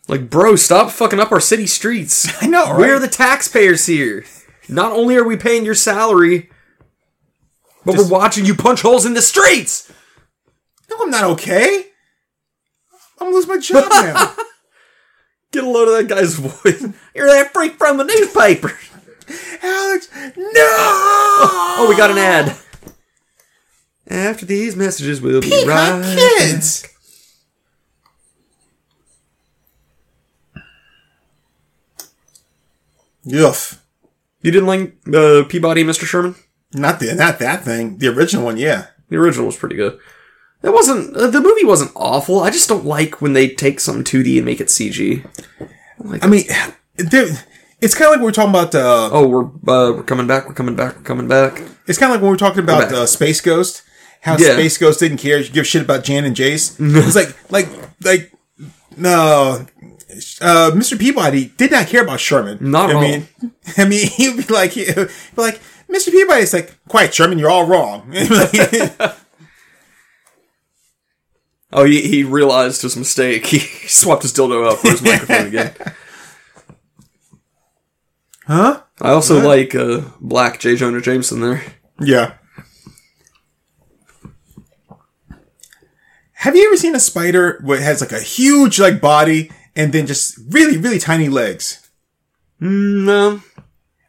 Like, 0.08 0.30
bro, 0.30 0.56
stop 0.56 0.92
fucking 0.92 1.20
up 1.20 1.32
our 1.32 1.40
city 1.40 1.66
streets. 1.68 2.28
I 2.44 2.48
know, 2.48 2.70
right? 2.72 2.80
We're 2.80 3.00
the 3.00 3.08
taxpayers 3.08 3.86
here. 3.88 4.24
Not 4.70 4.92
only 4.92 5.16
are 5.18 5.24
we 5.24 5.36
paying 5.38 5.66
your 5.66 5.76
salary, 5.76 6.50
but 7.86 7.94
Just- 7.96 8.10
we're 8.12 8.18
watching 8.18 8.46
you 8.46 8.56
punch 8.56 8.82
holes 8.82 9.06
in 9.06 9.14
the 9.14 9.22
streets. 9.22 9.92
no, 10.90 10.98
I'm 11.02 11.10
not 11.10 11.24
okay. 11.24 11.86
I'm 13.20 13.28
gonna 13.28 13.36
lose 13.36 13.48
my 13.48 13.58
job 13.58 13.86
now. 13.92 14.36
Get 15.52 15.64
a 15.64 15.70
load 15.70 15.88
of 15.88 16.08
that 16.08 16.14
guy's 16.16 16.36
voice. 16.36 16.86
You're 17.16 17.28
that 17.28 17.54
freak 17.54 17.74
from 17.78 17.98
the 17.98 18.04
newspaper. 18.04 18.78
Alex, 19.64 20.10
no! 20.36 20.44
Oh, 20.58 21.88
we 21.90 21.96
got 21.96 22.12
an 22.12 22.18
ad. 22.18 22.56
After 24.08 24.46
these 24.46 24.76
messages, 24.76 25.20
we'll 25.22 25.42
be 25.42 25.66
right. 25.66 26.04
Kids. 26.40 26.88
Yuff. 33.26 33.80
You 34.42 34.52
didn't 34.52 34.68
like 34.68 34.96
uh, 35.14 35.44
Peabody, 35.48 35.84
Mr. 35.84 36.06
Sherman? 36.06 36.36
Not 36.74 37.00
the 37.00 37.14
not 37.16 37.40
that 37.40 37.64
thing. 37.64 37.98
The 37.98 38.08
original 38.10 38.46
one, 38.46 38.58
yeah. 38.58 38.88
The 39.10 39.18
original 39.18 39.46
was 39.48 39.56
pretty 39.58 39.76
good. 39.76 39.98
It 40.64 40.74
wasn't. 40.74 41.16
Uh, 41.16 41.28
the 41.28 41.42
movie 41.42 41.64
wasn't 41.66 41.92
awful. 41.96 42.42
I 42.42 42.50
just 42.50 42.68
don't 42.70 42.86
like 42.86 43.22
when 43.22 43.34
they 43.34 43.50
take 43.50 43.80
some 43.80 44.04
2D 44.04 44.38
and 44.38 44.46
make 44.46 44.60
it 44.60 44.68
CG. 44.68 45.24
I 46.22 46.28
mean, 46.28 46.44
there- 46.98 47.28
it's 47.82 47.94
kind 47.94 48.06
of 48.08 48.12
like 48.14 48.20
we 48.20 48.26
were 48.26 48.32
talking 48.32 48.50
about. 48.50 48.74
Uh, 48.74 49.10
Oh, 49.12 49.28
we're 49.28 49.46
uh, 49.46 49.94
we're 49.94 50.04
coming 50.04 50.28
back. 50.28 50.48
We're 50.48 50.54
coming 50.56 50.76
back. 50.76 50.96
We're 50.96 51.04
coming 51.04 51.28
back. 51.28 51.62
It's 51.88 51.98
kind 52.00 52.12
of 52.12 52.16
like 52.16 52.22
when 52.22 52.30
we 52.30 52.34
were 52.34 52.38
talking 52.38 52.64
about 52.64 52.92
uh, 52.92 53.06
Space 53.06 53.42
Ghost. 53.42 53.84
How 54.22 54.38
Yeah. 54.38 54.54
Space 54.54 54.78
Ghost 54.80 55.00
didn't 55.02 55.18
care, 55.20 55.44
give 55.44 55.68
shit 55.68 55.84
about 55.84 56.04
Jan 56.04 56.26
and 56.26 56.36
Jace. 56.36 56.76
it's 57.06 57.16
like, 57.16 57.36
like, 57.52 57.68
like, 58.04 58.32
no, 58.98 59.66
uh, 60.42 60.72
Mr. 60.74 60.98
Peabody 61.00 61.46
did 61.58 61.72
not 61.72 61.88
care 61.88 62.04
about 62.04 62.20
Sherman. 62.20 62.58
Not 62.62 62.90
I 62.90 62.94
all. 62.94 63.02
mean, 63.02 63.28
I 63.78 63.86
mean, 63.86 64.08
he'd 64.08 64.48
be 64.48 64.54
like, 64.54 64.72
he'd 64.72 64.96
be 64.96 65.08
like, 65.38 65.62
Mr. 65.90 66.12
Peabody's 66.12 66.54
like, 66.54 66.78
quiet, 66.88 67.14
Sherman, 67.14 67.38
you're 67.40 67.50
all 67.50 67.68
wrong. 67.68 68.14
Oh, 71.72 71.84
he, 71.84 72.08
he 72.08 72.24
realized 72.24 72.84
his 72.84 72.96
mistake. 72.96 73.46
He 73.48 73.60
swapped 73.60 74.22
his 74.22 74.32
dildo 74.32 74.66
out 74.72 74.80
for 74.80 74.92
his 74.92 75.02
microphone 75.02 75.48
again. 75.48 75.74
huh? 78.48 78.82
I 79.02 79.10
also 79.10 79.46
like 79.46 79.76
uh, 79.76 80.02
Black 80.22 80.62
J. 80.62 80.78
Jonah 80.78 81.02
Jameson 81.02 81.42
there. 81.42 81.62
Yeah. 82.00 82.36
Have 86.34 86.56
you 86.56 86.66
ever 86.68 86.78
seen 86.78 86.96
a 86.96 87.00
spider 87.00 87.60
it 87.68 87.82
has 87.82 88.00
like 88.00 88.14
a 88.14 88.22
huge 88.22 88.80
like 88.80 89.02
body 89.02 89.52
and 89.76 89.94
then 89.94 90.08
just 90.08 90.38
really 90.50 90.78
really 90.78 91.00
tiny 91.00 91.30
legs? 91.30 91.90
No. 92.60 93.42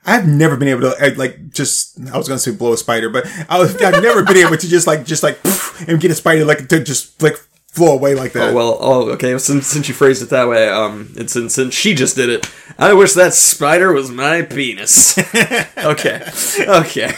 I've 0.08 0.26
never 0.28 0.56
been 0.56 0.68
able 0.68 0.82
to 0.82 1.14
like 1.16 1.50
just 1.50 1.98
I 2.12 2.16
was 2.16 2.28
gonna 2.28 2.38
say 2.38 2.52
blow 2.52 2.72
a 2.72 2.76
spider, 2.76 3.10
but 3.10 3.26
I 3.48 3.58
was, 3.58 3.74
I've 3.82 4.02
never 4.02 4.22
been 4.22 4.36
able 4.36 4.56
to 4.56 4.68
just 4.68 4.86
like 4.86 5.04
just 5.04 5.22
like 5.24 5.42
poof, 5.42 5.88
and 5.88 6.00
get 6.00 6.12
a 6.12 6.14
spider 6.14 6.44
like 6.44 6.68
to 6.68 6.82
just 6.82 7.20
like 7.20 7.36
flow 7.76 7.92
away 7.92 8.14
like 8.14 8.32
that. 8.32 8.50
Oh, 8.50 8.54
well, 8.54 8.78
oh, 8.80 9.10
okay. 9.10 9.36
Since, 9.38 9.66
since 9.66 9.86
you 9.88 9.94
phrased 9.94 10.22
it 10.22 10.30
that 10.30 10.48
way, 10.48 10.68
um, 10.68 11.12
and 11.18 11.30
since, 11.30 11.54
since 11.54 11.74
she 11.74 11.94
just 11.94 12.16
did 12.16 12.30
it, 12.30 12.50
I 12.78 12.94
wish 12.94 13.12
that 13.12 13.34
spider 13.34 13.92
was 13.92 14.10
my 14.10 14.42
penis. 14.42 15.18
okay. 15.76 16.22
Okay. 16.58 17.12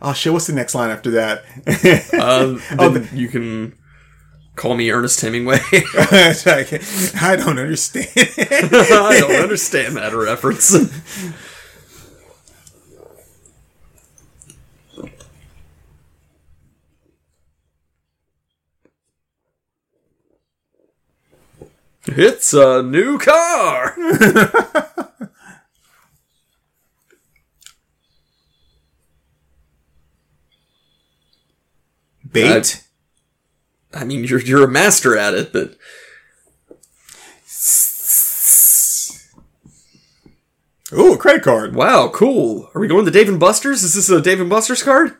oh 0.00 0.12
shit! 0.14 0.32
What's 0.32 0.46
the 0.46 0.54
next 0.54 0.74
line 0.74 0.90
after 0.90 1.10
that? 1.12 1.44
Um, 2.14 2.62
Oh, 2.78 2.88
then 2.90 3.08
you 3.12 3.28
can 3.28 3.76
call 4.56 4.74
me 4.74 4.90
Ernest 4.90 5.20
Hemingway. 5.20 5.60
I 5.72 7.36
don't 7.36 7.58
understand. 7.58 8.08
I 8.16 9.18
don't 9.20 9.42
understand 9.42 9.96
that 9.96 10.12
reference. 10.14 10.74
It's 22.08 22.54
a 22.54 22.82
new 22.82 23.18
car. 23.18 23.94
Bait. 32.32 32.85
I 33.96 34.04
mean, 34.04 34.24
you're 34.24 34.40
you're 34.40 34.64
a 34.64 34.68
master 34.70 35.16
at 35.16 35.34
it, 35.34 35.52
but 35.52 35.76
Ooh, 40.92 41.14
a 41.14 41.18
credit 41.18 41.42
card. 41.42 41.74
wow, 41.74 42.08
cool. 42.08 42.70
Are 42.74 42.80
we 42.80 42.86
going 42.86 43.04
to 43.04 43.10
Dave 43.10 43.28
and 43.28 43.40
Buster's? 43.40 43.82
Is 43.82 43.94
this 43.94 44.08
a 44.08 44.20
Dave 44.20 44.40
and 44.40 44.48
Buster's 44.48 44.82
card? 44.84 45.16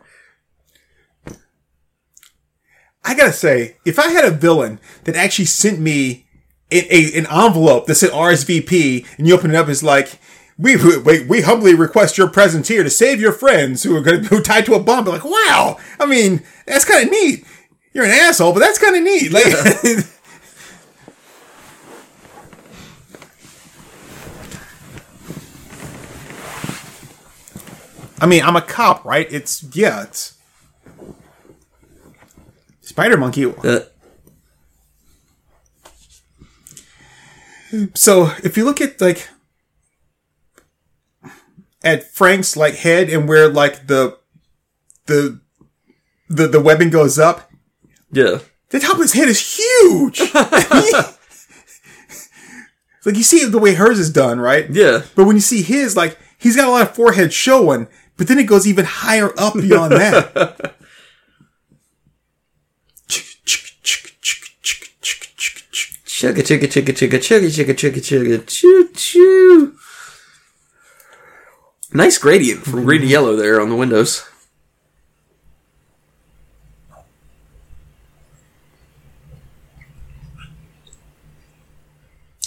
I 3.04 3.14
gotta 3.14 3.32
say, 3.32 3.76
if 3.84 3.98
I 3.98 4.08
had 4.10 4.24
a 4.24 4.30
villain 4.30 4.80
that 5.04 5.16
actually 5.16 5.44
sent 5.46 5.78
me 5.80 6.26
a, 6.70 6.78
a- 6.94 7.18
an 7.18 7.26
envelope 7.26 7.86
that 7.86 7.94
said 7.96 8.10
RSVP, 8.10 9.06
and 9.18 9.26
you 9.26 9.34
open 9.34 9.50
it 9.50 9.56
up, 9.56 9.68
it's 9.68 9.82
like, 9.82 10.18
we, 10.58 10.76
we 10.76 11.22
we 11.24 11.40
humbly 11.42 11.74
request 11.74 12.16
your 12.16 12.28
presence 12.28 12.68
here 12.68 12.82
to 12.82 12.90
save 12.90 13.20
your 13.20 13.32
friends 13.32 13.82
who 13.82 13.94
are 13.96 14.00
going 14.00 14.22
to 14.22 14.28
who 14.28 14.40
tied 14.40 14.66
to 14.66 14.74
a 14.74 14.80
bomb. 14.82 15.04
But 15.04 15.12
like, 15.22 15.24
wow, 15.24 15.78
I 16.00 16.06
mean, 16.06 16.42
that's 16.66 16.84
kind 16.84 17.04
of 17.04 17.10
neat. 17.10 17.44
You're 17.96 18.04
an 18.04 18.10
asshole, 18.10 18.52
but 18.52 18.60
that's 18.60 18.78
kind 18.78 18.94
of 18.94 19.02
neat. 19.02 19.32
Like, 19.32 19.46
I 28.20 28.26
mean, 28.26 28.42
I'm 28.42 28.54
a 28.54 28.60
cop, 28.60 29.02
right? 29.06 29.26
It's 29.32 29.62
yeah, 29.74 30.02
it's 30.02 30.36
Spider 32.82 33.16
Monkey. 33.16 33.46
Uh, 33.46 33.80
So 37.94 38.30
if 38.44 38.58
you 38.58 38.66
look 38.66 38.82
at 38.82 39.00
like 39.00 39.26
at 41.82 42.12
Frank's 42.12 42.58
like 42.58 42.74
head 42.74 43.08
and 43.08 43.26
where 43.26 43.48
like 43.48 43.86
the 43.86 44.18
the 45.06 45.40
the 46.28 46.46
the 46.46 46.60
webbing 46.60 46.90
goes 46.90 47.18
up, 47.18 47.45
Yeah. 48.16 48.38
the 48.70 48.80
top 48.80 48.94
of 48.94 49.00
his 49.00 49.12
head 49.12 49.28
is 49.28 49.58
huge. 49.58 50.20
like 53.04 53.16
you 53.16 53.22
see 53.22 53.44
the 53.44 53.58
way 53.58 53.74
hers 53.74 53.98
is 53.98 54.10
done, 54.10 54.40
right? 54.40 54.66
Yeah. 54.70 55.02
But 55.14 55.26
when 55.26 55.36
you 55.36 55.42
see 55.42 55.60
his, 55.62 55.96
like 55.96 56.18
he's 56.38 56.56
got 56.56 56.66
a 56.66 56.70
lot 56.70 56.82
of 56.82 56.94
forehead 56.94 57.32
showing, 57.32 57.88
but 58.16 58.26
then 58.28 58.38
it 58.38 58.44
goes 58.44 58.66
even 58.66 58.86
higher 58.86 59.30
up 59.38 59.54
beyond 59.54 59.92
that. 59.92 60.74
Chugga 66.16 66.40
chugga 66.40 66.66
chugga 66.66 66.94
chugga 66.94 67.20
chugga 67.20 67.50
chugga 67.52 67.74
chugga 67.76 68.00
chugga 68.00 68.46
choo 68.46 68.88
choo. 68.94 69.76
Nice 71.92 72.16
gradient 72.16 72.62
from 72.62 72.84
green 72.84 73.02
to 73.02 73.06
yellow 73.06 73.36
there 73.36 73.60
on 73.60 73.68
the 73.68 73.76
windows. 73.76 74.24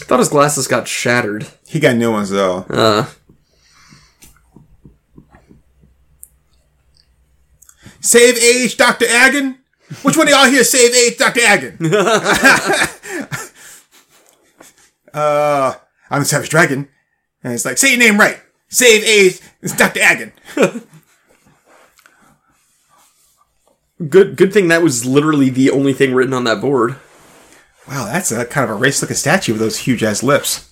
Thought 0.10 0.20
his 0.20 0.30
glasses 0.30 0.68
got 0.68 0.88
shattered. 0.88 1.46
He 1.68 1.80
got 1.80 1.96
new 1.96 2.12
ones 2.12 2.32
though. 2.32 2.66
Uh, 2.68 3.06
Save 8.02 8.38
age, 8.38 8.76
Dr. 8.76 9.06
Agon? 9.08 9.60
Which 10.02 10.18
one 10.18 10.28
of 10.28 10.34
y'all 10.34 10.50
here 10.50 10.64
save 10.64 10.96
age, 10.96 11.18
Dr. 11.18 11.42
Agon? 11.42 11.78
uh, 15.14 15.76
I'm 16.10 16.22
the 16.22 16.26
Savage 16.26 16.50
Dragon. 16.50 16.88
And 17.44 17.54
it's 17.54 17.66
like, 17.66 17.78
say 17.78 17.90
your 17.90 18.00
name 18.00 18.20
right. 18.20 18.40
Save 18.68 19.04
age, 19.04 19.40
it's 19.62 19.76
Dr. 19.76 20.00
Agon. 20.02 20.32
good 24.10 24.38
good 24.38 24.52
thing 24.54 24.70
that 24.70 24.82
was 24.82 25.06
literally 25.06 25.52
the 25.52 25.70
only 25.70 25.94
thing 25.94 26.16
written 26.16 26.34
on 26.34 26.46
that 26.46 26.62
board. 26.62 26.96
Wow, 27.90 28.06
that's 28.06 28.32
a 28.32 28.46
kind 28.46 28.70
of 28.70 28.78
a 28.78 28.80
race 28.80 29.02
looking 29.02 29.18
statue 29.18 29.54
with 29.54 29.62
those 29.62 29.80
huge 29.80 30.04
ass 30.04 30.22
lips. 30.24 30.72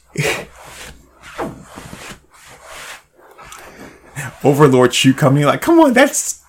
Overlord 4.43 4.93
Shoe 4.93 5.13
Company, 5.13 5.45
like, 5.45 5.61
come 5.61 5.79
on, 5.79 5.93
that's. 5.93 6.43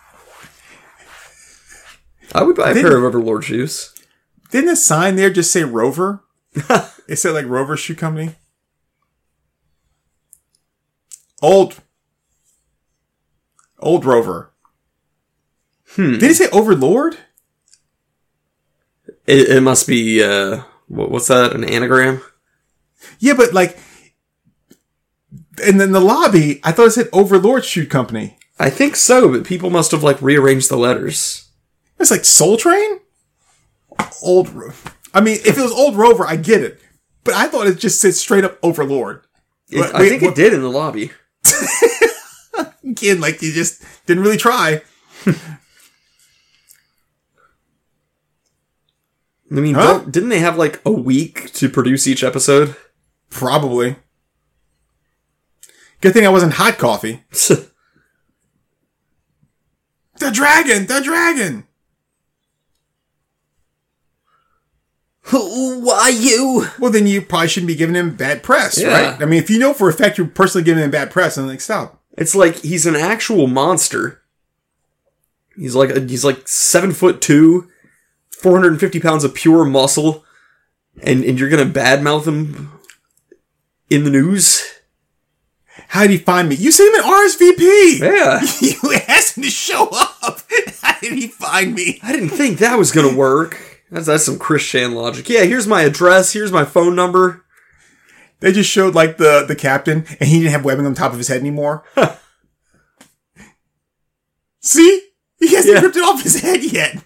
I 2.35 2.43
would 2.43 2.57
buy 2.57 2.71
a 2.71 2.75
Didn't- 2.75 2.91
pair 2.91 2.99
of 2.99 3.05
Overlord 3.05 3.45
shoes. 3.45 3.95
Didn't 4.51 4.67
the 4.69 4.77
sign 4.77 5.17
there 5.17 5.31
just 5.31 5.51
say 5.53 5.65
Rover? 5.65 6.23
it 7.09 7.17
said 7.17 7.33
like 7.33 7.47
Rover 7.47 7.77
Shoe 7.77 7.95
Company. 7.95 8.35
Old. 11.43 11.77
Old 13.79 14.05
Rover. 14.05 14.51
Hmm. 15.91 16.13
Did 16.13 16.23
he 16.23 16.35
say 16.35 16.49
Overlord? 16.51 17.17
It, 19.29 19.49
it 19.57 19.61
must 19.61 19.87
be 19.87 20.23
uh, 20.25 20.63
what, 20.89 21.11
what's 21.11 21.29
that? 21.29 21.53
An 21.55 21.63
anagram? 21.65 22.23
Yeah, 23.19 23.35
but 23.35 23.53
like. 23.53 23.79
And 25.65 25.81
then 25.81 25.93
the 25.93 26.01
lobby, 26.01 26.61
I 26.65 26.73
thought 26.73 26.87
it 26.87 26.91
said 26.93 27.09
Overlord 27.13 27.65
Shoe 27.65 27.85
Company. 27.87 28.39
I 28.61 28.71
think 28.71 28.95
so, 28.97 29.29
but 29.31 29.45
people 29.45 29.71
must 29.71 29.91
have 29.91 30.03
like 30.03 30.23
rearranged 30.23 30.71
the 30.71 30.77
letters. 30.77 31.49
It's 31.99 32.11
like 32.11 32.25
Soul 32.25 32.57
Train? 32.57 33.01
Old. 34.23 34.49
Ro- 34.51 34.73
I 35.13 35.21
mean, 35.21 35.39
if 35.45 35.59
it 35.59 35.63
was 35.63 35.73
Old 35.73 35.97
Rover, 35.97 36.25
I 36.27 36.37
get 36.37 36.63
it. 36.63 36.81
But 37.25 37.35
I 37.35 37.49
thought 37.49 37.67
it 37.67 37.79
just 37.79 38.01
said 38.01 38.15
straight 38.15 38.45
up 38.45 38.59
Overlord. 38.63 39.27
It- 39.69 39.95
I 39.95 40.01
wait, 40.01 40.09
think 40.11 40.23
what- 40.23 40.33
it 40.33 40.37
did 40.37 40.55
in 40.55 40.63
the 40.63 40.71
lobby. 40.71 41.11
Again, 42.85 43.21
like 43.21 43.43
you 43.43 43.53
just 43.53 43.83
didn't 44.07 44.23
really 44.23 44.37
try. 44.39 44.83
I 49.51 49.55
mean, 49.55 49.75
Huh? 49.75 49.83
don't, 49.99 50.13
didn't 50.13 50.29
they 50.29 50.41
have 50.41 50.59
like 50.59 50.81
a 50.85 50.91
week 50.91 51.53
to 51.55 51.69
produce 51.69 52.07
each 52.07 52.23
episode? 52.23 52.77
Probably. 53.31 53.97
Good 56.01 56.13
thing 56.13 56.27
I 56.27 56.31
wasn't 56.31 56.55
hot 56.55 56.79
coffee. 56.79 57.25
The 60.21 60.33
dragon! 60.33 60.87
The 60.87 61.01
dragon! 61.01 61.65
Why 65.31 66.09
you? 66.09 66.67
Well, 66.79 66.91
then 66.91 67.07
you 67.07 67.21
probably 67.23 67.49
shouldn't 67.49 67.69
be 67.69 67.75
giving 67.75 67.95
him 67.95 68.17
bad 68.17 68.43
press, 68.43 68.81
Yeah. 68.81 68.89
right? 68.89 69.23
I 69.23 69.27
mean, 69.27 69.39
if 69.43 69.51
you 69.51 69.59
know 69.59 69.75
for 69.75 69.89
a 69.89 69.93
fact 69.93 70.17
you're 70.19 70.27
personally 70.27 70.65
giving 70.65 70.83
him 70.83 70.91
bad 70.91 71.11
press, 71.11 71.35
then 71.37 71.47
like, 71.47 71.61
stop. 71.61 72.03
It's 72.17 72.35
like 72.35 72.57
he's 72.63 72.87
an 72.87 72.97
actual 72.97 73.47
monster. 73.47 74.23
He's 75.57 75.75
like 75.75 75.91
a, 75.91 76.01
he's 76.01 76.25
like 76.25 76.49
seven 76.49 76.93
foot 76.93 77.21
two, 77.21 77.69
four 78.39 78.53
hundred 78.53 78.73
and 78.73 78.81
fifty 78.81 79.01
pounds 79.01 79.25
of 79.25 79.35
pure 79.35 79.65
muscle, 79.65 80.25
and 81.03 81.25
and 81.25 81.39
you're 81.39 81.49
gonna 81.51 81.67
badmouth 81.67 82.27
him 82.27 82.73
in 83.91 84.05
the 84.05 84.11
news? 84.11 84.65
How 85.89 86.03
did 86.03 86.11
he 86.11 86.19
find 86.19 86.49
me? 86.49 86.55
You 86.57 86.71
sent 86.71 86.95
him 86.95 87.03
an 87.03 87.09
RSVP! 87.11 87.99
Yeah, 88.01 88.41
You 88.61 88.99
asked 89.09 89.37
him 89.39 89.45
to 89.45 89.51
show 89.51 89.89
up! 89.91 90.41
How 90.83 90.99
did 91.01 91.13
he 91.13 91.29
find 91.29 91.75
me? 91.75 91.99
I 92.03 92.13
didn't 92.13 92.29
think 92.31 92.59
that 92.59 92.77
was 92.79 92.93
gonna 92.93 93.17
work. 93.17 93.83
That's 93.91 94.07
that's 94.07 94.25
some 94.25 94.39
Chris 94.39 94.67
Chan 94.67 94.93
logic. 94.95 95.29
Yeah, 95.31 95.45
here's 95.45 95.67
my 95.67 95.83
address. 95.83 96.33
Here's 96.35 96.53
my 96.53 96.65
phone 96.67 96.95
number. 96.95 97.45
They 98.41 98.53
just 98.53 98.71
showed 98.71 98.95
like 98.95 99.17
the, 99.17 99.45
the 99.49 99.57
captain, 99.57 100.05
and 100.21 100.29
he 100.29 100.39
didn't 100.41 100.53
have 100.53 100.65
webbing 100.65 100.85
on 100.87 100.95
top 100.95 101.13
of 101.13 101.19
his 101.19 101.29
head 101.29 101.41
anymore. 101.41 101.85
See? 104.61 105.03
He 105.39 105.55
hasn't 105.55 105.75
Yeah. 105.77 105.81
ripped 105.83 105.97
it 105.97 106.05
off 106.05 106.23
his 106.23 106.41
head 106.41 106.63
yet. 106.65 107.03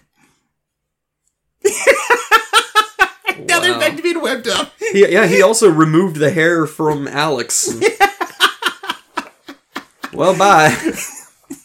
now 3.47 3.59
they're 3.59 3.73
Wow. 3.73 3.79
back 3.79 3.95
to 3.95 4.01
being 4.03 4.21
webbed 4.21 4.47
up. 4.47 4.73
He, 4.79 5.07
yeah, 5.11 5.25
he 5.27 5.41
also 5.41 5.69
removed 5.69 6.17
the 6.17 6.31
hair 6.31 6.65
from 6.67 7.07
Alex. 7.07 7.73
well, 10.13 10.37
bye. 10.37 10.69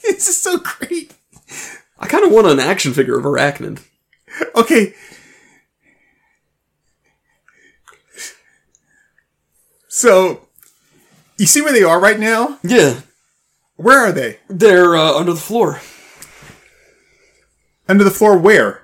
this 0.03 0.28
is 0.28 0.40
so 0.40 0.59
great. 0.59 1.12
I 1.99 2.07
kind 2.07 2.24
of 2.24 2.32
want 2.32 2.46
an 2.46 2.61
action 2.61 2.92
figure 2.94 3.18
of 3.18 3.24
Arachnid. 3.24 3.82
Okay. 4.55 4.94
So, 9.88 10.46
you 11.38 11.46
see 11.46 11.61
where 11.62 11.72
they 11.72 11.82
are 11.82 11.99
right 12.01 12.18
now? 12.20 12.59
Yeah, 12.62 13.01
Where 13.76 13.99
are 13.99 14.12
they? 14.12 14.38
they're 14.49 14.96
uh, 14.96 15.12
under 15.14 15.32
the 15.32 15.40
floor. 15.40 15.80
Under 17.88 18.05
the 18.05 18.11
floor 18.11 18.36
where? 18.36 18.82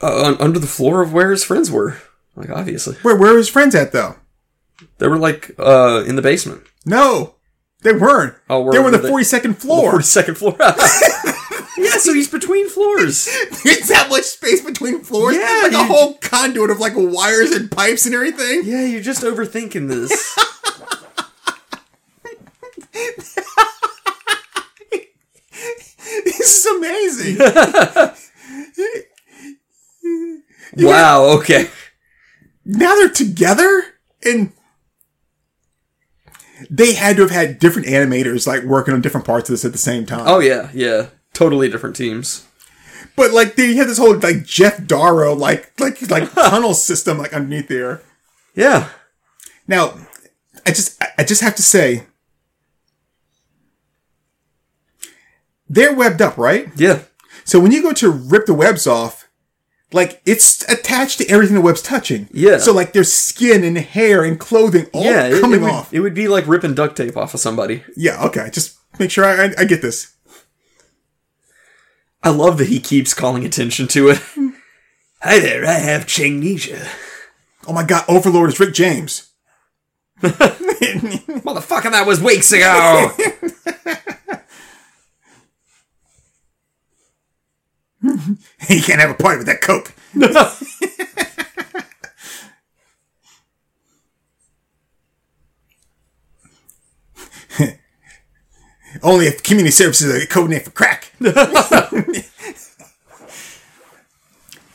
Uh, 0.00 0.36
under 0.38 0.58
the 0.58 0.66
floor 0.66 1.02
of 1.02 1.12
where 1.12 1.30
his 1.30 1.44
friends 1.44 1.70
were. 1.70 1.98
Like, 2.36 2.50
obviously. 2.50 2.96
Where 3.02 3.16
where 3.16 3.34
are 3.34 3.38
his 3.38 3.48
friends 3.48 3.74
at 3.74 3.92
though? 3.92 4.16
They 4.98 5.08
were, 5.08 5.18
like, 5.18 5.50
uh, 5.58 6.04
in 6.06 6.16
the 6.16 6.22
basement. 6.22 6.62
No. 6.86 7.34
They 7.82 7.92
weren't. 7.92 8.34
Oh, 8.50 8.62
where 8.62 8.72
they 8.72 8.78
were 8.78 8.86
on 8.86 8.92
the 8.92 9.08
forty 9.08 9.24
second 9.24 9.54
floor. 9.54 9.94
42nd 9.98 10.36
floor. 10.36 10.56
yeah, 11.78 11.96
so 11.98 12.12
he's 12.12 12.28
between 12.28 12.68
floors. 12.68 13.26
There's 13.64 13.88
that 13.88 14.08
much 14.10 14.24
space 14.24 14.64
between 14.64 15.02
floors. 15.02 15.36
Yeah, 15.36 15.60
like 15.64 15.72
a 15.72 15.84
whole 15.84 16.14
conduit 16.14 16.70
of 16.70 16.80
like 16.80 16.94
wires 16.96 17.52
and 17.52 17.70
pipes 17.70 18.04
and 18.06 18.14
everything. 18.14 18.62
Yeah, 18.64 18.84
you're 18.84 19.00
just 19.00 19.22
overthinking 19.22 19.88
this. 19.88 20.36
This 26.24 26.64
is 26.64 26.66
amazing. 26.66 27.38
Wow, 30.76 31.24
okay. 31.38 31.68
now 32.64 32.94
they're 32.94 33.08
together 33.08 33.84
and 34.24 34.52
they 36.70 36.94
had 36.94 37.16
to 37.16 37.22
have 37.22 37.30
had 37.30 37.58
different 37.58 37.88
animators 37.88 38.46
like 38.46 38.64
working 38.64 38.94
on 38.94 39.00
different 39.00 39.26
parts 39.26 39.48
of 39.48 39.54
this 39.54 39.64
at 39.64 39.72
the 39.72 39.78
same 39.78 40.04
time. 40.06 40.24
Oh, 40.26 40.40
yeah, 40.40 40.70
yeah. 40.74 41.08
Totally 41.32 41.68
different 41.68 41.96
teams. 41.96 42.46
But 43.16 43.32
like 43.32 43.56
they 43.56 43.74
had 43.74 43.88
this 43.88 43.98
whole 43.98 44.14
like 44.14 44.44
Geof 44.44 44.86
Darrow 44.86 45.34
like 45.34 45.78
like 45.80 46.08
like 46.10 46.32
tunnel 46.34 46.74
system 46.74 47.18
like 47.18 47.32
underneath 47.32 47.68
there. 47.68 48.02
Yeah. 48.54 48.90
Now, 49.66 49.94
I 50.66 50.70
just 50.70 51.02
I 51.16 51.24
just 51.24 51.40
have 51.42 51.56
to 51.56 51.62
say 51.62 52.04
they're 55.68 55.94
webbed 55.94 56.22
up, 56.22 56.36
right? 56.38 56.68
Yeah. 56.76 57.02
So 57.44 57.60
when 57.60 57.72
you 57.72 57.82
go 57.82 57.92
to 57.94 58.10
rip 58.10 58.46
the 58.46 58.54
webs 58.54 58.86
off, 58.86 59.27
like 59.92 60.20
it's 60.26 60.68
attached 60.70 61.18
to 61.18 61.28
everything 61.28 61.54
the 61.54 61.60
web's 61.62 61.82
touching. 61.82 62.28
Yeah. 62.32 62.58
So 62.58 62.72
like 62.72 62.92
there's 62.92 63.12
skin 63.12 63.64
and 63.64 63.78
hair 63.78 64.22
and 64.24 64.38
clothing 64.38 64.86
all 64.92 65.04
Yeah, 65.04 65.26
it, 65.28 65.40
coming 65.40 65.60
it 65.60 65.62
would, 65.64 65.70
off. 65.72 65.94
it 65.94 66.00
would 66.00 66.14
be 66.14 66.28
like 66.28 66.46
ripping 66.46 66.74
duct 66.74 66.96
tape 66.96 67.16
off 67.16 67.34
of 67.34 67.40
somebody. 67.40 67.82
yeah. 67.96 68.24
Okay. 68.26 68.50
Just 68.52 68.76
make 68.98 69.10
sure 69.10 69.24
I, 69.24 69.46
I, 69.46 69.50
I 69.60 69.64
get 69.64 69.80
this. 69.82 70.14
I 72.22 72.30
love 72.30 72.58
that 72.58 72.68
he 72.68 72.80
keeps 72.80 73.14
calling 73.14 73.44
attention 73.46 73.86
to 73.88 74.08
it. 74.10 74.18
Hi 75.22 75.38
there, 75.40 75.64
I 75.66 75.72
have 75.74 76.06
Changnesia. 76.06 76.86
Oh 77.66 77.72
my 77.72 77.84
god, 77.84 78.04
Overlord 78.08 78.50
is 78.50 78.60
Rick 78.60 78.74
James. 78.74 79.30
Motherfucker, 80.22 81.90
that 81.92 82.06
was 82.06 82.20
weeks 82.20 82.52
ago. 82.52 83.10
you 88.02 88.82
can't 88.82 89.00
have 89.00 89.10
a 89.10 89.14
party 89.14 89.38
with 89.38 89.46
that 89.46 89.60
coke. 89.60 89.92
Only 99.02 99.26
if 99.26 99.42
community 99.42 99.72
service 99.72 100.00
is 100.00 100.22
a 100.22 100.26
code 100.26 100.50
name 100.50 100.60
for 100.60 100.70
crack. 100.70 101.12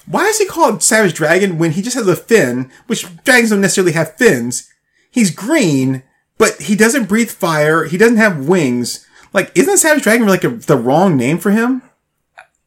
Why 0.06 0.26
is 0.26 0.38
he 0.38 0.46
called 0.46 0.84
Savage 0.84 1.14
Dragon 1.14 1.58
when 1.58 1.72
he 1.72 1.82
just 1.82 1.96
has 1.96 2.08
a 2.08 2.16
fin, 2.16 2.70
which 2.88 3.06
dragons 3.24 3.52
don't 3.52 3.62
necessarily 3.62 3.94
have 3.94 4.18
fins? 4.18 4.70
He's 5.10 5.32
green, 5.32 6.04
but 6.38 6.64
he 6.64 6.76
doesn't 6.76 7.10
breathe 7.10 7.32
fire. 7.32 7.86
He 7.86 7.98
doesn't 7.98 8.18
have 8.18 8.48
wings. 8.48 9.08
Like, 9.32 9.52
isn't 9.56 9.78
Savage 9.78 10.04
Dragon 10.04 10.28
like 10.28 10.44
a, 10.44 10.50
the 10.50 10.78
wrong 10.78 11.18
name 11.18 11.38
for 11.38 11.52
him? 11.52 11.82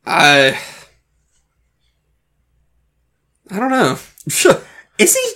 I. 0.06 0.58
I 3.50 3.58
don't 3.58 3.70
know. 3.70 3.98
Is 4.98 5.14
he? 5.14 5.32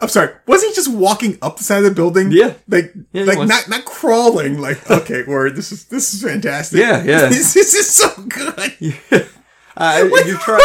I'm 0.00 0.08
sorry. 0.08 0.32
Was 0.46 0.62
he 0.62 0.72
just 0.72 0.92
walking 0.92 1.36
up 1.42 1.56
the 1.56 1.64
side 1.64 1.78
of 1.78 1.84
the 1.84 1.90
building? 1.90 2.30
Yeah. 2.30 2.54
Like, 2.68 2.92
Yeah, 3.12 3.24
like 3.24 3.48
not 3.48 3.68
not 3.68 3.84
crawling. 3.84 4.60
Like, 4.60 4.88
okay, 4.98 5.24
word. 5.24 5.56
This 5.56 5.72
is 5.72 5.86
this 5.86 6.14
is 6.14 6.22
fantastic. 6.22 6.80
Yeah, 6.80 7.02
yeah. 7.02 7.28
This, 7.28 7.54
this 7.54 7.74
is 7.74 7.92
so 7.92 8.08
good. 8.22 8.98
Uh, 9.76 10.08
you're 10.26 10.38
trying. 10.38 10.60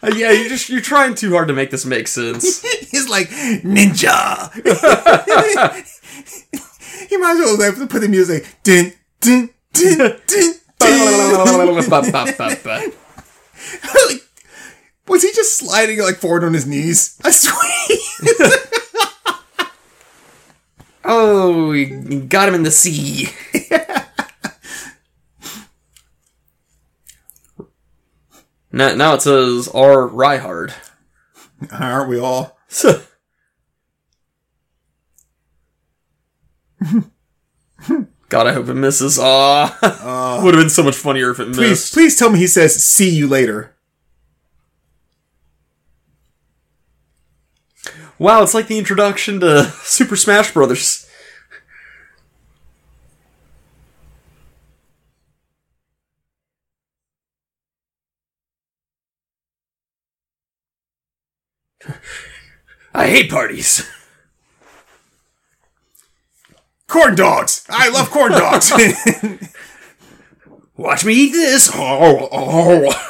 Uh, 0.00 0.12
yeah, 0.14 0.30
you're 0.30 0.48
just 0.48 0.68
you're 0.68 0.80
trying 0.80 1.14
too 1.14 1.32
hard 1.32 1.48
to 1.48 1.54
make 1.54 1.70
this 1.70 1.84
make 1.84 2.08
sense. 2.08 2.62
He's 2.90 3.08
like 3.08 3.28
ninja. 3.30 4.52
he 7.08 7.16
might 7.16 7.32
as 7.32 7.38
well 7.38 7.58
like, 7.58 7.90
put 7.90 8.00
the 8.00 8.08
music. 8.08 8.46
Dun, 8.62 8.92
dun, 9.20 9.50
dun, 9.72 10.20
dun. 10.26 10.54
Like, 10.80 10.90
was 15.06 15.22
he 15.22 15.32
just 15.32 15.56
sliding 15.56 16.00
like 16.00 16.16
forward 16.16 16.42
on 16.44 16.54
his 16.54 16.66
knees? 16.66 17.18
I 17.24 17.30
swear. 17.30 17.70
oh, 21.04 21.72
you 21.72 22.20
got 22.20 22.48
him 22.48 22.54
in 22.54 22.62
the 22.62 22.70
sea. 22.70 23.28
now, 28.72 28.94
now 28.94 29.14
it 29.14 29.22
says 29.22 29.68
R. 29.68 30.08
Ryhard. 30.08 30.72
Aren't 31.72 32.08
we 32.08 32.20
all? 32.20 32.56
God, 38.28 38.46
I 38.46 38.52
hope 38.52 38.68
it 38.68 38.74
misses. 38.74 39.18
Aw. 39.18 39.24
Ah. 39.24 39.78
Ah. 40.02 40.40
Would 40.44 40.54
have 40.54 40.62
been 40.62 40.70
so 40.70 40.82
much 40.82 40.96
funnier 40.96 41.30
if 41.30 41.40
it 41.40 41.52
Please, 41.52 41.70
missed. 41.70 41.94
please 41.94 42.16
tell 42.18 42.30
me 42.30 42.38
he 42.38 42.46
says 42.46 42.82
"see 42.82 43.08
you 43.08 43.26
later." 43.26 43.74
Wow, 48.18 48.42
it's 48.42 48.54
like 48.54 48.66
the 48.66 48.78
introduction 48.78 49.40
to 49.40 49.64
Super 49.82 50.16
Smash 50.16 50.52
Brothers. 50.52 51.06
I 62.94 63.06
hate 63.08 63.30
parties. 63.30 63.88
Corn 66.88 67.14
dogs. 67.14 67.64
I 67.68 67.90
love 67.90 68.10
corn 68.10 68.32
dogs. 68.32 68.72
Watch 70.76 71.04
me 71.04 71.12
eat 71.12 71.32
this. 71.32 71.70
Oh, 71.74 72.28
oh. 72.32 73.04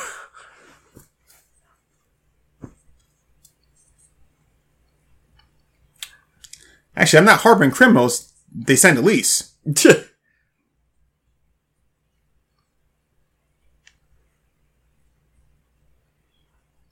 Actually, 6.97 7.21
I'm 7.21 7.25
not 7.25 7.41
harboring 7.41 7.71
criminals. 7.71 8.33
They 8.53 8.75
signed 8.75 8.99
a 8.99 9.03
lease. 9.03 9.55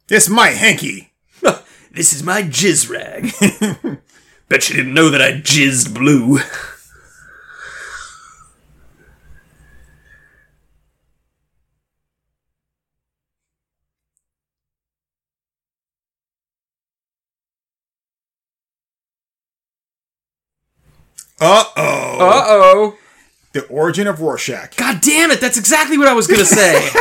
It's 0.09 0.28
my 0.28 0.51
hanky. 0.51 1.14
this 1.91 2.12
is 2.12 2.22
my 2.22 2.45
jizz 2.45 2.89
rag. 2.89 3.32
Bet 4.49 4.70
you 4.70 4.76
didn't 4.76 4.95
know 4.95 5.11
that 5.11 5.20
I 5.20 5.32
jizzed 5.32 5.93
blue. 5.93 6.39
Uh 21.41 21.64
oh. 21.76 22.18
Uh 22.18 22.45
oh. 22.47 22.99
The 23.53 23.66
origin 23.66 24.07
of 24.07 24.20
Rorschach. 24.20 24.76
God 24.76 25.01
damn 25.01 25.30
it, 25.30 25.41
that's 25.41 25.59
exactly 25.59 25.99
what 25.99 26.09
I 26.09 26.12
was 26.14 26.26
gonna 26.26 26.45
say. 26.45 26.89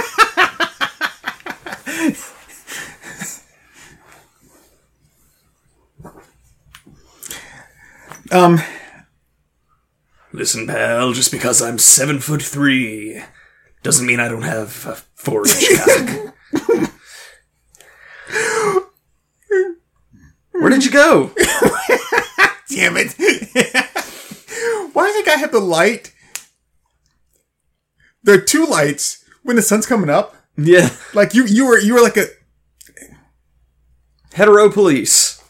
Um, 8.32 8.60
Listen, 10.36 10.68
pal, 10.68 11.14
just 11.14 11.32
because 11.32 11.62
I'm 11.62 11.78
seven 11.78 12.20
foot 12.20 12.42
three 12.42 13.22
doesn't 13.84 14.06
mean 14.06 14.20
I 14.20 14.28
don't 14.28 14.42
have 14.42 14.86
a 14.86 14.96
four 15.14 15.48
inch 15.48 15.70
cock. 15.78 16.34
Where 20.52 20.70
did 20.70 20.84
you 20.84 20.92
go? 20.92 21.32
damn 22.70 22.98
it. 22.98 23.85
Why 24.96 25.08
does 25.08 25.18
the 25.24 25.30
guy 25.30 25.38
have 25.38 25.52
the 25.52 25.60
light? 25.60 26.14
There 28.24 28.36
are 28.36 28.42
two 28.42 28.66
lights 28.66 29.24
when 29.44 29.56
the 29.58 29.62
sun's 29.62 29.86
coming 29.86 30.10
up. 30.10 30.36
Yeah. 30.58 30.90
Like 31.14 31.34
you, 31.34 31.46
you 31.46 31.66
were, 31.68 31.78
you 31.80 31.94
were 31.94 32.02
like 32.02 32.18
a. 32.18 32.26
Hetero 34.34 34.70
police. 34.72 35.42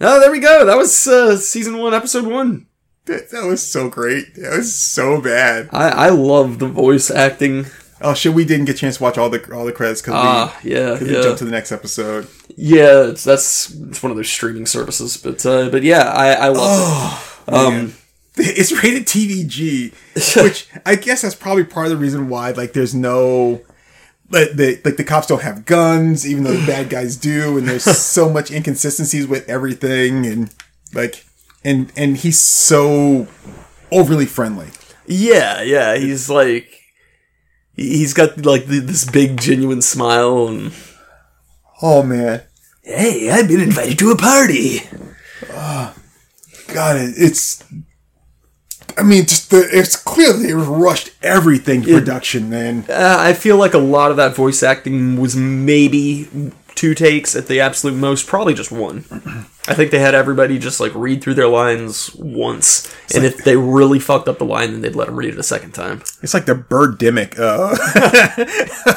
Oh, 0.00 0.20
there 0.20 0.30
we 0.30 0.38
go. 0.40 0.64
That 0.66 0.76
was 0.76 1.06
uh, 1.06 1.36
season 1.36 1.78
one, 1.78 1.94
episode 1.94 2.26
one. 2.26 2.66
That, 3.06 3.30
that 3.30 3.44
was 3.46 3.66
so 3.68 3.88
great. 3.88 4.34
That 4.36 4.56
was 4.56 4.74
so 4.74 5.20
bad. 5.20 5.68
I, 5.72 5.88
I 5.88 6.08
love 6.10 6.58
the 6.58 6.68
voice 6.68 7.10
acting. 7.10 7.66
Oh 8.00 8.14
shit, 8.14 8.34
we 8.34 8.44
didn't 8.44 8.66
get 8.66 8.76
a 8.76 8.78
chance 8.78 8.96
to 8.96 9.02
watch 9.02 9.16
all 9.18 9.30
the 9.30 9.42
all 9.54 9.64
the 9.64 9.72
credits 9.72 10.00
because 10.02 10.14
Ah, 10.16 10.58
we, 10.64 10.72
yeah, 10.72 10.90
'cause 10.98 11.02
we 11.02 11.14
yeah. 11.14 11.22
jumped 11.22 11.38
to 11.38 11.44
the 11.44 11.50
next 11.52 11.70
episode. 11.70 12.26
Yeah, 12.56 13.08
it's, 13.10 13.22
that's 13.24 13.70
it's 13.70 14.02
one 14.02 14.10
of 14.10 14.16
those 14.16 14.28
streaming 14.30 14.66
services, 14.66 15.16
but 15.16 15.44
uh, 15.46 15.68
but 15.68 15.82
yeah, 15.84 16.02
I 16.10 16.32
I 16.32 16.48
love 16.48 17.44
it. 17.46 17.54
Um, 17.54 17.94
It's 18.36 18.72
rated 18.72 19.06
TVG, 19.06 19.92
which 20.42 20.68
I 20.86 20.94
guess 20.94 21.22
that's 21.22 21.34
probably 21.34 21.64
part 21.64 21.86
of 21.86 21.90
the 21.90 21.98
reason 21.98 22.28
why 22.28 22.50
like 22.52 22.72
there's 22.72 22.94
no 22.94 23.60
like 24.30 24.52
the 24.52 24.80
like 24.84 24.96
the 24.96 25.04
cops 25.04 25.26
don't 25.26 25.42
have 25.42 25.66
guns, 25.66 26.26
even 26.26 26.44
though 26.44 26.54
the 26.56 26.66
bad 26.66 26.88
guys 26.88 27.16
do, 27.16 27.58
and 27.58 27.68
there's 27.68 27.84
so 27.98 28.30
much 28.30 28.50
inconsistencies 28.50 29.26
with 29.26 29.46
everything, 29.48 30.24
and 30.24 30.54
like 30.94 31.26
and 31.62 31.92
and 31.94 32.16
he's 32.16 32.38
so 32.40 33.26
overly 33.90 34.26
friendly. 34.26 34.68
yeah, 35.06 35.60
yeah, 35.60 35.96
he's 35.96 36.30
like 36.30 36.70
he's 37.76 38.14
got 38.14 38.44
like 38.46 38.66
th- 38.66 38.84
this 38.84 39.04
big 39.04 39.38
genuine 39.38 39.82
smile 39.82 40.48
and 40.48 40.72
Oh 41.84 42.02
man, 42.02 42.42
hey, 42.82 43.28
I've 43.30 43.48
been 43.48 43.60
invited 43.60 43.98
to 43.98 44.12
a 44.12 44.16
party. 44.16 44.82
God, 46.72 46.96
it's. 46.96 47.64
I 48.98 49.02
mean, 49.02 49.26
just 49.26 49.50
the 49.50 49.68
it's 49.72 49.96
clear 49.96 50.32
they 50.32 50.52
rushed 50.52 51.10
everything 51.22 51.82
production, 51.82 52.50
man. 52.50 52.84
Uh, 52.88 53.16
I 53.18 53.32
feel 53.32 53.56
like 53.56 53.74
a 53.74 53.78
lot 53.78 54.10
of 54.10 54.16
that 54.18 54.34
voice 54.34 54.62
acting 54.62 55.20
was 55.20 55.34
maybe 55.34 56.52
two 56.74 56.94
takes 56.94 57.36
at 57.36 57.46
the 57.46 57.60
absolute 57.60 57.94
most, 57.96 58.26
probably 58.26 58.54
just 58.54 58.72
one. 58.72 59.04
I 59.68 59.74
think 59.74 59.92
they 59.92 60.00
had 60.00 60.14
everybody 60.14 60.58
just 60.58 60.80
like 60.80 60.92
read 60.94 61.22
through 61.22 61.34
their 61.34 61.48
lines 61.48 62.12
once, 62.16 62.92
and 63.14 63.24
if 63.24 63.44
they 63.44 63.56
really 63.56 64.00
fucked 64.00 64.28
up 64.28 64.38
the 64.38 64.44
line, 64.44 64.72
then 64.72 64.80
they'd 64.80 64.96
let 64.96 65.06
them 65.06 65.16
read 65.16 65.32
it 65.32 65.38
a 65.38 65.44
second 65.44 65.72
time. 65.72 66.02
It's 66.20 66.34
like 66.34 66.46
the 66.46 66.54
Birdemic 66.54 67.38
uh, 67.38 67.76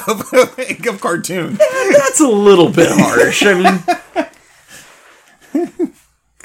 of, 0.08 0.88
of 0.88 1.02
cartoon. 1.02 1.56
That's 1.56 2.20
a 2.20 2.28
little 2.28 2.70
bit 2.70 2.90
harsh. 2.92 3.44
I 3.46 3.54
mean, 3.54 3.84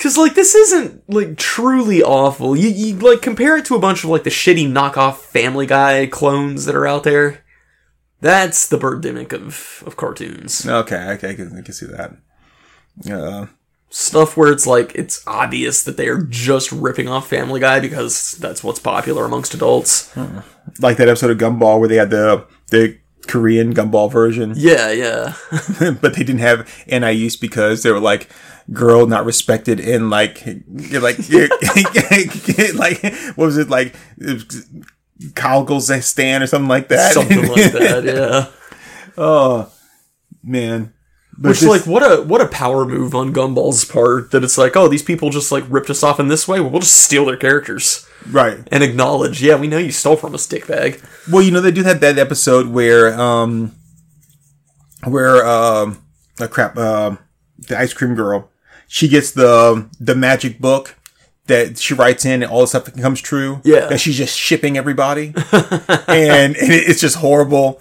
because 0.00 0.16
like 0.16 0.34
this 0.34 0.54
isn't 0.54 1.02
like 1.10 1.36
truly 1.36 2.02
awful. 2.02 2.56
You, 2.56 2.70
you 2.70 2.96
like 2.96 3.20
compare 3.20 3.58
it 3.58 3.66
to 3.66 3.74
a 3.74 3.78
bunch 3.78 4.02
of 4.02 4.08
like 4.08 4.24
the 4.24 4.30
shitty 4.30 4.66
knockoff 4.66 5.16
Family 5.16 5.66
Guy 5.66 6.06
clones 6.06 6.64
that 6.64 6.74
are 6.74 6.86
out 6.86 7.04
there. 7.04 7.44
That's 8.22 8.66
the 8.66 8.78
Birdemic 8.78 9.34
of 9.34 9.84
of 9.86 9.98
cartoons. 9.98 10.66
Okay, 10.66 11.10
okay, 11.10 11.30
I 11.30 11.34
can, 11.34 11.58
I 11.58 11.60
can 11.60 11.74
see 11.74 11.84
that. 11.86 12.16
Uh, 13.12 13.46
Stuff 13.90 14.38
where 14.38 14.50
it's 14.50 14.66
like 14.66 14.94
it's 14.94 15.22
obvious 15.26 15.82
that 15.82 15.98
they 15.98 16.08
are 16.08 16.22
just 16.22 16.72
ripping 16.72 17.08
off 17.08 17.28
Family 17.28 17.60
Guy 17.60 17.78
because 17.78 18.32
that's 18.38 18.64
what's 18.64 18.80
popular 18.80 19.26
amongst 19.26 19.52
adults. 19.52 20.16
like 20.78 20.96
that 20.96 21.10
episode 21.10 21.30
of 21.30 21.36
Gumball 21.36 21.78
where 21.78 21.88
they 21.88 21.96
had 21.96 22.08
the 22.08 22.46
the 22.68 22.98
Korean 23.26 23.74
Gumball 23.74 24.10
version, 24.10 24.54
Yeah, 24.56 24.90
yeah. 24.90 25.34
but 26.00 26.14
they 26.14 26.24
didn't 26.24 26.38
have 26.38 26.66
NIUs 26.88 27.40
because 27.40 27.82
they 27.82 27.90
were 27.90 28.00
like 28.00 28.28
girl 28.72 29.06
not 29.06 29.24
respected 29.24 29.80
in 29.80 30.10
like 30.10 30.44
you're 30.46 31.00
like 31.00 31.18
like 32.74 33.02
what 33.34 33.46
was 33.46 33.58
it 33.58 33.68
like 33.68 33.94
Kyrgyzstan 35.28 36.42
or 36.42 36.46
something 36.46 36.68
like 36.68 36.88
that. 36.88 37.12
Something 37.12 37.48
like 37.48 37.72
that, 37.72 38.04
yeah. 38.04 38.46
oh 39.18 39.70
man. 40.42 40.92
But 41.38 41.50
Which 41.50 41.60
this- 41.60 41.68
like 41.68 41.86
what 41.86 42.02
a 42.02 42.22
what 42.22 42.40
a 42.40 42.48
power 42.48 42.84
move 42.84 43.14
on 43.14 43.32
Gumball's 43.32 43.84
part 43.84 44.30
that 44.30 44.44
it's 44.44 44.58
like, 44.58 44.76
oh, 44.76 44.88
these 44.88 45.02
people 45.02 45.30
just 45.30 45.50
like 45.50 45.64
ripped 45.68 45.90
us 45.90 46.02
off 46.02 46.20
in 46.20 46.28
this 46.28 46.46
way. 46.46 46.60
Well, 46.60 46.70
we'll 46.70 46.80
just 46.80 47.00
steal 47.00 47.24
their 47.24 47.36
characters 47.36 48.06
right. 48.30 48.58
and 48.70 48.82
acknowledge, 48.82 49.42
yeah, 49.42 49.56
we 49.56 49.66
know 49.66 49.78
you 49.78 49.90
stole 49.90 50.16
from 50.16 50.34
us, 50.34 50.46
dickbag. 50.46 51.02
Well, 51.30 51.42
you 51.42 51.50
know 51.50 51.62
they 51.62 51.70
do 51.70 51.82
have 51.82 52.00
that 52.00 52.18
episode 52.18 52.68
where 52.68 53.18
um 53.18 53.72
where 55.04 55.46
um 55.46 56.02
uh, 56.40 56.46
crap 56.46 56.76
um 56.76 57.18
the 57.56 57.78
ice 57.78 57.94
cream 57.94 58.14
girl 58.14 58.49
she 58.92 59.06
gets 59.08 59.30
the 59.30 59.88
the 60.00 60.16
magic 60.16 60.58
book 60.58 60.96
that 61.46 61.78
she 61.78 61.94
writes 61.94 62.24
in 62.24 62.42
and 62.42 62.50
all 62.50 62.60
the 62.62 62.66
stuff 62.66 62.84
that 62.86 63.00
comes 63.00 63.20
true. 63.20 63.60
Yeah. 63.64 63.86
That 63.86 64.00
she's 64.00 64.16
just 64.18 64.36
shipping 64.36 64.76
everybody. 64.76 65.32
and, 66.08 66.56
and 66.56 66.56
it- 66.56 66.88
it's 66.88 67.00
just 67.00 67.16
horrible. 67.16 67.80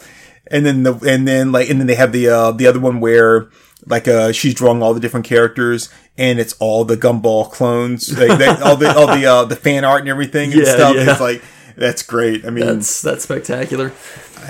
And 0.51 0.65
then 0.65 0.83
the 0.83 0.93
and 1.07 1.27
then 1.27 1.51
like 1.51 1.69
and 1.69 1.79
then 1.79 1.87
they 1.87 1.95
have 1.95 2.11
the 2.11 2.27
uh 2.29 2.51
the 2.51 2.65
other 2.67 2.79
one 2.79 2.99
where 2.99 3.49
like 3.85 4.07
uh 4.07 4.31
she's 4.31 4.53
drawing 4.53 4.81
all 4.83 4.93
the 4.93 4.99
different 4.99 5.25
characters 5.25 5.89
and 6.17 6.39
it's 6.39 6.53
all 6.59 6.83
the 6.85 6.97
gumball 6.97 7.51
clones 7.51 8.17
like 8.17 8.37
that, 8.39 8.61
all 8.61 8.75
the 8.75 8.91
all 8.95 9.07
the 9.07 9.25
uh 9.25 9.45
the 9.45 9.55
fan 9.55 9.83
art 9.85 10.01
and 10.01 10.09
everything 10.09 10.51
and 10.51 10.61
Yeah, 10.61 10.73
stuff. 10.75 10.95
yeah. 10.95 11.11
It's 11.11 11.21
like 11.21 11.43
that's 11.75 12.01
great. 12.03 12.45
I 12.45 12.49
mean 12.49 12.65
That's 12.65 13.01
that's 13.01 13.23
spectacular. 13.23 13.93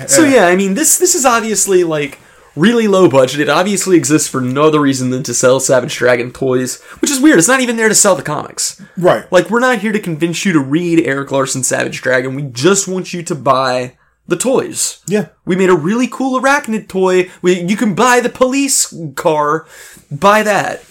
So 0.07 0.23
yeah, 0.23 0.45
I 0.47 0.55
mean 0.55 0.73
this 0.75 0.97
this 0.97 1.13
is 1.15 1.25
obviously 1.25 1.83
like 1.83 2.19
really 2.59 2.87
low 2.87 3.09
budget. 3.09 3.39
It 3.39 3.49
obviously 3.49 3.95
exists 3.97 4.27
for 4.27 4.41
no 4.41 4.63
other 4.63 4.81
reason 4.81 5.09
than 5.09 5.23
to 5.23 5.33
sell 5.33 5.59
Savage 5.59 5.95
Dragon 5.95 6.31
toys, 6.31 6.81
which 6.99 7.11
is 7.11 7.19
weird. 7.19 7.39
It's 7.39 7.47
not 7.47 7.61
even 7.61 7.77
there 7.77 7.89
to 7.89 7.95
sell 7.95 8.15
the 8.15 8.23
comics. 8.23 8.81
Right. 8.97 9.31
Like 9.31 9.49
we're 9.49 9.59
not 9.59 9.79
here 9.79 9.91
to 9.91 9.99
convince 9.99 10.45
you 10.45 10.53
to 10.53 10.59
read 10.59 11.05
Erik 11.05 11.31
Larsen 11.31 11.63
Savage 11.63 12.01
Dragon. 12.01 12.35
We 12.35 12.43
just 12.43 12.87
want 12.87 13.13
you 13.13 13.23
to 13.23 13.35
buy 13.35 13.97
the 14.27 14.37
toys. 14.37 15.01
Yeah. 15.07 15.29
We 15.45 15.55
made 15.55 15.69
a 15.69 15.75
really 15.75 16.07
cool 16.07 16.39
arachnid 16.39 16.87
toy. 16.87 17.29
We, 17.41 17.61
you 17.61 17.75
can 17.75 17.95
buy 17.95 18.19
the 18.19 18.29
police 18.29 18.93
car. 19.15 19.65
Buy 20.11 20.43
that. 20.43 20.83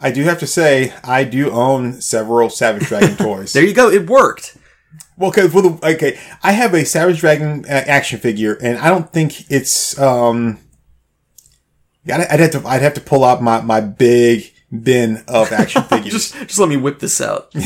I 0.00 0.10
do 0.10 0.22
have 0.24 0.38
to 0.40 0.46
say, 0.46 0.92
I 1.02 1.24
do 1.24 1.50
own 1.50 2.00
several 2.00 2.50
Savage 2.50 2.88
Dragon 2.88 3.16
toys. 3.18 3.52
There 3.52 3.64
you 3.64 3.74
go. 3.74 3.90
It 3.90 4.06
worked. 4.08 4.56
Well, 5.16 5.30
okay, 5.30 5.46
well, 5.46 5.62
the, 5.70 5.94
okay, 5.94 6.18
I 6.42 6.52
have 6.52 6.74
a 6.74 6.84
Savage 6.84 7.20
Dragon 7.20 7.64
uh, 7.66 7.84
action 7.86 8.18
figure, 8.18 8.58
and 8.60 8.78
I 8.78 8.90
don't 8.90 9.12
think 9.12 9.50
it's. 9.50 9.98
um 9.98 10.58
I'd, 12.06 12.20
I'd 12.20 12.40
have 12.40 12.50
to. 12.52 12.62
I'd 12.66 12.82
have 12.82 12.94
to 12.94 13.00
pull 13.00 13.24
out 13.24 13.42
my 13.42 13.60
my 13.60 13.80
big 13.80 14.52
bin 14.70 15.24
of 15.28 15.52
action 15.52 15.82
figures. 15.90 16.12
Just 16.12 16.34
just 16.34 16.58
let 16.58 16.68
me 16.68 16.76
whip 16.76 16.98
this 16.98 17.20
out. 17.20 17.52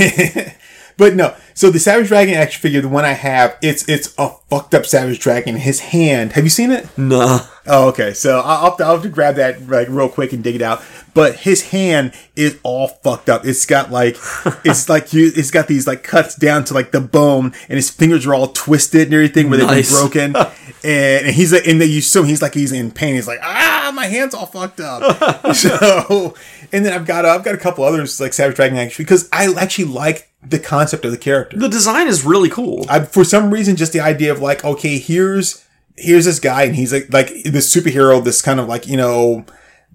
But 0.98 1.14
no, 1.14 1.36
so 1.54 1.70
the 1.70 1.78
Savage 1.78 2.08
Dragon 2.08 2.34
action 2.34 2.60
figure, 2.60 2.80
the 2.80 2.88
one 2.88 3.04
I 3.04 3.12
have, 3.12 3.56
it's 3.62 3.88
it's 3.88 4.12
a 4.18 4.30
fucked 4.50 4.74
up 4.74 4.84
Savage 4.84 5.20
Dragon. 5.20 5.54
His 5.56 5.78
hand, 5.78 6.32
have 6.32 6.42
you 6.42 6.50
seen 6.50 6.72
it? 6.72 6.88
Nah. 6.98 7.46
Oh, 7.68 7.88
okay. 7.88 8.12
So 8.14 8.40
I'll 8.40 8.44
I'll 8.44 8.64
have, 8.70 8.76
to, 8.78 8.84
I'll 8.84 8.92
have 8.94 9.02
to 9.02 9.08
grab 9.08 9.36
that 9.36 9.68
like 9.68 9.88
real 9.88 10.08
quick 10.08 10.32
and 10.32 10.42
dig 10.42 10.56
it 10.56 10.62
out. 10.62 10.82
But 11.14 11.36
his 11.36 11.70
hand 11.70 12.12
is 12.36 12.58
all 12.62 12.88
fucked 12.88 13.28
up. 13.28 13.44
It's 13.44 13.66
got 13.66 13.90
like 13.90 14.16
it's 14.64 14.88
like 14.88 15.12
you. 15.12 15.30
It's 15.34 15.50
got 15.50 15.66
these 15.66 15.86
like 15.86 16.02
cuts 16.02 16.34
down 16.34 16.64
to 16.64 16.74
like 16.74 16.92
the 16.92 17.00
bone, 17.00 17.52
and 17.68 17.76
his 17.76 17.90
fingers 17.90 18.26
are 18.26 18.34
all 18.34 18.48
twisted 18.48 19.02
and 19.08 19.14
everything 19.14 19.50
where 19.50 19.58
Nice. 19.58 19.90
they've 19.90 20.12
been 20.12 20.32
broken. 20.32 20.50
and, 20.84 21.26
and 21.26 21.34
he's 21.34 21.52
like, 21.52 21.66
and 21.66 21.80
then 21.80 21.88
you 21.90 22.00
so 22.00 22.22
he's 22.22 22.42
like 22.42 22.54
he's 22.54 22.72
in 22.72 22.90
pain. 22.90 23.14
He's 23.14 23.26
like, 23.28 23.40
ah, 23.42 23.90
my 23.94 24.06
hand's 24.06 24.34
all 24.34 24.46
fucked 24.46 24.80
up. 24.80 25.54
so, 25.56 26.34
and 26.72 26.84
then 26.86 26.92
I've 26.92 27.06
got 27.06 27.24
uh, 27.24 27.30
I've 27.30 27.44
got 27.44 27.54
a 27.54 27.58
couple 27.58 27.84
others 27.84 28.20
like 28.20 28.32
Savage 28.32 28.56
Dragon 28.56 28.78
actually 28.78 29.04
because 29.04 29.28
I 29.32 29.52
actually 29.54 29.86
like 29.86 30.30
the 30.46 30.58
concept 30.58 31.04
of 31.04 31.10
the 31.10 31.18
character. 31.18 31.58
The 31.58 31.68
design 31.68 32.06
is 32.06 32.24
really 32.24 32.48
cool. 32.48 32.86
I, 32.88 33.00
for 33.00 33.24
some 33.24 33.50
reason, 33.50 33.76
just 33.76 33.92
the 33.92 34.00
idea 34.00 34.30
of 34.30 34.40
like, 34.40 34.64
okay, 34.64 34.98
here's 34.98 35.64
here's 35.98 36.24
this 36.24 36.40
guy, 36.40 36.64
and 36.64 36.76
he's 36.76 36.92
like 36.92 37.12
like 37.12 37.28
this 37.44 37.74
superhero, 37.74 38.22
this 38.22 38.42
kind 38.42 38.60
of 38.60 38.68
like 38.68 38.86
you 38.86 38.96
know 38.96 39.44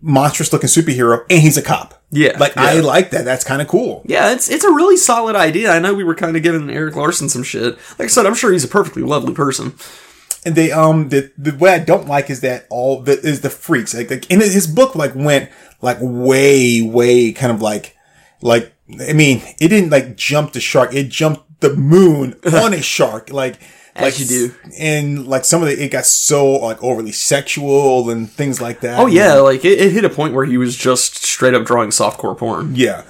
monstrous 0.02 0.52
looking 0.52 0.68
superhero, 0.68 1.26
and 1.30 1.42
he's 1.42 1.58
a 1.58 1.62
cop. 1.62 2.02
Yeah, 2.12 2.38
like 2.38 2.56
I 2.58 2.80
like 2.80 3.10
that. 3.12 3.26
That's 3.26 3.44
kind 3.44 3.62
of 3.62 3.68
cool. 3.68 4.04
Yeah, 4.06 4.34
it's 4.34 4.50
it's 4.50 4.64
a 4.64 4.72
really 4.72 4.98
solid 4.98 5.36
idea. 5.36 5.72
I 5.72 5.80
know 5.80 5.94
we 5.94 6.04
were 6.04 6.16
kind 6.16 6.38
of 6.38 6.44
giving 6.44 6.70
Erik 6.70 6.96
Larsen 6.96 7.30
some 7.30 7.44
shit. 7.44 7.78
Like 7.98 8.02
I 8.02 8.08
said, 8.08 8.26
I'm 8.26 8.36
sure 8.36 8.52
he's 8.52 8.64
a 8.64 8.68
perfectly 8.68 9.04
lovely 9.04 9.34
person. 9.34 9.74
And 10.46 10.56
they 10.56 10.72
um 10.72 11.10
the 11.10 11.32
the 11.38 11.56
way 11.56 11.74
I 11.74 11.80
don't 11.80 12.08
like 12.08 12.30
is 12.30 12.42
that 12.42 12.68
all 12.70 13.02
the 13.02 13.20
is 13.20 13.42
the 13.42 13.50
freaks 13.50 13.94
like 13.96 14.12
like 14.12 14.30
in 14.30 14.42
his 14.42 14.68
book 14.68 14.94
like 14.94 15.16
went 15.16 15.50
like 15.82 15.98
way 16.02 16.82
way 16.82 17.32
kind 17.32 17.52
of 17.52 17.62
like 17.62 17.96
like 18.42 18.74
I 19.10 19.14
mean 19.14 19.42
it 19.60 19.70
didn't 19.70 19.90
like 19.90 20.18
jump 20.18 20.52
the 20.52 20.60
shark 20.60 20.94
it 20.94 21.08
jumped 21.10 21.62
the 21.62 21.74
moon 21.74 22.36
on 22.54 22.74
a 22.74 22.82
shark 22.82 23.32
like 23.32 23.58
like 24.00 24.20
you 24.20 24.26
do. 24.26 24.56
and 24.80 25.28
like 25.28 25.46
some 25.46 25.62
of 25.62 25.70
it 25.70 25.80
it 25.80 25.92
got 25.92 26.06
so 26.06 26.54
like 26.54 26.82
overly 26.84 27.12
sexual 27.12 28.10
and 28.10 28.30
things 28.30 28.60
like 28.62 28.80
that 28.82 29.00
Oh 29.00 29.06
yeah, 29.08 29.36
like 29.36 29.64
it, 29.66 29.80
it 29.80 29.92
hit 29.92 30.06
a 30.06 30.10
point 30.10 30.34
where 30.34 30.46
he 30.46 30.58
was 30.58 30.76
just 30.76 31.24
straight 31.24 31.54
up 31.54 31.66
drawing 31.66 31.90
softcore 31.90 32.38
porn. 32.38 32.76
Yeah. 32.76 33.04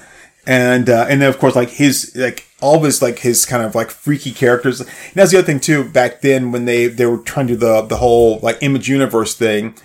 And 0.46 0.90
uh, 0.90 1.06
and 1.10 1.22
then 1.22 1.30
of 1.30 1.40
course 1.40 1.56
like 1.56 1.70
his 1.70 2.14
like 2.18 2.46
all 2.60 2.76
of 2.76 2.84
his 2.84 3.02
like 3.02 3.20
his 3.20 3.46
kind 3.46 3.64
of 3.64 3.76
like 3.76 3.90
freaky 3.90 4.32
characters. 4.32 4.82
And 4.82 4.90
that's 5.14 5.32
the 5.32 5.38
other 5.38 5.46
thing 5.46 5.62
too. 5.62 5.86
Back 5.86 6.20
then 6.20 6.52
when 6.52 6.66
they 6.66 6.88
they 6.88 7.06
were 7.06 7.20
trying 7.20 7.48
to 7.48 7.54
do 7.54 7.58
the 7.60 7.82
the 7.84 7.96
whole 7.98 8.40
like 8.44 8.58
image 8.62 8.90
universe 8.90 9.36
thing, 9.36 9.76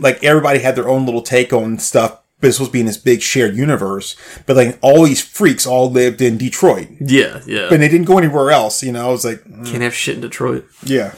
like 0.00 0.24
everybody 0.24 0.60
had 0.60 0.74
their 0.74 0.88
own 0.88 1.04
little 1.04 1.20
take 1.22 1.52
on 1.52 1.78
stuff. 1.78 2.20
But 2.46 2.50
it's 2.50 2.58
supposed 2.58 2.70
to 2.70 2.74
be 2.74 2.80
in 2.80 2.86
this 2.86 2.96
big 2.96 3.22
shared 3.22 3.56
universe. 3.56 4.14
But 4.46 4.54
like 4.54 4.78
all 4.82 5.02
these 5.04 5.20
freaks 5.20 5.66
all 5.66 5.90
lived 5.90 6.22
in 6.22 6.38
Detroit, 6.38 6.86
Yeah, 7.00 7.42
yeah. 7.44 7.70
and 7.72 7.82
they 7.82 7.88
didn't 7.88 8.06
go 8.06 8.18
anywhere 8.18 8.52
else. 8.52 8.84
You 8.84 8.92
know, 8.92 9.08
I 9.08 9.10
was 9.10 9.24
like, 9.24 9.42
Can't 9.64 9.82
have 9.82 9.94
shit 9.94 10.14
in 10.14 10.20
Detroit. 10.20 10.64
yeah. 10.84 11.14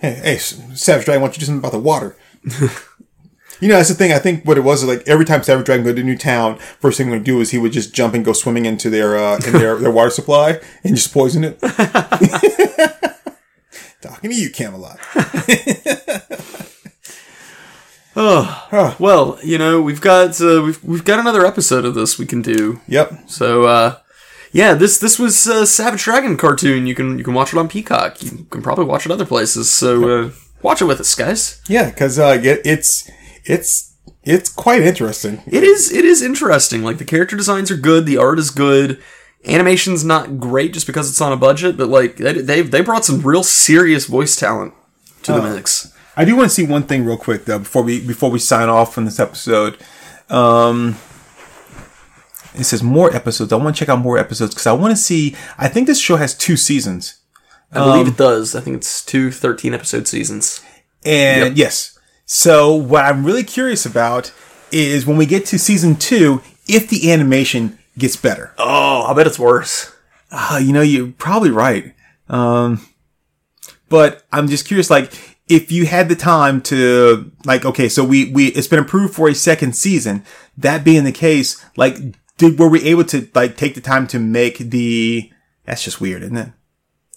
Hey, 0.00 0.14
hey, 0.14 0.38
Savage 0.38 1.04
Dragon, 1.04 1.20
why 1.20 1.26
don't 1.28 1.36
you 1.36 1.40
do 1.40 1.44
something 1.46 1.58
about 1.58 1.72
the 1.72 1.78
water? 1.80 2.16
you 3.60 3.66
know, 3.68 3.74
that's 3.76 3.88
the 3.88 3.94
thing. 3.96 4.12
I 4.12 4.18
think 4.18 4.44
what 4.44 4.56
it 4.56 4.60
was 4.62 4.82
is 4.82 4.88
like 4.88 5.02
every 5.08 5.24
time 5.26 5.42
Savage 5.42 5.66
Dragon 5.66 5.84
go 5.84 5.92
to 5.92 6.00
a 6.00 6.04
new 6.04 6.16
town, 6.16 6.56
first 6.80 6.96
thing 6.98 7.08
he 7.08 7.12
would 7.12 7.24
do 7.24 7.40
is 7.40 7.50
he 7.50 7.58
would 7.58 7.72
just 7.72 7.92
jump 7.94 8.14
and 8.14 8.24
go 8.24 8.32
swimming 8.32 8.64
into 8.64 8.88
their 8.90 9.18
uh, 9.18 9.40
in 9.46 9.52
their, 9.54 9.76
their 9.76 9.90
water 9.90 10.10
supply 10.10 10.60
and 10.84 10.94
just 10.94 11.12
poison 11.12 11.42
it. 11.44 11.58
Talking 14.00 14.30
to 14.30 14.36
you, 14.36 14.48
Camelot. 14.50 14.98
Well, 18.98 19.38
you 19.44 19.58
know, 19.58 19.80
we've 19.80 20.00
got 20.00 20.40
uh, 20.40 20.62
we've 20.64 20.82
we've 20.82 21.04
got 21.04 21.18
another 21.18 21.46
episode 21.46 21.84
of 21.84 21.94
this 21.94 22.18
we 22.18 22.26
can 22.26 22.42
do. 22.42 22.80
Yep. 22.88 23.30
So 23.30 23.64
uh 23.64 23.98
yeah, 24.52 24.74
this 24.74 24.98
this 24.98 25.18
was 25.18 25.46
uh, 25.46 25.66
Savage 25.66 26.04
Dragon 26.04 26.36
cartoon. 26.36 26.86
You 26.86 26.94
can 26.94 27.18
you 27.18 27.24
can 27.24 27.34
watch 27.34 27.52
it 27.52 27.58
on 27.58 27.68
Peacock. 27.68 28.22
You 28.22 28.46
can 28.50 28.62
probably 28.62 28.86
watch 28.86 29.06
it 29.06 29.12
other 29.12 29.26
places. 29.26 29.70
So 29.70 30.08
uh, 30.08 30.30
watch 30.62 30.80
it 30.80 30.86
with 30.86 31.00
us, 31.00 31.14
guys. 31.14 31.60
Yeah, 31.68 31.90
because 31.90 32.18
uh, 32.18 32.40
it, 32.42 32.62
it's 32.64 33.10
it's 33.44 33.94
it's 34.24 34.48
quite 34.48 34.82
interesting. 34.82 35.42
It 35.46 35.62
is 35.62 35.92
it 35.92 36.04
is 36.04 36.22
interesting. 36.22 36.82
Like 36.82 36.98
the 36.98 37.04
character 37.04 37.36
designs 37.36 37.70
are 37.70 37.76
good, 37.76 38.06
the 38.06 38.16
art 38.16 38.38
is 38.38 38.50
good. 38.50 39.00
Animation's 39.44 40.04
not 40.04 40.40
great 40.40 40.72
just 40.72 40.86
because 40.86 41.08
it's 41.08 41.20
on 41.20 41.32
a 41.32 41.36
budget, 41.36 41.76
but 41.76 41.88
like 41.88 42.16
they 42.16 42.32
they, 42.32 42.62
they 42.62 42.80
brought 42.80 43.04
some 43.04 43.20
real 43.20 43.42
serious 43.42 44.06
voice 44.06 44.34
talent 44.34 44.74
to 45.24 45.32
the 45.32 45.42
mix. 45.42 45.92
I 46.18 46.24
do 46.24 46.34
want 46.36 46.50
to 46.50 46.54
see 46.54 46.66
one 46.66 46.82
thing 46.82 47.04
real 47.04 47.16
quick 47.16 47.44
though 47.44 47.60
before 47.60 47.82
we 47.82 48.04
before 48.04 48.28
we 48.28 48.40
sign 48.40 48.68
off 48.68 48.92
from 48.92 49.04
this 49.04 49.20
episode. 49.20 49.78
Um, 50.28 50.96
it 52.54 52.64
says 52.64 52.82
more 52.82 53.14
episodes. 53.14 53.52
I 53.52 53.56
want 53.56 53.76
to 53.76 53.78
check 53.78 53.88
out 53.88 54.00
more 54.00 54.18
episodes 54.18 54.52
because 54.52 54.66
I 54.66 54.72
want 54.72 54.90
to 54.90 54.96
see. 54.96 55.36
I 55.56 55.68
think 55.68 55.86
this 55.86 56.00
show 56.00 56.16
has 56.16 56.36
two 56.36 56.56
seasons, 56.56 57.20
I 57.72 57.84
believe 57.84 58.08
it 58.08 58.16
does. 58.16 58.56
I 58.56 58.60
think 58.60 58.76
it's 58.78 59.04
two 59.04 59.30
13 59.30 59.72
episode 59.74 60.08
seasons. 60.08 60.60
and 61.04 61.56
yes. 61.56 61.96
So 62.26 62.74
what 62.74 63.04
I'm 63.04 63.24
really 63.24 63.44
curious 63.44 63.86
about 63.86 64.32
is 64.72 65.06
when 65.06 65.16
we 65.16 65.24
get 65.24 65.46
to 65.46 65.58
season 65.58 65.94
two, 65.94 66.42
if 66.66 66.88
the 66.88 67.12
animation 67.12 67.78
gets 67.96 68.16
better. 68.16 68.52
Oh, 68.58 69.04
I 69.04 69.14
bet 69.14 69.26
it's 69.28 69.38
worse. 69.38 69.94
Uh, 70.30 70.60
you 70.62 70.72
know, 70.72 70.82
you're 70.82 71.12
probably 71.12 71.50
right. 71.50 71.94
Um, 72.28 72.86
but 73.88 74.24
I'm 74.30 74.48
just 74.48 74.66
curious, 74.66 74.90
like, 74.90 75.37
if 75.48 75.72
you 75.72 75.86
had 75.86 76.08
the 76.08 76.16
time 76.16 76.60
to, 76.62 77.32
like, 77.44 77.64
okay, 77.64 77.88
so 77.88 78.04
we, 78.04 78.30
we, 78.32 78.48
it's 78.48 78.66
been 78.66 78.78
approved 78.78 79.14
for 79.14 79.28
a 79.28 79.34
second 79.34 79.74
season. 79.74 80.24
That 80.56 80.84
being 80.84 81.04
the 81.04 81.12
case, 81.12 81.64
like, 81.76 81.96
did, 82.36 82.58
were 82.58 82.68
we 82.68 82.82
able 82.84 83.04
to, 83.04 83.28
like, 83.34 83.56
take 83.56 83.74
the 83.74 83.80
time 83.80 84.06
to 84.08 84.18
make 84.18 84.58
the, 84.58 85.30
that's 85.64 85.84
just 85.84 86.00
weird, 86.00 86.22
isn't 86.22 86.36
it? 86.36 86.52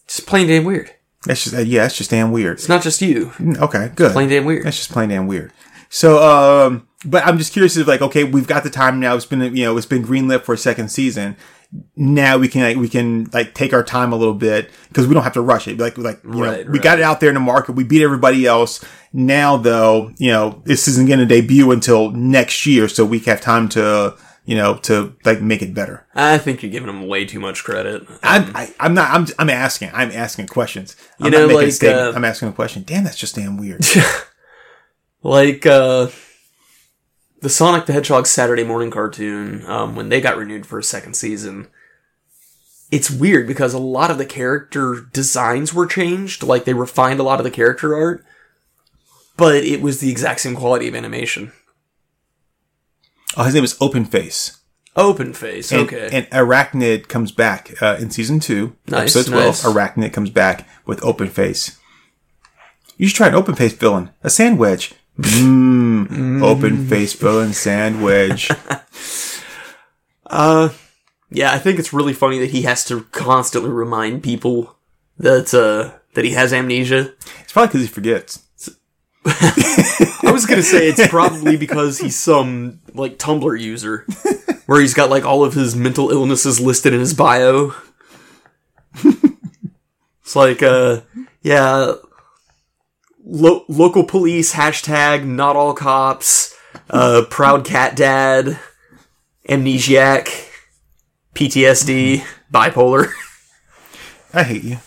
Just 0.08 0.28
plain 0.28 0.48
damn 0.48 0.66
weird. 0.66 0.92
That's 1.26 1.44
just, 1.44 1.56
uh, 1.56 1.60
yeah, 1.60 1.84
that's 1.84 1.98
just 1.98 2.10
damn 2.10 2.32
weird. 2.32 2.58
It's 2.58 2.70
not 2.70 2.82
just 2.82 3.02
you. 3.02 3.32
Okay, 3.40 3.92
good. 3.96 4.12
Plain 4.12 4.30
damn 4.30 4.46
weird. 4.46 4.66
That's 4.66 4.78
just 4.78 4.92
plain 4.92 5.10
damn 5.10 5.28
weird. 5.28 5.54
So, 5.90 6.22
um, 6.24 6.88
but 7.06 7.26
I'm 7.26 7.38
just 7.38 7.54
curious 7.54 7.78
if 7.78 7.88
like, 7.88 8.02
okay, 8.02 8.24
we've 8.24 8.48
got 8.48 8.64
the 8.64 8.70
time 8.70 9.00
now. 9.00 9.16
It's 9.16 9.26
been, 9.26 9.42
you 9.56 9.66
know, 9.66 9.78
it's 9.78 9.86
been 9.86 10.04
greenlit 10.04 10.44
for 10.44 10.54
a 10.54 10.58
second 10.58 10.90
season. 10.90 11.36
Now 11.96 12.38
we 12.38 12.48
can 12.50 12.62
like, 12.62 12.78
we 12.78 12.90
can 12.90 13.30
like 13.34 13.54
take 13.54 13.74
our 13.74 13.84
time 13.84 14.12
a 14.12 14.16
little 14.18 14.34
bit 14.34 14.70
because 14.90 15.08
we 15.08 15.14
don't 15.14 15.24
have 15.24 15.34
to 15.34 15.42
rush 15.42 15.68
it. 15.68 15.78
Like, 15.78 15.98
like, 15.98 16.22
you 16.24 16.44
Right, 16.44 16.66
know, 16.66 16.72
we 16.72 16.80
got 16.80 17.00
it 17.00 17.04
out 17.04 17.20
there 17.22 17.30
in 17.30 17.36
the 17.36 17.40
market. 17.40 17.74
We 17.74 17.84
beat 17.86 18.04
everybody 18.04 18.46
else. 18.46 18.84
Now 19.14 19.58
though, 19.58 20.12
you 20.18 20.32
know, 20.32 20.62
this 20.66 20.88
isn't 20.90 21.08
going 21.08 21.20
to 21.20 21.26
debut 21.26 21.72
until 21.72 22.12
next 22.12 22.66
year. 22.66 22.88
So 22.90 23.06
we 23.06 23.20
have 23.20 23.40
time 23.42 23.70
to, 23.70 24.18
you 24.46 24.58
know, 24.58 24.76
to 24.80 25.16
like 25.24 25.42
make 25.42 25.62
it 25.62 25.74
better. 25.74 26.06
I 26.14 26.38
think 26.40 26.62
you're 26.62 26.72
giving 26.72 26.88
them 26.88 27.08
way 27.08 27.24
too 27.26 27.40
much 27.40 27.64
credit. 27.64 28.04
I'm, 28.22 28.52
I, 28.56 28.74
I'm 28.80 28.94
not, 28.94 29.10
I'm, 29.12 29.28
I'm 29.40 29.50
asking, 29.50 29.92
I'm 29.94 30.12
asking 30.12 30.48
questions. 30.48 30.98
I'm 31.22 31.26
You 31.34 31.40
know, 31.40 31.48
like, 31.48 31.72
statement. 31.72 32.14
uh, 32.14 32.18
I'm 32.18 32.26
asking 32.26 32.50
a 32.50 32.54
question. 32.54 32.84
Damn, 32.84 33.06
that's 33.06 33.18
just 33.18 33.36
damn 33.36 33.58
weird. 33.58 33.86
Like 35.24 35.66
uh 35.66 36.08
the 37.42 37.50
Sonic 37.50 37.86
the 37.86 37.94
Hedgehog 37.94 38.28
Saturday 38.28 38.64
morning 38.64 38.92
cartoon, 38.92 39.66
um, 39.68 39.96
when 39.96 40.10
they 40.10 40.22
got 40.22 40.38
renewed 40.38 40.66
for 40.66 40.80
a 40.80 40.84
second 40.84 41.16
season, 41.16 41.68
it's 42.92 43.10
weird 43.12 43.48
because 43.48 43.74
a 43.74 43.80
lot 43.80 44.12
of 44.12 44.18
the 44.18 44.26
character 44.26 45.08
designs 45.14 45.74
were 45.74 45.88
changed, 45.88 46.44
like 46.44 46.66
they 46.66 46.74
refined 46.74 47.20
a 47.20 47.24
lot 47.24 47.40
of 47.40 47.44
the 47.44 47.52
character 47.52 47.96
art, 47.96 48.24
but 49.38 49.56
it 49.64 49.82
was 49.82 50.00
the 50.00 50.12
exact 50.12 50.42
same 50.42 50.56
quality 50.56 50.88
of 50.88 50.96
animation. 50.96 51.52
oh, 53.38 53.44
his 53.44 53.54
name 53.56 53.64
is 53.64 53.78
Open 53.82 54.06
Face. 54.06 54.58
Open 54.94 55.32
face, 55.32 55.72
And, 55.72 55.84
okay. 55.84 56.10
and 56.12 56.30
Arachnid 56.32 57.08
comes 57.08 57.32
back 57.32 57.82
uh, 57.82 57.96
in 57.98 58.10
season 58.12 58.42
two, 58.42 58.76
Nice, 58.90 59.16
episode 59.16 59.32
twelve. 59.32 59.46
nice. 59.48 59.64
Arachnid 59.64 60.12
comes 60.12 60.30
back 60.30 60.68
with 60.86 61.02
open 61.02 61.30
face. 61.30 61.80
You 62.98 63.08
should 63.08 63.16
try 63.16 63.30
an 63.30 63.36
open 63.36 63.56
face 63.56 63.72
villain, 63.72 64.10
a 64.22 64.30
sandwich. 64.30 64.94
Mmm, 65.22 66.44
open 66.44 66.88
face 66.88 67.14
villain 67.14 67.54
sandwich. 67.54 68.52
uh 70.26 70.70
yeah, 71.30 71.54
I 71.54 71.60
think 71.60 71.80
it's 71.80 71.94
really 71.94 72.14
funny 72.14 72.40
that 72.40 72.50
he 72.52 72.64
has 72.64 72.84
to 72.86 73.04
constantly 73.12 73.72
remind 73.72 74.24
people 74.24 74.76
that 75.18 75.54
uh 75.54 75.98
that 76.14 76.26
he 76.26 76.32
has 76.32 76.52
amnesia. 76.54 77.14
It's 77.42 77.54
probably 77.54 77.68
because 77.68 77.82
he 77.82 77.88
forgets. 77.88 78.48
I 79.26 80.32
was 80.32 80.46
gonna 80.46 80.64
say 80.64 80.88
it's 80.88 81.08
probably 81.08 81.56
because 81.56 82.00
he's 82.00 82.16
some 82.16 82.80
like 82.94 83.20
Tumblr 83.20 83.60
user, 83.60 84.06
where 84.66 84.82
he's 84.82 84.94
got 84.94 85.10
like 85.10 85.26
all 85.26 85.44
of 85.44 85.54
his 85.54 85.76
mental 85.76 86.10
illnesses 86.10 86.60
listed 86.60 86.94
in 86.94 87.00
his 87.00 87.14
bio. 87.14 87.74
it's 90.22 90.36
like, 90.36 90.64
uh, 90.64 91.02
yeah, 91.42 91.94
lo- 93.24 93.66
local 93.68 94.04
police 94.04 94.54
hashtag 94.54 95.26
not 95.26 95.56
all 95.56 95.74
cops, 95.74 96.56
uh, 96.90 97.24
proud 97.30 97.66
cat 97.66 97.96
dad, 97.96 98.60
amnesiac, 99.50 100.50
PTSD, 101.34 102.24
bipolar, 102.52 103.12
I 104.34 104.44
hate 104.44 104.64
you. 104.64 104.78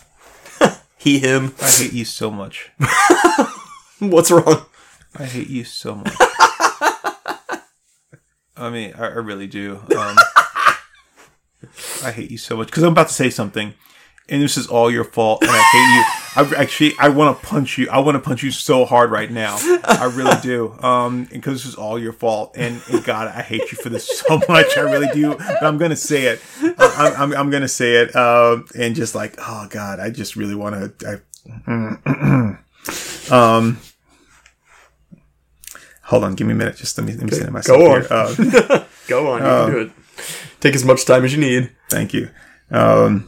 he 0.97 1.19
him. 1.19 1.53
I 1.61 1.69
hate 1.69 1.93
you 1.93 2.05
so 2.05 2.31
much. 2.31 2.71
What's 3.99 4.31
wrong? 4.31 4.65
I 5.15 5.25
hate 5.25 5.49
you 5.49 5.63
so 5.63 5.95
much. 5.95 6.13
I 8.57 8.69
mean, 8.71 8.93
I, 8.97 9.03
I 9.05 9.17
really 9.17 9.47
do. 9.47 9.81
Um, 9.95 10.15
I 12.03 12.11
hate 12.11 12.31
you 12.31 12.37
so 12.37 12.57
much 12.57 12.67
because 12.67 12.83
I'm 12.83 12.93
about 12.93 13.09
to 13.09 13.13
say 13.13 13.29
something, 13.29 13.73
and 14.29 14.41
this 14.41 14.57
is 14.57 14.67
all 14.67 14.89
your 14.89 15.03
fault, 15.03 15.43
and 15.43 15.51
I 15.51 15.61
hate 15.71 15.95
you. 15.95 16.24
I 16.35 16.41
actually, 16.57 16.93
I 16.99 17.09
want 17.09 17.39
to 17.39 17.45
punch 17.45 17.77
you. 17.77 17.89
I 17.89 17.99
want 17.99 18.15
to 18.15 18.19
punch 18.19 18.43
you 18.43 18.51
so 18.51 18.85
hard 18.85 19.09
right 19.11 19.31
now. 19.31 19.57
I 19.83 20.11
really 20.13 20.35
do. 20.41 20.73
Um, 20.81 21.25
because 21.25 21.63
this 21.63 21.65
is 21.65 21.75
all 21.75 21.97
your 21.97 22.13
fault, 22.13 22.55
and, 22.57 22.81
and 22.91 23.03
God, 23.03 23.27
I 23.27 23.41
hate 23.41 23.71
you 23.71 23.77
for 23.77 23.89
this 23.89 24.19
so 24.19 24.41
much. 24.49 24.77
I 24.77 24.81
really 24.81 25.07
do. 25.13 25.35
But 25.35 25.63
I'm 25.63 25.77
gonna 25.77 25.95
say 25.95 26.23
it. 26.23 26.41
I, 26.61 27.13
I'm, 27.17 27.21
I'm, 27.21 27.37
I'm 27.39 27.49
gonna 27.49 27.67
say 27.67 27.95
it. 27.95 28.15
Um, 28.15 28.65
and 28.77 28.95
just 28.95 29.15
like, 29.15 29.35
oh 29.39 29.67
God, 29.69 29.99
I 29.99 30.09
just 30.09 30.35
really 30.35 30.55
want 30.55 30.99
to. 30.99 31.21
Um. 33.33 33.79
Hold 36.03 36.23
on, 36.23 36.35
give 36.35 36.45
me 36.45 36.53
a 36.53 36.55
minute. 36.55 36.75
Just 36.75 36.97
let 36.99 37.07
me 37.07 37.13
let 37.13 37.23
me 37.31 37.35
it 37.35 37.51
myself. 37.51 37.79
Go 37.79 37.95
on. 37.95 38.01
here. 38.01 38.61
Uh, 38.69 38.83
Go 39.07 39.31
on, 39.31 39.39
you 39.39 39.45
can 39.47 39.71
do 39.71 39.79
it. 39.79 39.91
Take 40.59 40.75
as 40.75 40.85
much 40.85 41.05
time 41.05 41.23
as 41.25 41.33
you 41.33 41.39
need. 41.39 41.71
thank 41.89 42.13
you. 42.13 42.29
Um, 42.69 43.27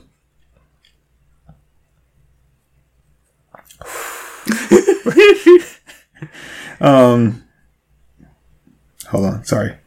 um, 6.81 7.43
hold 9.07 9.25
on. 9.25 9.45
Sorry. 9.45 9.77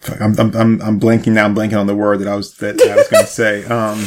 Fuck, 0.00 0.20
I'm, 0.20 0.38
I'm, 0.38 0.56
I'm, 0.56 0.82
I'm 0.82 1.00
blanking 1.00 1.32
now. 1.32 1.44
I'm 1.44 1.54
blanking 1.54 1.78
on 1.78 1.86
the 1.86 1.94
word 1.94 2.20
that 2.20 2.28
I 2.28 2.36
was 2.36 2.56
that 2.58 2.80
I 2.80 2.96
was 2.96 3.08
going 3.08 3.24
to 3.24 3.30
say. 3.30 3.64
Um, 3.64 4.06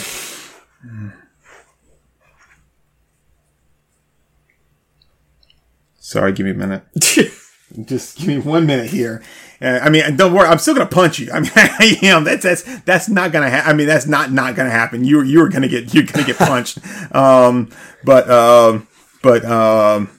sorry, 5.99 6.31
give 6.31 6.45
me 6.45 6.51
a 6.51 6.55
minute. 6.55 6.83
Just 7.85 8.17
give 8.17 8.27
me 8.27 8.37
one 8.37 8.65
minute 8.65 8.89
here. 8.89 9.23
Uh, 9.61 9.79
I 9.81 9.89
mean, 9.89 10.15
don't 10.15 10.33
worry. 10.33 10.47
I'm 10.47 10.57
still 10.57 10.73
gonna 10.73 10.87
punch 10.89 11.19
you. 11.19 11.31
I 11.31 11.39
mean, 11.39 11.51
I 11.55 11.97
am. 12.03 12.23
That's 12.23 12.43
that's 12.43 12.63
that's 12.81 13.09
not 13.09 13.31
gonna. 13.31 13.49
happen. 13.49 13.69
I 13.69 13.73
mean, 13.73 13.87
that's 13.87 14.07
not 14.07 14.31
not 14.31 14.55
gonna 14.55 14.71
happen. 14.71 15.03
You 15.03 15.21
you're 15.21 15.49
gonna 15.49 15.67
get 15.67 15.93
you're 15.93 16.03
gonna 16.03 16.25
get 16.25 16.37
punched. 16.37 16.79
um, 17.15 17.69
but 18.03 18.29
um, 18.29 18.87
but 19.21 19.45
um, 19.45 20.09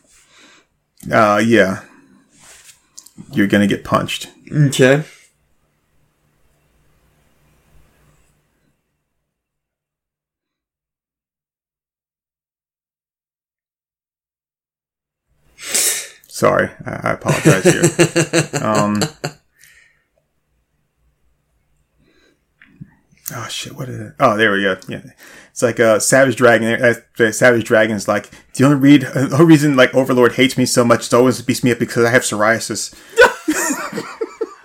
uh, 1.11 1.43
yeah, 1.45 1.83
you're 3.33 3.49
gonna 3.49 3.67
get 3.67 3.85
punched. 3.85 4.31
Okay. 4.51 5.05
Sorry, 16.43 16.71
I, 16.85 16.91
I 16.91 17.13
apologize 17.13 17.63
here. 17.63 17.83
um, 18.65 19.01
oh 23.33 23.47
shit, 23.49 23.77
what 23.77 23.89
is 23.89 24.01
it? 24.01 24.15
Oh, 24.19 24.37
there 24.37 24.51
we 24.51 24.63
go. 24.63 24.77
Yeah, 24.89 25.03
it's 25.53 25.63
like 25.63 25.79
a 25.79 25.93
uh, 25.93 25.99
Savage 26.01 26.35
Dragon. 26.35 26.83
Uh, 26.83 27.31
Savage 27.31 27.63
Dragon 27.63 27.95
is 27.95 28.09
like 28.09 28.29
the 28.55 28.65
only 28.65 28.77
read, 28.77 29.05
uh, 29.05 29.29
the 29.29 29.35
only 29.35 29.47
reason 29.47 29.77
like 29.77 29.95
Overlord 29.95 30.33
hates 30.33 30.59
me 30.59 30.67
so 30.67 30.85
much 30.85 31.03
is 31.03 31.15
always 31.15 31.41
beats 31.43 31.63
me 31.63 31.71
up 31.71 31.79
because 31.79 32.05
I 32.05 32.11
have 32.11 32.23
psoriasis. 32.23 32.93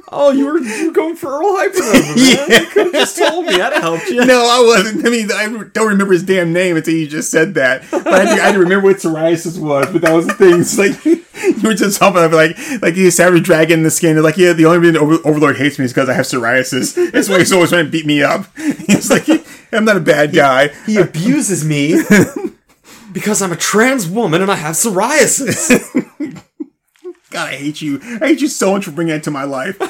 Oh, 0.09 0.31
you 0.31 0.45
were, 0.45 0.57
you 0.59 0.87
were 0.87 0.93
going 0.93 1.15
for 1.17 1.27
Earl 1.29 1.55
Hypernova. 1.57 2.15
Yeah. 2.17 2.59
You 2.61 2.65
could 2.67 2.85
have 2.85 2.93
just 2.93 3.17
told 3.17 3.45
me. 3.45 3.55
I'd 3.55 3.73
have 3.73 3.81
helped 3.81 4.07
you. 4.07 4.23
No, 4.25 4.39
I 4.49 4.61
wasn't. 4.65 5.05
I 5.05 5.09
mean, 5.09 5.29
I 5.31 5.45
don't 5.73 5.87
remember 5.89 6.13
his 6.13 6.23
damn 6.23 6.53
name 6.53 6.77
until 6.77 6.93
you 6.93 7.07
just 7.07 7.29
said 7.29 7.55
that. 7.55 7.83
But 7.91 8.07
I 8.07 8.23
had 8.23 8.35
to, 8.35 8.41
I 8.41 8.45
had 8.45 8.51
to 8.53 8.59
remember 8.59 8.85
what 8.87 8.97
psoriasis 8.97 9.59
was. 9.59 9.91
But 9.91 10.01
that 10.03 10.13
was 10.13 10.27
the 10.27 10.33
thing. 10.33 10.61
It's 10.61 10.77
like 10.77 11.03
you 11.61 11.67
were 11.67 11.73
just 11.75 11.99
talking 11.99 12.17
about 12.23 12.31
like 12.33 12.57
like 12.81 12.93
he's 12.95 13.15
Savage 13.15 13.43
Dragon 13.43 13.79
in 13.79 13.83
the 13.83 13.91
skin. 13.91 14.15
They're 14.15 14.23
like, 14.23 14.37
yeah, 14.37 14.53
the 14.53 14.65
only 14.65 14.79
reason 14.79 14.97
Over- 14.97 15.27
Overlord 15.27 15.57
hates 15.57 15.77
me 15.77 15.85
is 15.85 15.91
because 15.93 16.07
I 16.09 16.13
have 16.13 16.25
psoriasis. 16.25 17.11
That's 17.11 17.27
why 17.29 17.39
he's 17.39 17.51
always 17.51 17.69
trying 17.69 17.85
to 17.85 17.91
beat 17.91 18.05
me 18.05 18.23
up. 18.23 18.45
He's 18.57 19.09
like, 19.09 19.27
I'm 19.73 19.83
not 19.85 19.97
a 19.97 20.01
bad 20.01 20.33
guy. 20.33 20.69
He 20.85 20.97
abuses 20.97 21.65
me 21.65 22.01
because 23.11 23.41
I'm 23.41 23.51
a 23.51 23.57
trans 23.57 24.07
woman 24.07 24.41
and 24.41 24.49
I 24.51 24.55
have 24.55 24.75
psoriasis. 24.75 26.06
God, 27.37 27.49
I 27.53 27.55
hate 27.57 27.81
you. 27.81 27.99
I 28.21 28.27
hate 28.29 28.41
you 28.41 28.47
so 28.47 28.71
much 28.73 28.85
for 28.85 28.91
bringing 28.91 29.13
that 29.13 29.23
to 29.25 29.31
my 29.31 29.43
life. 29.43 29.77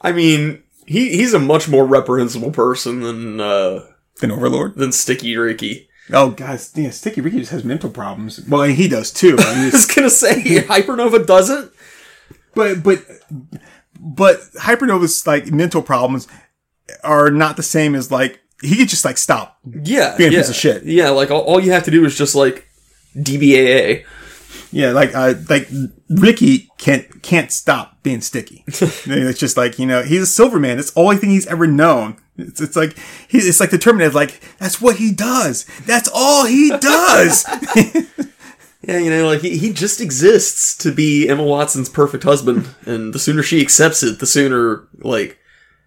I 0.00 0.12
mean, 0.12 0.62
he 0.86 1.16
he's 1.16 1.34
a 1.34 1.38
much 1.38 1.68
more 1.68 1.84
reprehensible 1.86 2.50
person 2.50 3.00
than 3.00 3.40
uh, 3.40 3.80
An 4.22 4.30
Overlord. 4.30 4.76
than 4.76 4.92
Sticky 4.92 5.36
Ricky. 5.36 5.88
Oh, 6.12 6.30
guys, 6.30 6.72
yeah, 6.74 6.90
Sticky 6.90 7.20
Ricky 7.20 7.38
just 7.40 7.50
has 7.52 7.64
mental 7.64 7.90
problems. 7.90 8.40
Well, 8.46 8.62
and 8.62 8.74
he 8.74 8.88
does 8.88 9.12
too. 9.12 9.36
I 9.38 9.54
mean, 9.54 9.64
I 9.68 9.70
was 9.72 9.86
gonna 9.86 10.10
say 10.10 10.34
Hypernova 10.62 11.26
doesn't. 11.26 11.72
but 12.54 12.82
but 12.82 13.04
but 14.00 14.40
hypernova's 14.60 15.26
like 15.26 15.50
mental 15.50 15.82
problems 15.82 16.28
are 17.02 17.30
not 17.30 17.56
the 17.56 17.62
same 17.62 17.94
as 17.94 18.10
like 18.12 18.40
he 18.62 18.76
could 18.76 18.88
just 18.88 19.04
like 19.04 19.18
stop 19.18 19.58
Yeah, 19.84 20.16
Being 20.16 20.30
a 20.30 20.32
yeah. 20.34 20.38
piece 20.40 20.48
of 20.50 20.54
shit. 20.54 20.84
Yeah, 20.84 21.10
like 21.10 21.30
all, 21.30 21.40
all 21.42 21.60
you 21.60 21.72
have 21.72 21.84
to 21.84 21.90
do 21.90 22.04
is 22.04 22.16
just 22.16 22.34
like 22.34 22.68
DBAA. 23.16 24.04
Yeah 24.70 24.90
like 24.92 25.14
uh 25.14 25.34
like 25.48 25.68
ricky 26.10 26.68
can't 26.78 27.22
can't 27.22 27.50
stop 27.52 28.02
being 28.02 28.20
sticky 28.20 28.64
it's 28.66 29.38
just 29.38 29.56
like 29.56 29.78
you 29.78 29.86
know 29.86 30.02
he's 30.02 30.22
a 30.22 30.26
silverman 30.26 30.78
it's 30.78 30.90
the 30.90 31.00
only 31.00 31.16
thing 31.16 31.30
he's 31.30 31.46
ever 31.46 31.66
known 31.66 32.16
it's, 32.36 32.60
it's 32.60 32.76
like 32.76 32.96
he, 33.28 33.38
it's 33.38 33.60
like 33.60 33.70
the 33.70 33.78
terminator 33.78 34.12
like 34.12 34.40
that's 34.58 34.80
what 34.80 34.96
he 34.96 35.12
does 35.12 35.64
that's 35.86 36.08
all 36.12 36.46
he 36.46 36.70
does 36.78 37.44
Yeah, 38.82 38.98
you 38.98 39.10
know, 39.10 39.26
like 39.26 39.40
he, 39.40 39.58
he 39.58 39.72
just 39.72 40.00
exists 40.00 40.74
to 40.78 40.92
be 40.92 41.28
Emma 41.28 41.42
Watson's 41.42 41.90
perfect 41.90 42.24
husband, 42.24 42.68
and 42.86 43.12
the 43.12 43.18
sooner 43.18 43.42
she 43.42 43.60
accepts 43.60 44.02
it, 44.02 44.18
the 44.18 44.26
sooner 44.26 44.88
like 45.00 45.36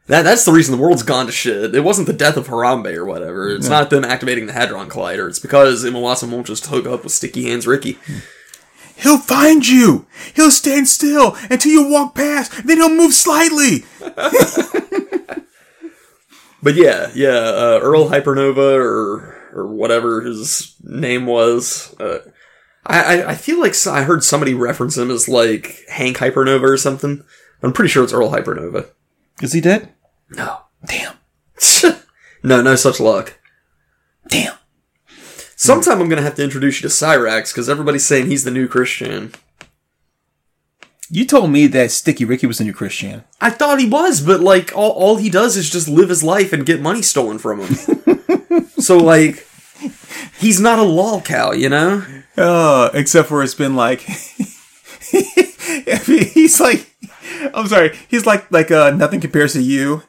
That 0.08 0.22
that's 0.24 0.46
the 0.46 0.52
reason 0.52 0.76
the 0.76 0.82
world's 0.82 1.02
gone 1.02 1.26
to 1.26 1.32
shit. 1.32 1.74
It 1.74 1.80
wasn't 1.82 2.06
the 2.08 2.14
death 2.14 2.38
of 2.38 2.48
Harambe 2.48 2.94
or 2.96 3.06
whatever. 3.06 3.50
It's 3.50 3.70
not 3.70 3.90
them 3.90 4.04
activating 4.04 4.46
the 4.46 4.54
Hadron 4.54 4.90
Collider. 4.90 5.28
It's 5.28 5.40
because 5.40 5.84
Emma 5.86 6.00
Watson 6.00 6.30
won't 6.32 6.46
just 6.48 6.66
hook 6.68 6.86
up 6.86 7.04
with 7.04 7.14
Sticky 7.14 7.46
Hands 7.50 7.66
Ricky. 7.66 7.98
He'll 9.02 9.18
find 9.18 9.68
you. 9.68 10.06
He'll 10.36 10.52
stand 10.52 10.88
still 10.88 11.36
until 11.50 11.72
you 11.72 11.90
walk 11.90 12.16
past. 12.16 12.66
Then 12.66 12.78
he'll 12.78 12.90
move 12.90 13.14
slightly. 13.14 13.86
But 16.64 16.76
yeah, 16.76 17.10
yeah, 17.16 17.30
uh, 17.30 17.80
Earl 17.82 18.10
Hypernova 18.10 18.76
or 18.76 19.50
or 19.54 19.68
whatever 19.68 20.22
his 20.22 20.76
name 20.84 21.26
was. 21.26 21.96
Uh, 22.00 22.20
I, 22.86 23.02
I 23.02 23.30
I 23.32 23.36
feel 23.36 23.60
like 23.60 23.76
I 23.88 24.04
heard 24.04 24.24
somebody 24.24 24.54
reference 24.54 24.98
him 24.98 25.10
as 25.10 25.28
like 25.28 25.84
Hank 25.90 26.18
Hypernova 26.18 26.64
or 26.64 26.78
something. 26.78 27.24
I'm 27.64 27.74
pretty 27.74 27.90
sure 27.90 28.04
it's 28.04 28.14
Earl 28.14 28.32
Hypernova. 28.32 28.90
Is 29.42 29.54
he 29.54 29.62
dead? 29.62 29.94
No, 30.30 30.62
Damn. 30.86 31.16
no, 32.44 32.62
no 32.62 32.76
such 32.76 33.00
luck. 33.00 33.40
Damn. 34.28 34.54
Sometime 35.62 36.02
I'm 36.02 36.10
gonna 36.10 36.24
have 36.24 36.34
to 36.38 36.44
introduce 36.44 36.82
you 36.82 36.90
to 36.90 36.94
Cyrax 36.94 37.54
because 37.54 37.70
everybody's 37.70 38.04
saying 38.04 38.26
he's 38.26 38.44
the 38.44 38.50
new 38.50 38.68
Christian. 38.68 39.32
You 41.08 41.24
told 41.24 41.52
me 41.52 41.68
that 41.68 41.92
Sticky 41.92 42.26
Ricky 42.26 42.48
was 42.48 42.60
a 42.60 42.64
new 42.64 42.74
Christian. 42.74 43.26
I 43.40 43.52
thought 43.52 43.80
he 43.80 43.88
was, 43.88 44.22
but 44.22 44.40
like 44.42 44.76
all, 44.76 44.90
all 44.90 45.18
he 45.18 45.30
does 45.30 45.58
is 45.58 45.70
just 45.70 45.88
live 45.88 46.10
his 46.10 46.24
life 46.24 46.52
and 46.52 46.66
get 46.66 46.82
money 46.82 47.04
stolen 47.04 47.38
from 47.38 47.60
him. 47.62 48.66
so 48.80 48.98
like 48.98 49.46
he's 50.40 50.60
not 50.60 50.80
a 50.80 50.82
lol 50.82 51.22
cow, 51.22 51.52
you 51.52 51.70
know? 51.70 52.04
Uh, 52.36 52.90
except 52.96 53.30
for 53.30 53.44
it's 53.44 53.54
been 53.54 53.76
like, 53.76 54.00
he's 55.12 56.60
like, 56.60 56.92
I'm 57.54 57.68
sorry, 57.68 57.96
he's 58.08 58.26
like 58.26 58.52
like 58.52 58.72
uh, 58.72 58.90
nothing 58.90 59.20
compares 59.20 59.54
to 59.54 59.62
you. 59.62 60.02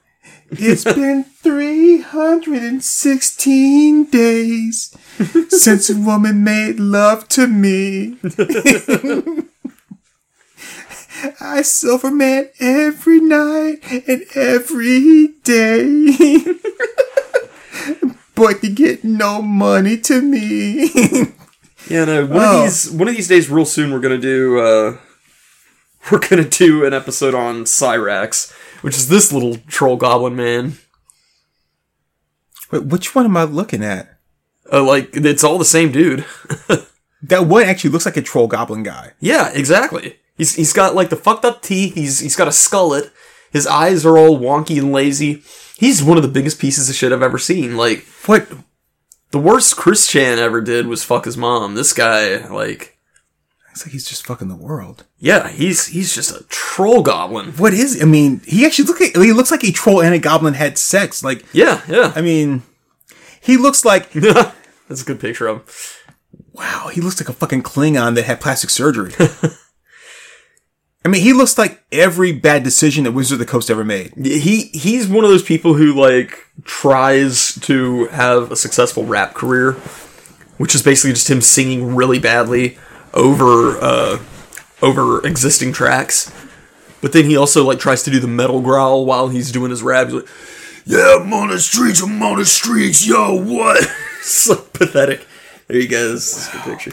It's 0.52 0.84
been 0.84 1.24
316 1.24 4.04
days 4.04 4.96
since 5.48 5.88
a 5.90 5.96
woman 5.96 6.44
made 6.44 6.78
love 6.78 7.26
to 7.28 7.46
me. 7.46 8.16
I 11.40 11.62
silver 11.62 12.10
man 12.10 12.50
every 12.60 13.20
night 13.20 13.78
and 14.08 14.24
every 14.34 15.28
day. 15.44 16.44
but 18.34 18.62
you 18.62 18.70
get 18.70 19.04
no 19.04 19.40
money 19.42 19.96
to 19.98 20.20
me. 20.20 20.90
Yeah, 21.88 22.04
no. 22.04 22.26
One 22.26 22.38
Oh. 22.44 22.58
of 22.58 22.64
these 22.64 22.90
one 22.90 23.08
of 23.08 23.14
these 23.16 23.28
days 23.28 23.48
real 23.50 23.64
soon 23.64 23.92
we're 23.92 24.00
gonna 24.00 24.18
do 24.18 24.58
uh 24.60 24.96
we're 26.10 26.18
gonna 26.20 26.48
do 26.48 26.84
an 26.84 26.92
episode 26.92 27.34
on 27.34 27.64
Cyrax, 27.64 28.52
which 28.82 28.96
is 28.96 29.08
this 29.08 29.32
little 29.32 29.56
troll 29.68 29.96
goblin 29.96 30.36
man. 30.36 30.74
Wait, 32.70 32.84
which 32.84 33.14
one 33.14 33.24
am 33.24 33.36
I 33.36 33.44
looking 33.44 33.82
at? 33.82 34.18
Uh, 34.72 34.82
like 34.84 35.10
it's 35.14 35.44
all 35.44 35.58
the 35.58 35.64
same 35.64 35.90
dude. 35.92 36.24
That 37.26 37.46
one 37.46 37.62
actually 37.62 37.90
looks 37.90 38.04
like 38.04 38.16
a 38.16 38.20
troll 38.20 38.48
goblin 38.48 38.82
guy. 38.82 39.12
Yeah, 39.20 39.50
exactly. 39.54 40.16
He's 40.36 40.56
he's 40.56 40.72
got 40.72 40.96
like 40.96 41.08
the 41.08 41.14
fucked 41.14 41.44
up 41.44 41.62
teeth. 41.62 41.94
He's 41.94 42.18
he's 42.18 42.34
got 42.34 42.48
a 42.48 42.50
skullet. 42.50 43.12
His 43.52 43.64
eyes 43.64 44.04
are 44.04 44.18
all 44.18 44.40
wonky 44.40 44.76
and 44.78 44.90
lazy. 44.92 45.44
He's 45.78 46.02
one 46.02 46.16
of 46.16 46.24
the 46.24 46.28
biggest 46.28 46.58
pieces 46.58 46.88
of 46.90 46.96
shit 46.96 47.12
I've 47.12 47.22
ever 47.22 47.38
seen. 47.38 47.76
Like 47.76 48.04
What? 48.26 48.48
the 49.30 49.38
worst 49.38 49.76
Chris 49.76 50.08
Chan 50.08 50.40
ever 50.40 50.60
did 50.60 50.88
was 50.88 51.04
fuck 51.04 51.24
his 51.26 51.36
mom. 51.36 51.76
This 51.76 51.92
guy, 51.92 52.44
like, 52.48 52.91
It's 53.72 53.84
like 53.86 53.92
he's 53.92 54.06
just 54.06 54.26
fucking 54.26 54.48
the 54.48 54.54
world. 54.54 55.06
yeah, 55.18 55.48
he's 55.48 55.86
he's 55.86 56.14
just 56.14 56.30
a 56.30 56.44
troll 56.50 57.02
goblin. 57.02 57.52
What 57.52 57.72
is? 57.72 58.00
I 58.02 58.04
mean, 58.04 58.40
he 58.46 58.64
actually 58.66 58.84
look 58.84 59.00
like 59.00 59.16
he 59.16 59.32
looks 59.32 59.50
like 59.50 59.64
a 59.64 59.72
troll 59.72 60.02
and 60.02 60.14
a 60.14 60.18
goblin 60.18 60.54
had 60.54 60.76
sex. 60.78 61.24
Like, 61.24 61.44
Yeah, 61.54 61.80
yeah. 61.88 62.12
I 62.14 62.20
mean, 62.20 62.62
he 63.40 63.56
looks 63.56 63.84
like 63.84 64.10
That's 64.12 65.02
a 65.02 65.04
good 65.06 65.20
picture 65.20 65.46
of 65.46 65.58
him. 65.58 65.64
wow. 66.52 66.88
He 66.92 67.00
looks 67.00 67.18
like 67.18 67.30
a 67.30 67.32
fucking 67.32 67.62
Klingon 67.62 68.14
that 68.14 68.24
had 68.24 68.40
plastic 68.42 68.68
surgery. 68.68 69.14
I 71.04 71.08
mean, 71.08 71.22
he 71.22 71.32
looks 71.32 71.58
like 71.58 71.82
every 71.90 72.30
bad 72.32 72.62
decision 72.62 73.04
that 73.04 73.12
Wizard 73.12 73.36
of 73.36 73.38
the 73.40 73.50
Coast 73.50 73.70
ever 73.70 73.84
made. 73.84 74.12
He 74.22 74.70
he's 74.74 75.08
one 75.08 75.24
of 75.24 75.30
those 75.30 75.42
people 75.42 75.74
who 75.74 75.94
like 75.94 76.46
tries 76.64 77.54
to 77.62 78.06
have 78.08 78.52
a 78.52 78.56
successful 78.56 79.04
rap 79.04 79.34
career, 79.34 79.72
which 80.58 80.74
is 80.74 80.82
basically 80.82 81.14
just 81.14 81.28
him 81.30 81.40
singing 81.40 81.96
really 81.96 82.18
badly 82.20 82.78
over 83.14 83.78
uh 83.80 84.18
over 84.80 85.24
existing 85.26 85.72
tracks. 85.72 86.32
But 87.00 87.12
then 87.12 87.24
he 87.24 87.36
also 87.36 87.64
like 87.64 87.78
tries 87.78 88.02
to 88.04 88.10
do 88.10 88.20
the 88.20 88.28
metal 88.28 88.60
growl 88.60 89.04
while 89.04 89.28
he's 89.28 89.50
doing 89.50 89.70
his 89.70 89.82
rap. 89.82 90.06
He's 90.06 90.14
like, 90.14 90.28
"Yeah, 90.84 91.18
I'm 91.20 91.32
on 91.32 91.48
the 91.48 91.58
streets. 91.58 92.00
I'm 92.02 92.22
on 92.22 92.38
the 92.38 92.44
streets. 92.44 93.06
Yo, 93.06 93.34
what?" 93.34 93.82
so 94.22 94.56
pathetic. 94.56 95.26
There 95.66 95.78
you 95.78 95.88
go. 95.88 96.12
This 96.12 96.36
is 96.36 96.48
a 96.48 96.52
good 96.52 96.62
picture. 96.62 96.92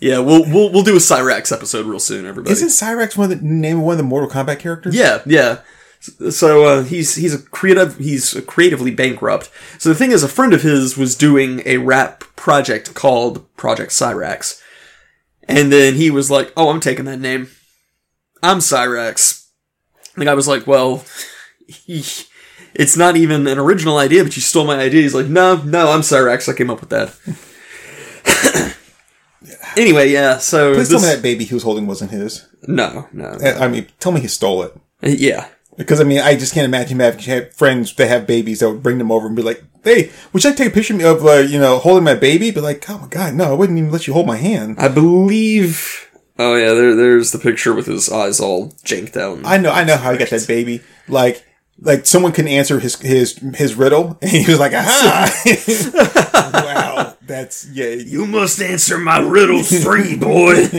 Yeah, 0.00 0.18
we'll 0.18 0.44
we'll 0.44 0.70
we'll 0.72 0.82
do 0.82 0.96
a 0.96 1.00
Cyrax 1.00 1.52
episode 1.52 1.86
real 1.86 2.00
soon, 2.00 2.26
everybody. 2.26 2.52
Isn't 2.52 2.68
Cyrax 2.68 3.16
one 3.16 3.30
of 3.32 3.38
the 3.38 3.46
name 3.46 3.78
of 3.78 3.84
one 3.84 3.92
of 3.92 3.98
the 3.98 4.04
Mortal 4.04 4.28
Kombat 4.28 4.58
characters? 4.58 4.94
Yeah, 4.94 5.22
yeah. 5.24 5.60
So 6.30 6.64
uh, 6.64 6.82
he's 6.84 7.14
he's 7.14 7.34
a 7.34 7.38
creative 7.38 7.96
he's 7.98 8.38
creatively 8.46 8.90
bankrupt. 8.90 9.50
So 9.78 9.88
the 9.88 9.94
thing 9.94 10.12
is, 10.12 10.22
a 10.22 10.28
friend 10.28 10.52
of 10.52 10.62
his 10.62 10.96
was 10.96 11.14
doing 11.14 11.62
a 11.64 11.78
rap 11.78 12.24
project 12.36 12.94
called 12.94 13.44
Project 13.56 13.90
Cyrax, 13.92 14.60
and 15.48 15.72
then 15.72 15.94
he 15.94 16.10
was 16.10 16.30
like, 16.30 16.52
"Oh, 16.56 16.70
I'm 16.70 16.80
taking 16.80 17.04
that 17.06 17.20
name. 17.20 17.48
I'm 18.42 18.58
Cyrex." 18.58 19.48
And 20.14 20.22
the 20.22 20.26
guy 20.26 20.34
was 20.34 20.48
like, 20.48 20.66
"Well, 20.66 21.04
it's 21.86 22.96
not 22.96 23.16
even 23.16 23.46
an 23.46 23.58
original 23.58 23.98
idea, 23.98 24.24
but 24.24 24.36
you 24.36 24.42
stole 24.42 24.64
my 24.64 24.78
idea." 24.78 25.02
He's 25.02 25.14
like, 25.14 25.26
"No, 25.26 25.56
no, 25.62 25.90
I'm 25.90 26.00
Cyrex. 26.00 26.48
I 26.48 26.56
came 26.56 26.70
up 26.70 26.80
with 26.80 26.90
that." 26.90 28.76
anyway, 29.76 30.10
yeah. 30.10 30.38
So 30.38 30.74
Please 30.74 30.88
tell 30.88 31.00
me 31.00 31.06
that 31.06 31.22
baby 31.22 31.44
he 31.44 31.54
was 31.54 31.62
holding 31.62 31.86
wasn't 31.86 32.10
his. 32.10 32.46
no, 32.66 33.08
no, 33.12 33.26
uh, 33.26 33.58
I 33.60 33.68
mean, 33.68 33.86
tell 34.00 34.12
me 34.12 34.20
he 34.20 34.28
stole 34.28 34.62
it. 34.62 34.72
Uh, 35.02 35.08
yeah. 35.08 35.48
Because 35.76 36.00
I 36.00 36.04
mean, 36.04 36.20
I 36.20 36.36
just 36.36 36.54
can't 36.54 36.64
imagine 36.64 36.98
having 36.98 37.50
friends 37.50 37.94
that 37.94 38.08
have 38.08 38.26
babies 38.26 38.60
that 38.60 38.70
would 38.70 38.82
bring 38.82 38.98
them 38.98 39.12
over 39.12 39.26
and 39.26 39.36
be 39.36 39.42
like, 39.42 39.62
"Hey, 39.84 40.10
would 40.32 40.42
you 40.42 40.50
like 40.50 40.56
to 40.56 40.64
take 40.64 40.72
a 40.72 40.74
picture 40.74 40.94
of 40.94 40.98
me 40.98 41.04
of 41.04 41.24
uh, 41.24 41.34
you 41.34 41.58
know 41.58 41.78
holding 41.78 42.04
my 42.04 42.14
baby?" 42.14 42.50
But 42.50 42.62
like, 42.62 42.88
oh 42.88 42.98
my 42.98 43.08
god, 43.08 43.34
no, 43.34 43.50
I 43.50 43.54
wouldn't 43.54 43.78
even 43.78 43.90
let 43.90 44.06
you 44.06 44.14
hold 44.14 44.26
my 44.26 44.36
hand. 44.36 44.76
I 44.78 44.88
believe. 44.88 46.10
Oh 46.38 46.54
yeah, 46.56 46.72
there, 46.74 46.94
there's 46.94 47.32
the 47.32 47.38
picture 47.38 47.74
with 47.74 47.86
his 47.86 48.10
eyes 48.10 48.40
all 48.40 48.74
janked 48.84 49.16
out. 49.16 49.40
I 49.44 49.56
know, 49.58 49.70
I 49.70 49.84
know 49.84 49.96
how 49.96 50.12
he 50.12 50.18
got 50.18 50.28
that 50.30 50.46
baby. 50.46 50.82
Like, 51.08 51.44
like 51.80 52.06
someone 52.06 52.32
couldn't 52.32 52.50
answer 52.50 52.80
his 52.80 53.00
his 53.00 53.38
his 53.54 53.74
riddle, 53.74 54.18
and 54.22 54.30
he 54.30 54.50
was 54.50 54.58
like, 54.58 54.72
"Aha!" 54.72 55.42
wow, 56.52 57.16
that's 57.22 57.68
yeah. 57.68 57.88
You, 57.88 58.04
you 58.04 58.26
must 58.26 58.60
answer 58.60 58.98
my 58.98 59.18
riddle 59.18 59.62
three, 59.62 60.16
boy. 60.16 60.54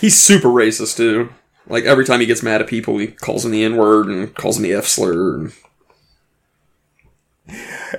He's 0.00 0.16
super 0.16 0.48
racist 0.48 0.96
too. 0.96 1.30
Like 1.68 1.84
every 1.84 2.04
time 2.04 2.20
he 2.20 2.26
gets 2.26 2.42
mad 2.42 2.60
at 2.60 2.66
people, 2.66 2.98
he 2.98 3.08
calls 3.08 3.42
them 3.42 3.52
the 3.52 3.62
N 3.64 3.76
word 3.76 4.06
and 4.06 4.34
calls 4.34 4.56
them 4.56 4.62
the 4.62 4.72
F 4.72 4.86
slur. 4.86 5.36
And... 5.36 5.52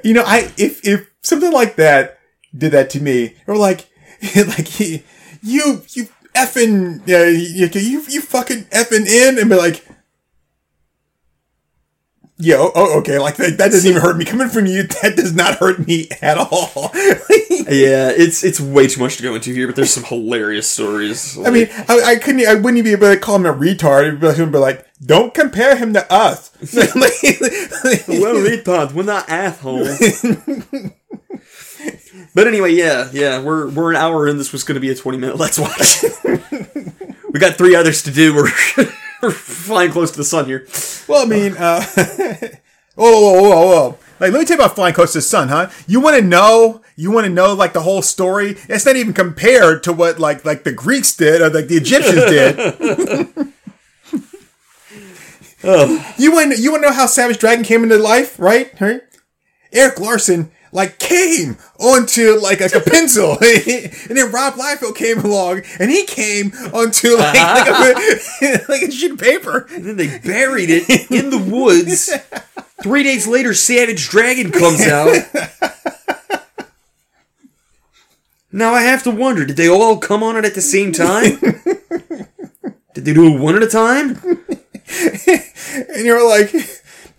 you 0.04 0.14
know, 0.14 0.24
I 0.26 0.52
if 0.58 0.86
if 0.86 1.10
something 1.22 1.52
like 1.52 1.76
that 1.76 2.20
did 2.58 2.72
that 2.72 2.90
to 2.92 3.02
me, 3.02 3.36
or 3.48 3.56
like 3.56 3.90
like 4.36 4.68
he, 4.68 5.04
you 5.42 5.84
you 5.90 6.08
effing 6.36 7.02
yeah 7.06 7.26
you 7.26 7.68
you 7.74 8.04
you 8.08 8.22
fucking 8.22 8.66
effing 8.66 9.08
in 9.08 9.40
and 9.40 9.50
be 9.50 9.56
like. 9.56 9.86
Yeah, 12.42 12.56
oh, 12.58 12.72
oh, 12.74 13.00
okay, 13.00 13.20
like 13.20 13.36
that, 13.36 13.58
that 13.58 13.72
doesn't 13.72 13.90
even 13.90 14.02
hurt 14.02 14.16
me. 14.16 14.24
Coming 14.24 14.48
from 14.48 14.66
you, 14.66 14.84
that 14.84 15.18
does 15.18 15.36
not 15.36 15.56
hurt 15.56 15.86
me 15.86 16.08
at 16.22 16.38
all. 16.38 16.92
Yeah, 17.70 18.10
it's 18.10 18.44
it's 18.44 18.60
way 18.60 18.88
too 18.88 19.00
much 19.00 19.18
to 19.18 19.24
go 19.24 19.36
into 19.36 19.54
here, 19.54 19.68
but 19.68 19.76
there's 19.76 19.94
some 19.94 20.04
hilarious 20.04 20.68
stories. 20.68 21.38
I 21.38 21.52
mean, 21.52 21.68
I, 21.88 22.02
I 22.04 22.16
couldn't, 22.16 22.48
I 22.48 22.56
wouldn't 22.56 22.80
even 22.80 22.86
be 22.86 22.94
able 22.94 23.14
to 23.14 23.20
call 23.20 23.36
him 23.36 23.46
a 23.46 23.54
retard. 23.54 24.08
It'd 24.08 24.20
be 24.20 24.58
like, 24.58 24.78
like 24.78 24.88
don't 25.06 25.36
compare 25.36 25.76
him 25.76 25.94
to 25.94 26.12
us. 26.12 26.50
well, 26.74 26.74
retard, 28.42 28.94
we're 28.94 29.04
not 29.04 29.30
assholes. 29.30 30.00
but 32.34 32.48
anyway, 32.48 32.74
yeah, 32.74 33.10
yeah, 33.12 33.40
we're 33.40 33.70
we're 33.70 33.92
an 33.92 33.98
hour 33.98 34.28
in. 34.28 34.40
This 34.40 34.52
was 34.52 34.64
going 34.64 34.76
to 34.76 34.82
be 34.82 34.90
a 34.90 34.96
twenty 34.96 35.20
minute 35.20 35.36
let's 35.38 35.60
watch. 35.60 36.04
we 37.30 37.40
got 37.40 37.56
three 37.56 37.76
others 37.76 38.02
to 38.04 38.12
do. 38.12 38.34
We're 38.34 38.50
we're 39.22 39.32
flying 39.32 39.92
close 39.92 40.12
to 40.12 40.18
the 40.18 40.24
sun 40.24 40.46
here. 40.46 40.68
well, 41.08 41.24
I 41.24 41.26
mean, 41.26 41.56
uh, 41.58 41.82
whoa, 42.96 43.12
whoa, 43.12 43.42
whoa, 43.42 43.68
whoa. 43.68 43.98
Like, 44.20 44.34
let 44.34 44.40
me 44.40 44.46
tell 44.46 44.58
you 44.58 44.64
about 44.64 44.76
Flying 44.76 44.94
Close 44.94 45.14
to 45.14 45.20
the 45.20 45.22
Sun, 45.22 45.48
huh? 45.48 45.70
You 45.88 46.02
want 46.02 46.18
to 46.18 46.22
know? 46.22 46.82
You 46.98 47.10
want 47.10 47.26
to 47.26 47.32
know 47.32 47.54
like 47.54 47.72
the 47.72 47.82
whole 47.82 48.02
story? 48.02 48.58
It's 48.68 48.86
not 48.86 48.98
even 48.98 49.14
compared 49.14 49.82
to 49.84 49.94
what 49.94 50.20
like 50.20 50.44
like 50.44 50.66
the 50.66 50.74
Greeks 50.74 51.16
did 51.16 51.42
or 51.42 51.50
like 51.50 51.68
the 51.68 51.78
Egyptians 51.78 52.26
did. 52.26 53.54
You 55.62 56.32
want 56.32 56.58
you 56.58 56.72
want 56.72 56.84
to 56.84 56.90
know 56.90 56.94
how 56.96 57.06
Savage 57.06 57.38
Dragon 57.38 57.66
came 57.66 57.84
into 57.84 57.98
life, 57.98 58.40
right? 58.40 58.72
Right? 58.80 59.02
Erik 59.74 60.00
Larsen 60.00 60.52
like 60.72 61.00
came 61.00 61.58
onto 61.80 62.40
like, 62.40 62.60
like 62.60 62.76
a 62.76 62.80
pencil, 62.80 63.32
and 63.42 64.18
then 64.18 64.32
Rob 64.32 64.54
Liefeld 64.54 64.96
came 64.96 65.20
along 65.20 65.64
and 65.80 65.90
he 65.90 66.06
came 66.06 66.52
onto 66.74 67.16
like 67.16 67.36
like 67.36 67.68
a, 67.68 67.72
uh-huh. 67.72 68.58
like 68.70 68.82
a 68.84 68.92
sheet 68.92 69.12
of 69.12 69.20
paper. 69.20 69.68
And 69.72 69.86
then 69.86 69.98
they 69.98 70.20
buried 70.20 70.70
it 70.70 71.12
in 71.12 71.30
the 71.30 71.38
woods. 71.38 72.10
Three 72.82 73.04
days 73.04 73.28
later, 73.28 73.54
Savage 73.54 74.08
Dragon 74.08 74.52
comes 74.52 74.88
out. 74.88 75.16
Now 78.52 78.74
I 78.74 78.82
have 78.82 79.04
to 79.04 79.12
wonder, 79.12 79.46
did 79.46 79.58
they 79.58 79.70
all 79.70 79.98
come 79.98 80.24
on 80.24 80.36
it 80.36 80.46
at 80.46 80.56
the 80.56 80.62
same 80.62 80.92
time? 80.92 81.40
did 82.94 83.06
they 83.06 83.14
do 83.14 83.36
it 83.36 83.40
one 83.40 83.56
at 83.56 83.64
a 83.64 83.68
time? 83.68 84.20
and 85.96 86.06
you're 86.06 86.28
like, 86.28 86.52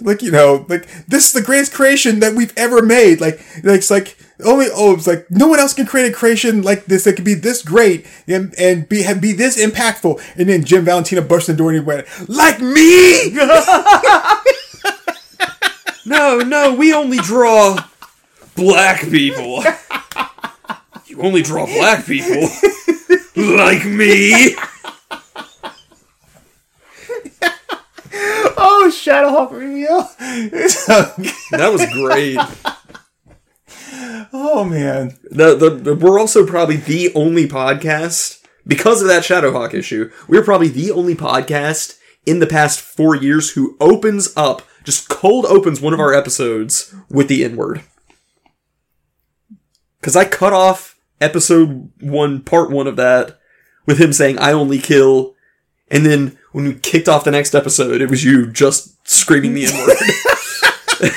like 0.00 0.22
you 0.22 0.30
know, 0.30 0.66
like 0.68 0.86
this 1.06 1.26
is 1.26 1.32
the 1.32 1.42
greatest 1.42 1.72
creation 1.72 2.20
that 2.20 2.34
we've 2.34 2.52
ever 2.56 2.82
made. 2.82 3.20
Like, 3.20 3.38
like 3.62 3.78
it's 3.78 3.90
like 3.90 4.16
only 4.44 4.66
oh, 4.72 4.94
it's 4.94 5.06
like 5.06 5.30
no 5.30 5.48
one 5.48 5.58
else 5.58 5.74
can 5.74 5.86
create 5.86 6.10
a 6.10 6.14
creation 6.14 6.62
like 6.62 6.86
this 6.86 7.04
that 7.04 7.14
could 7.14 7.24
be 7.24 7.34
this 7.34 7.62
great 7.62 8.06
and 8.26 8.54
and 8.58 8.88
be 8.88 9.02
have, 9.02 9.20
be 9.20 9.32
this 9.32 9.62
impactful. 9.62 10.20
And 10.36 10.48
then 10.48 10.64
Jim 10.64 10.84
Valentino 10.84 11.22
burst 11.22 11.46
the 11.46 11.54
door 11.54 11.70
and 11.70 11.78
he 11.78 11.84
went 11.84 12.06
like 12.28 12.60
me. 12.60 13.36
No, 16.06 16.38
no, 16.38 16.74
we 16.74 16.92
only 16.92 17.18
draw 17.18 17.78
black 18.56 19.02
people. 19.02 19.62
You 21.06 21.22
only 21.22 21.42
draw 21.42 21.66
black 21.66 22.06
people? 22.06 22.48
like 23.34 23.84
me? 23.84 24.54
Oh, 28.60 28.90
Shadowhawk 28.92 29.50
reveal. 29.52 30.08
That 31.50 31.72
was 31.72 31.84
great. 31.92 32.38
oh 34.32 34.64
man. 34.64 35.18
The, 35.30 35.54
the, 35.56 35.70
the- 35.70 35.94
we're 35.96 36.18
also 36.18 36.46
probably 36.46 36.76
the 36.76 37.12
only 37.14 37.46
podcast, 37.48 38.40
because 38.66 39.02
of 39.02 39.08
that 39.08 39.22
Shadowhawk 39.24 39.74
issue, 39.74 40.10
we're 40.28 40.44
probably 40.44 40.68
the 40.68 40.90
only 40.92 41.14
podcast 41.14 41.98
in 42.26 42.38
the 42.38 42.46
past 42.46 42.80
four 42.80 43.16
years 43.16 43.50
who 43.52 43.76
opens 43.80 44.32
up, 44.36 44.62
just 44.84 45.08
cold 45.08 45.46
opens 45.46 45.80
one 45.80 45.94
of 45.94 46.00
our 46.00 46.12
episodes 46.14 46.94
with 47.08 47.28
the 47.28 47.44
N 47.44 47.56
word. 47.56 47.82
Because 50.00 50.16
I 50.16 50.24
cut 50.24 50.52
off 50.52 50.98
episode 51.20 51.90
one, 52.00 52.40
part 52.42 52.70
one 52.70 52.86
of 52.86 52.96
that, 52.96 53.38
with 53.86 53.98
him 54.00 54.12
saying, 54.12 54.38
I 54.38 54.52
only 54.52 54.78
kill. 54.78 55.34
And 55.90 56.06
then 56.06 56.38
when 56.52 56.64
we 56.64 56.74
kicked 56.74 57.08
off 57.08 57.24
the 57.24 57.30
next 57.30 57.54
episode, 57.54 58.00
it 58.00 58.10
was 58.10 58.24
you 58.24 58.46
just 58.46 58.96
screaming 59.08 59.54
the 59.54 59.66
N 59.66 59.86
word. 59.86 59.96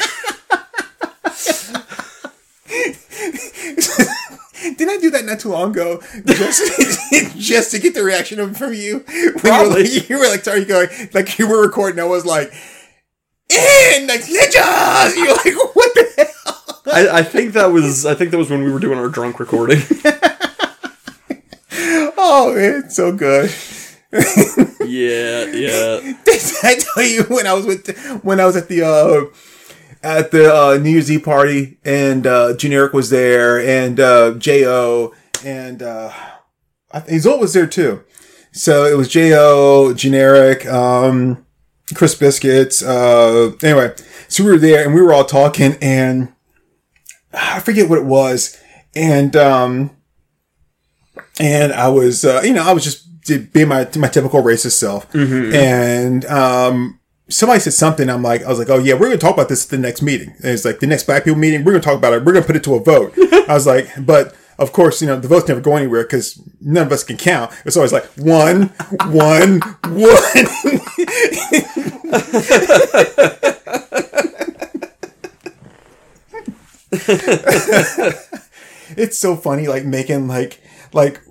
Didn't 4.78 4.90
I 4.90 4.98
do 4.98 5.10
that 5.12 5.26
not 5.26 5.40
too 5.40 5.50
long 5.50 5.72
ago? 5.72 6.02
Just, 6.26 7.12
just 7.38 7.72
to 7.72 7.80
get 7.80 7.94
the 7.94 8.04
reaction 8.04 8.54
from 8.54 8.74
you. 8.74 9.00
When 9.00 9.16
You 9.16 9.34
were, 9.34 9.40
Probably. 9.40 9.84
like, 9.84 10.10
you 10.10 10.18
were 10.18 10.28
like, 10.28 10.44
sorry, 10.44 10.66
going, 10.66 10.90
like 11.14 11.38
you 11.38 11.48
were 11.48 11.62
recording. 11.62 12.00
I 12.00 12.06
was 12.06 12.26
like, 12.26 12.52
in 13.50 14.08
like 14.08 14.22
ninjas. 14.22 15.16
You're 15.16 15.36
like, 15.36 15.76
what 15.76 15.94
the 15.94 16.08
hell? 16.18 16.82
I, 16.94 17.20
I 17.20 17.24
think 17.24 17.54
that 17.54 17.68
was 17.68 18.06
I 18.06 18.16
think 18.16 18.32
that 18.32 18.38
was 18.38 18.50
when 18.50 18.64
we 18.64 18.72
were 18.72 18.80
doing 18.80 18.98
our 18.98 19.10
drunk 19.10 19.40
recording. 19.40 19.82
Oh, 22.26 22.56
man, 22.56 22.84
it's 22.86 22.96
so 22.96 23.12
good. 23.12 23.52
Yeah, 24.14 25.46
yeah. 25.46 26.14
I 26.64 26.80
tell 26.80 27.04
you 27.04 27.24
when 27.24 27.48
I 27.48 27.54
was 27.54 27.66
with 27.66 27.98
when 28.24 28.40
I 28.40 28.46
was 28.46 28.56
at 28.56 28.68
the 28.68 28.84
uh 28.84 29.26
at 30.04 30.32
the 30.32 30.54
uh, 30.54 30.78
New 30.78 30.92
Year's 30.92 31.12
Eve 31.12 31.24
party 31.24 31.78
and 31.84 32.28
uh 32.28 32.56
Generic 32.56 32.94
was 32.94 33.10
there 33.10 33.60
and 33.60 34.00
uh 34.00 34.34
Jo 34.36 35.14
and 35.44 35.82
uh 35.82 36.12
Zolt 36.94 37.40
was 37.40 37.54
there 37.54 37.66
too. 37.66 38.04
So 38.52 38.86
it 38.86 38.96
was 38.96 39.08
Jo, 39.08 39.94
Generic, 39.96 40.66
um 40.68 41.44
Chris 41.96 42.14
Biscuits, 42.14 42.84
uh 42.84 43.54
anyway. 43.64 43.96
So 44.28 44.44
we 44.44 44.52
were 44.52 44.60
there 44.60 44.86
and 44.86 44.94
we 44.94 45.02
were 45.02 45.14
all 45.14 45.26
talking 45.26 45.76
and 45.82 46.32
I 47.34 47.60
forget 47.62 47.90
what 47.90 47.98
it 47.98 48.06
was. 48.06 48.60
And 48.96 49.36
um 49.36 49.92
and 51.40 51.74
I 51.74 51.88
was 51.90 52.24
uh, 52.24 52.42
you 52.44 52.54
know, 52.54 52.64
I 52.64 52.74
was 52.74 52.84
just 52.84 53.03
being 53.26 53.68
my 53.68 53.88
my 53.98 54.08
typical 54.08 54.42
racist 54.42 54.74
self. 54.74 55.14
And 55.54 56.26
um 56.26 57.00
somebody 57.30 57.60
said 57.60 57.74
something. 57.74 58.10
I'm 58.10 58.24
like, 58.24 58.44
I 58.44 58.50
was 58.50 58.60
like, 58.60 58.70
oh 58.70 58.80
yeah, 58.80 58.94
we're 58.94 59.08
gonna 59.08 59.18
talk 59.18 59.34
about 59.34 59.50
this 59.50 59.66
at 59.66 59.72
the 59.72 59.78
next 59.78 60.02
meeting. 60.02 60.30
And 60.38 60.46
it's 60.46 60.66
like 60.66 60.80
the 60.80 60.88
next 60.88 61.04
black 61.04 61.24
people 61.24 61.40
meeting. 61.40 61.64
We're 61.64 61.74
gonna 61.74 61.84
talk 61.84 61.98
about 61.98 62.14
it. 62.14 62.24
We're 62.24 62.34
gonna 62.34 62.46
put 62.46 62.56
it 62.56 62.64
to 62.66 62.76
a 62.76 62.84
vote. 62.84 63.14
I 63.18 63.54
was 63.54 63.68
like, 63.68 63.90
but 64.06 64.36
of 64.60 64.72
course, 64.72 65.02
you 65.02 65.08
know, 65.08 65.20
the 65.20 65.28
votes 65.28 65.48
never 65.48 65.62
go 65.62 65.76
anywhere 65.76 66.04
because 66.04 66.40
none 66.62 66.86
of 66.86 66.92
us 66.92 67.04
can 67.04 67.18
count. 67.18 67.52
It's 67.66 67.76
always 67.76 67.92
like 67.92 68.06
one, 68.18 68.68
one, 69.10 69.62
one. 69.62 70.24
it's 78.96 79.18
so 79.18 79.36
funny, 79.36 79.68
like 79.68 79.86
making 79.86 80.28
like 80.28 80.62
like 80.94 81.22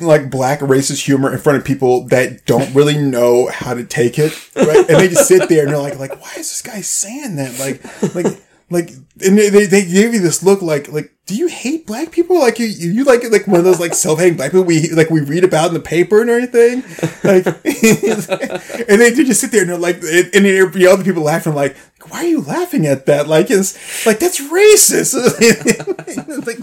like 0.00 0.30
black 0.30 0.60
racist 0.60 1.04
humor 1.04 1.32
in 1.32 1.38
front 1.38 1.58
of 1.58 1.64
people 1.64 2.06
that 2.08 2.44
don't 2.44 2.74
really 2.74 2.98
know 2.98 3.48
how 3.48 3.74
to 3.74 3.84
take 3.84 4.18
it, 4.18 4.32
right? 4.54 4.88
And 4.88 5.00
they 5.00 5.08
just 5.08 5.26
sit 5.26 5.48
there 5.48 5.62
and 5.62 5.70
they're 5.70 5.78
like, 5.78 5.98
like, 5.98 6.20
why 6.20 6.30
is 6.32 6.50
this 6.50 6.62
guy 6.62 6.80
saying 6.82 7.36
that? 7.36 7.58
Like, 7.58 8.14
like, 8.14 8.42
like, 8.68 8.90
and 9.24 9.38
they, 9.38 9.66
they, 9.66 9.84
give 9.84 10.12
you 10.12 10.20
this 10.20 10.42
look 10.42 10.60
like, 10.60 10.88
like, 10.88 11.12
do 11.26 11.34
you 11.34 11.46
hate 11.46 11.86
black 11.86 12.10
people? 12.10 12.38
Like 12.38 12.58
you, 12.58 12.66
you 12.66 13.04
like 13.04 13.22
like 13.30 13.46
one 13.46 13.58
of 13.58 13.64
those 13.64 13.80
like 13.80 13.94
self-hating 13.94 14.36
black 14.36 14.50
people 14.50 14.64
we 14.64 14.90
like 14.90 15.08
we 15.08 15.20
read 15.20 15.44
about 15.44 15.68
in 15.68 15.74
the 15.74 15.80
paper 15.80 16.20
and 16.20 16.30
everything, 16.30 16.82
like, 17.24 17.46
and 18.88 19.00
they, 19.00 19.12
just 19.14 19.40
sit 19.40 19.50
there 19.50 19.62
and 19.62 19.70
they're 19.70 19.78
like, 19.78 19.96
and 19.96 20.44
the 20.44 20.88
other 20.90 21.04
people 21.04 21.22
laughing 21.22 21.54
like, 21.54 21.76
why 22.08 22.18
are 22.18 22.26
you 22.26 22.40
laughing 22.42 22.86
at 22.86 23.06
that? 23.06 23.28
Like 23.28 23.50
it's 23.50 24.06
like 24.06 24.18
that's 24.18 24.40
racist. 24.40 25.14
Like, 26.46 26.58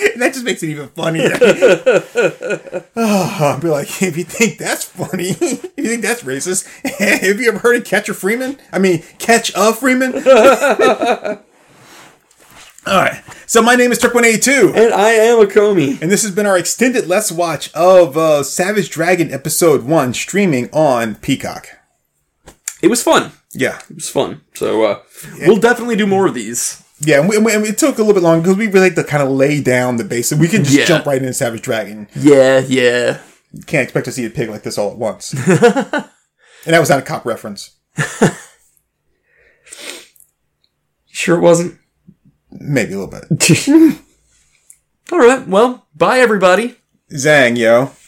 and 0.00 0.22
that 0.22 0.32
just 0.32 0.44
makes 0.44 0.62
it 0.62 0.68
even 0.70 0.88
funnier. 0.88 1.30
oh, 2.96 3.36
I'll 3.40 3.60
be 3.60 3.68
like, 3.68 3.88
if 4.02 4.16
you 4.16 4.24
think 4.24 4.58
that's 4.58 4.84
funny, 4.84 5.30
if 5.30 5.72
you 5.76 5.84
think 5.84 6.02
that's 6.02 6.22
racist, 6.22 6.66
have 6.98 7.40
you 7.40 7.48
ever 7.48 7.58
heard 7.58 7.76
of 7.76 7.84
Catcher 7.84 8.14
Freeman? 8.14 8.58
I 8.72 8.78
mean, 8.78 9.02
Catch 9.18 9.52
a 9.54 9.72
Freeman? 9.72 10.14
All 12.84 13.00
right. 13.00 13.22
So 13.46 13.62
my 13.62 13.76
name 13.76 13.92
is 13.92 13.98
Turk182, 14.00 14.74
And 14.74 14.92
I 14.94 15.10
am 15.10 15.38
Acomi. 15.46 16.00
and 16.02 16.10
this 16.10 16.22
has 16.22 16.32
been 16.32 16.46
our 16.46 16.58
extended 16.58 17.06
Let's 17.06 17.30
Watch 17.30 17.72
of 17.74 18.16
uh, 18.16 18.42
Savage 18.42 18.90
Dragon 18.90 19.30
Episode 19.32 19.84
1 19.84 20.14
streaming 20.14 20.68
on 20.72 21.14
Peacock. 21.16 21.68
It 22.82 22.88
was 22.88 23.02
fun. 23.02 23.30
Yeah. 23.52 23.78
It 23.88 23.94
was 23.96 24.08
fun. 24.08 24.40
So 24.54 24.82
uh, 24.84 25.02
we'll 25.40 25.58
definitely 25.58 25.94
do 25.96 26.06
more 26.06 26.26
of 26.26 26.34
these. 26.34 26.81
Yeah, 27.04 27.20
and, 27.20 27.28
we, 27.28 27.36
and 27.36 27.44
we- 27.44 27.52
and 27.54 27.64
it 27.66 27.78
took 27.78 27.96
a 27.98 28.02
little 28.02 28.14
bit 28.14 28.22
longer 28.22 28.42
because 28.42 28.56
we 28.58 28.66
really 28.68 28.88
had 28.90 28.96
to 28.96 29.04
kind 29.04 29.22
of 29.22 29.30
lay 29.30 29.60
down 29.60 29.96
the 29.96 30.04
basic. 30.04 30.38
We 30.38 30.48
can 30.48 30.62
just 30.64 30.76
Yeah. 30.76 30.84
jump 30.84 31.06
right 31.06 31.20
into 31.20 31.32
Savage 31.34 31.62
Dragon. 31.62 32.08
Yeah, 32.14 32.60
yeah. 32.60 33.18
You 33.52 33.62
can't 33.64 33.82
expect 33.84 34.04
to 34.06 34.12
see 34.12 34.24
a 34.24 34.30
pig 34.30 34.48
like 34.48 34.62
this 34.62 34.78
all 34.78 34.90
at 34.90 34.96
once. 34.98 35.32
and 35.46 35.48
that 36.66 36.78
was 36.80 36.88
not 36.90 36.98
a 37.00 37.02
cop 37.02 37.24
reference. 37.26 37.72
Sure 41.06 41.36
it 41.36 41.40
wasn't. 41.40 41.78
Maybe 42.50 42.92
a 42.94 42.98
little 42.98 43.08
bit. 43.10 43.68
All 45.12 45.18
right. 45.18 45.46
Well, 45.46 45.86
bye 45.94 46.18
everybody. 46.20 46.76
Zang, 47.12 47.56
yo. 47.58 47.92